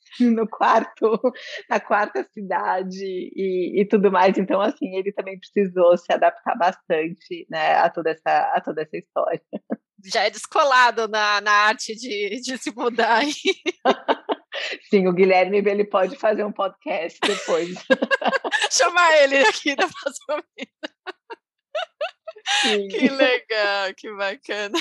no 0.20 0.48
quarto, 0.48 1.20
na 1.68 1.80
quarta 1.80 2.24
cidade 2.32 3.04
e, 3.04 3.80
e, 3.80 3.84
tudo 3.88 4.12
mais. 4.12 4.38
Então, 4.38 4.60
assim, 4.60 4.96
ele 4.96 5.12
também 5.12 5.38
precisou 5.38 5.96
se 5.98 6.12
adaptar 6.12 6.56
bastante, 6.56 7.46
né, 7.50 7.74
a 7.74 7.90
toda 7.90 8.10
essa, 8.10 8.52
a 8.54 8.60
toda 8.60 8.82
essa 8.82 8.96
história 8.96 9.42
já 10.04 10.24
é 10.24 10.30
descolado 10.30 11.08
na, 11.08 11.40
na 11.40 11.52
arte 11.52 11.94
de, 11.94 12.40
de 12.40 12.58
se 12.58 12.70
mudar. 12.74 13.22
Sim, 14.90 15.06
o 15.06 15.12
Guilherme 15.12 15.58
ele 15.58 15.84
pode 15.84 16.16
fazer 16.16 16.44
um 16.44 16.52
podcast 16.52 17.18
depois. 17.20 17.76
Chamar 18.70 19.16
ele 19.22 19.38
aqui 19.38 19.74
da 19.76 19.88
próxima 19.88 20.44
vida. 20.56 20.70
Que 22.90 23.08
legal, 23.08 23.94
que 23.96 24.12
bacana. 24.14 24.78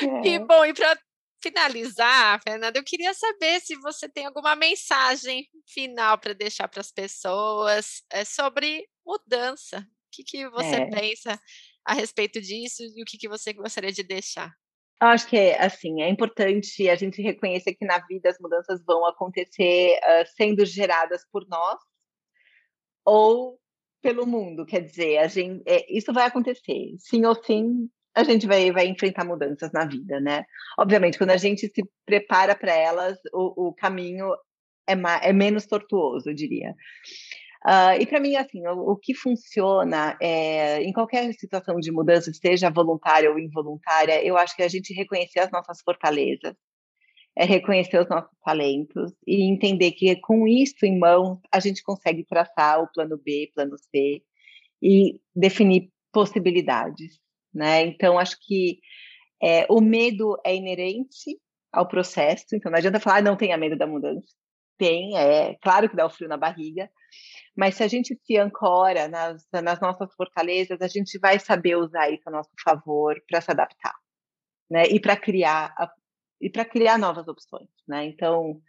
É. 0.00 0.28
E 0.28 0.38
bom, 0.38 0.64
e 0.64 0.72
para 0.72 0.98
finalizar, 1.42 2.40
Fernanda, 2.42 2.78
eu 2.78 2.84
queria 2.84 3.12
saber 3.12 3.60
se 3.60 3.76
você 3.76 4.08
tem 4.08 4.26
alguma 4.26 4.56
mensagem 4.56 5.48
final 5.68 6.18
para 6.18 6.32
deixar 6.32 6.68
para 6.68 6.80
as 6.80 6.92
pessoas 6.92 8.02
é, 8.10 8.24
sobre 8.24 8.88
mudança. 9.04 9.78
O 9.78 10.10
que, 10.12 10.24
que 10.24 10.48
você 10.48 10.76
é. 10.76 10.90
pensa 10.90 11.40
a 11.84 11.94
respeito 11.94 12.40
disso 12.40 12.82
e 12.82 13.02
o 13.02 13.04
que, 13.04 13.18
que 13.18 13.28
você 13.28 13.52
gostaria 13.52 13.92
de 13.92 14.02
deixar? 14.02 14.52
Acho 15.00 15.26
que 15.26 15.36
assim, 15.52 16.00
é 16.00 16.08
importante 16.08 16.88
a 16.88 16.94
gente 16.94 17.20
reconhecer 17.20 17.74
que 17.74 17.84
na 17.84 17.98
vida 18.06 18.30
as 18.30 18.38
mudanças 18.38 18.84
vão 18.84 19.04
acontecer 19.04 19.98
uh, 19.98 20.24
sendo 20.36 20.64
geradas 20.64 21.26
por 21.32 21.46
nós 21.48 21.80
ou 23.04 23.58
pelo 24.00 24.26
mundo, 24.26 24.66
quer 24.66 24.80
dizer, 24.80 25.18
a 25.18 25.28
gente, 25.28 25.62
é, 25.66 25.86
isso 25.92 26.12
vai 26.12 26.26
acontecer, 26.26 26.94
sim 26.98 27.24
ou 27.24 27.34
sim, 27.42 27.88
a 28.14 28.24
gente 28.24 28.46
vai, 28.46 28.70
vai 28.72 28.86
enfrentar 28.86 29.24
mudanças 29.24 29.72
na 29.72 29.84
vida, 29.86 30.20
né? 30.20 30.44
Obviamente, 30.78 31.16
quando 31.16 31.30
a 31.30 31.36
gente 31.36 31.68
se 31.68 31.82
prepara 32.04 32.54
para 32.54 32.74
elas, 32.74 33.16
o, 33.32 33.68
o 33.68 33.74
caminho 33.74 34.32
é, 34.86 34.94
é 35.22 35.32
menos 35.32 35.66
tortuoso, 35.66 36.28
eu 36.28 36.34
diria. 36.34 36.74
Uh, 37.64 37.94
e 38.00 38.06
para 38.06 38.18
mim, 38.18 38.34
assim, 38.34 38.66
o, 38.66 38.92
o, 38.92 38.96
que 38.96 39.14
funciona 39.14 40.16
é, 40.20 40.82
em 40.82 40.92
qualquer 40.92 41.32
situação 41.34 41.76
de 41.76 41.92
mudança, 41.92 42.32
seja 42.32 42.70
voluntária 42.70 43.30
ou 43.30 43.38
involuntária, 43.38 44.24
eu 44.24 44.36
acho 44.36 44.56
que 44.56 44.64
a 44.64 44.68
gente 44.68 44.92
reconhecer 44.92 45.38
as 45.38 45.50
nossas 45.52 45.80
fortalezas, 45.80 46.56
é 47.36 47.44
reconhecer 47.44 48.00
os 48.00 48.08
nossos 48.08 48.36
talentos 48.44 49.12
e 49.26 49.44
entender 49.44 49.92
que 49.92 50.16
com 50.16 50.46
isso 50.46 50.84
em 50.84 50.98
mãos 50.98 51.38
a 51.52 51.60
gente 51.60 51.82
consegue 51.82 52.24
traçar 52.24 52.82
o 52.82 52.92
plano 52.92 53.16
B, 53.16 53.50
plano 53.54 53.76
C 53.78 54.22
e 54.82 55.20
definir 55.34 55.88
possibilidades, 56.12 57.20
né? 57.54 57.82
Então 57.82 58.18
acho 58.18 58.36
que 58.40 58.80
é, 59.40 59.66
o 59.70 59.80
medo 59.80 60.36
é 60.44 60.54
inerente 60.54 61.38
ao 61.72 61.86
processo, 61.88 62.54
então 62.54 62.70
não 62.70 62.78
adianta 62.78 63.00
falar 63.00 63.18
ah, 63.18 63.22
não 63.22 63.36
tenha 63.36 63.56
medo 63.56 63.76
da 63.78 63.86
mudança, 63.86 64.28
tem, 64.76 65.16
é 65.16 65.54
claro 65.62 65.88
que 65.88 65.96
dá 65.96 66.04
o 66.04 66.10
frio 66.10 66.28
na 66.28 66.36
barriga, 66.36 66.90
mas 67.56 67.74
se 67.74 67.82
a 67.82 67.88
gente 67.88 68.18
se 68.24 68.36
ancora 68.38 69.08
nas, 69.08 69.46
nas 69.52 69.80
nossas 69.80 70.12
fortalezas, 70.14 70.80
a 70.80 70.88
gente 70.88 71.18
vai 71.18 71.38
saber 71.38 71.76
usar 71.76 72.10
isso 72.10 72.22
a 72.26 72.30
nosso 72.30 72.50
favor 72.64 73.14
para 73.28 73.40
se 73.40 73.50
adaptar, 73.50 73.94
né? 74.70 74.84
E 74.84 75.00
para 75.00 75.16
criar 75.16 75.74
a, 75.78 75.90
e 76.40 76.50
para 76.50 76.64
criar 76.64 76.98
novas 76.98 77.28
opções, 77.28 77.68
né? 77.86 78.06
Então 78.06 78.60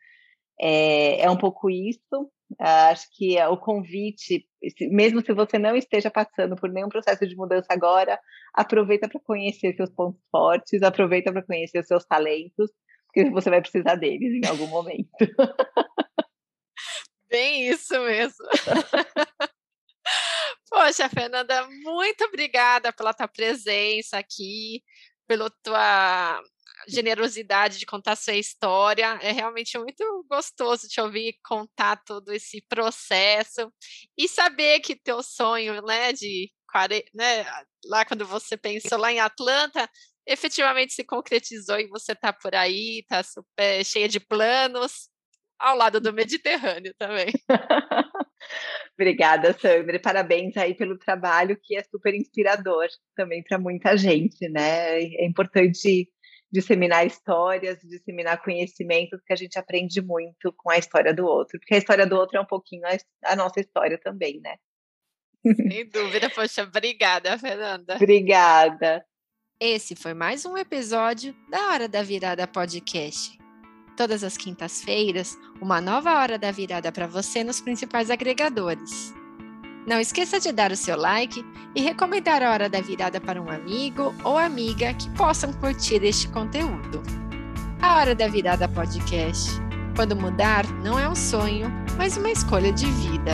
é, 0.59 1.21
é 1.21 1.29
um 1.31 1.37
pouco 1.37 1.69
isso. 1.69 2.31
acho 2.59 3.07
que 3.17 3.41
o 3.43 3.57
convite, 3.57 4.45
mesmo 4.91 5.21
se 5.21 5.33
você 5.33 5.57
não 5.57 5.75
esteja 5.75 6.11
passando 6.11 6.55
por 6.55 6.69
nenhum 6.69 6.89
processo 6.89 7.25
de 7.27 7.35
mudança 7.35 7.67
agora, 7.69 8.19
aproveita 8.53 9.07
para 9.07 9.19
conhecer 9.21 9.75
seus 9.75 9.89
pontos 9.89 10.21
fortes, 10.29 10.83
aproveita 10.83 11.31
para 11.31 11.43
conhecer 11.43 11.83
seus 11.83 12.05
talentos, 12.05 12.69
porque 13.07 13.29
você 13.29 13.49
vai 13.49 13.61
precisar 13.61 13.95
deles 13.95 14.33
em 14.43 14.47
algum 14.47 14.67
momento. 14.67 15.09
Bem 17.33 17.67
isso 17.67 17.99
mesmo. 17.99 18.45
Poxa, 20.69 21.09
Fernanda, 21.09 21.67
muito 21.81 22.23
obrigada 22.25 22.93
pela 22.93 23.11
tua 23.11 23.27
presença 23.27 24.19
aqui, 24.19 24.83
pela 25.27 25.49
tua 25.63 26.39
generosidade 26.87 27.79
de 27.79 27.87
contar 27.87 28.15
sua 28.17 28.35
história. 28.35 29.17
É 29.19 29.31
realmente 29.31 29.75
muito 29.79 30.23
gostoso 30.29 30.87
te 30.87 31.01
ouvir 31.01 31.39
contar 31.43 31.95
todo 32.05 32.31
esse 32.31 32.61
processo 32.69 33.73
e 34.15 34.27
saber 34.27 34.79
que 34.81 34.95
teu 34.95 35.23
sonho, 35.23 35.81
né, 35.81 36.13
de 36.13 36.51
né, 37.15 37.45
lá 37.85 38.05
quando 38.05 38.27
você 38.27 38.55
pensou 38.55 38.99
lá 38.99 39.11
em 39.11 39.19
Atlanta, 39.19 39.89
efetivamente 40.27 40.93
se 40.93 41.03
concretizou 41.03 41.79
e 41.79 41.87
você 41.87 42.11
está 42.11 42.31
por 42.31 42.53
aí, 42.53 42.99
está 42.99 43.23
super 43.23 43.83
cheia 43.83 44.07
de 44.07 44.19
planos 44.19 45.11
ao 45.63 45.77
lado 45.77 46.01
do 46.01 46.11
Mediterrâneo 46.11 46.93
também. 46.97 47.31
Obrigada, 48.99 49.57
Sandra. 49.57 49.97
Parabéns 49.99 50.57
aí 50.57 50.75
pelo 50.75 50.97
trabalho 50.97 51.57
que 51.63 51.77
é 51.77 51.83
super 51.83 52.13
inspirador 52.13 52.87
também 53.15 53.41
para 53.41 53.57
muita 53.57 53.95
gente, 53.95 54.49
né? 54.49 54.99
É 54.99 55.25
importante 55.25 56.09
disseminar 56.51 57.07
histórias, 57.07 57.79
disseminar 57.79 58.43
conhecimentos, 58.43 59.21
que 59.25 59.33
a 59.33 59.35
gente 59.35 59.57
aprende 59.57 60.01
muito 60.01 60.53
com 60.57 60.69
a 60.69 60.77
história 60.77 61.13
do 61.13 61.25
outro, 61.25 61.57
porque 61.57 61.73
a 61.73 61.77
história 61.77 62.05
do 62.05 62.15
outro 62.15 62.37
é 62.37 62.41
um 62.41 62.45
pouquinho 62.45 62.83
a, 63.23 63.35
nossa 63.35 63.59
história 63.59 63.97
também, 63.97 64.39
né? 64.41 64.57
Sem 65.55 65.87
dúvida, 65.89 66.29
poxa, 66.29 66.63
obrigada, 66.63 67.37
Fernanda. 67.39 67.95
Obrigada. 67.95 69.03
Esse 69.59 69.95
foi 69.95 70.13
mais 70.13 70.45
um 70.45 70.57
episódio 70.57 71.33
da 71.49 71.69
Hora 71.69 71.87
da 71.87 72.03
Virada 72.03 72.45
Podcast. 72.45 73.42
Todas 73.95 74.23
as 74.23 74.35
quintas-feiras, 74.35 75.37
uma 75.61 75.79
nova 75.79 76.17
hora 76.17 76.39
da 76.39 76.51
virada 76.51 76.91
para 76.91 77.05
você 77.05 77.43
nos 77.43 77.61
principais 77.61 78.09
agregadores. 78.09 79.13
Não 79.85 79.99
esqueça 79.99 80.39
de 80.39 80.51
dar 80.51 80.71
o 80.71 80.75
seu 80.75 80.97
like 80.97 81.45
e 81.75 81.81
recomendar 81.81 82.41
a 82.41 82.51
hora 82.51 82.69
da 82.69 82.81
virada 82.81 83.21
para 83.21 83.41
um 83.41 83.49
amigo 83.49 84.15
ou 84.23 84.37
amiga 84.37 84.93
que 84.93 85.09
possam 85.11 85.53
curtir 85.53 86.03
este 86.03 86.27
conteúdo. 86.29 87.03
A 87.81 87.97
Hora 87.97 88.15
da 88.15 88.27
Virada 88.27 88.67
Podcast. 88.67 89.51
Quando 89.95 90.15
mudar 90.15 90.65
não 90.81 90.97
é 90.97 91.07
um 91.07 91.15
sonho, 91.15 91.71
mas 91.97 92.17
uma 92.17 92.31
escolha 92.31 92.71
de 92.71 92.85
vida. 92.85 93.33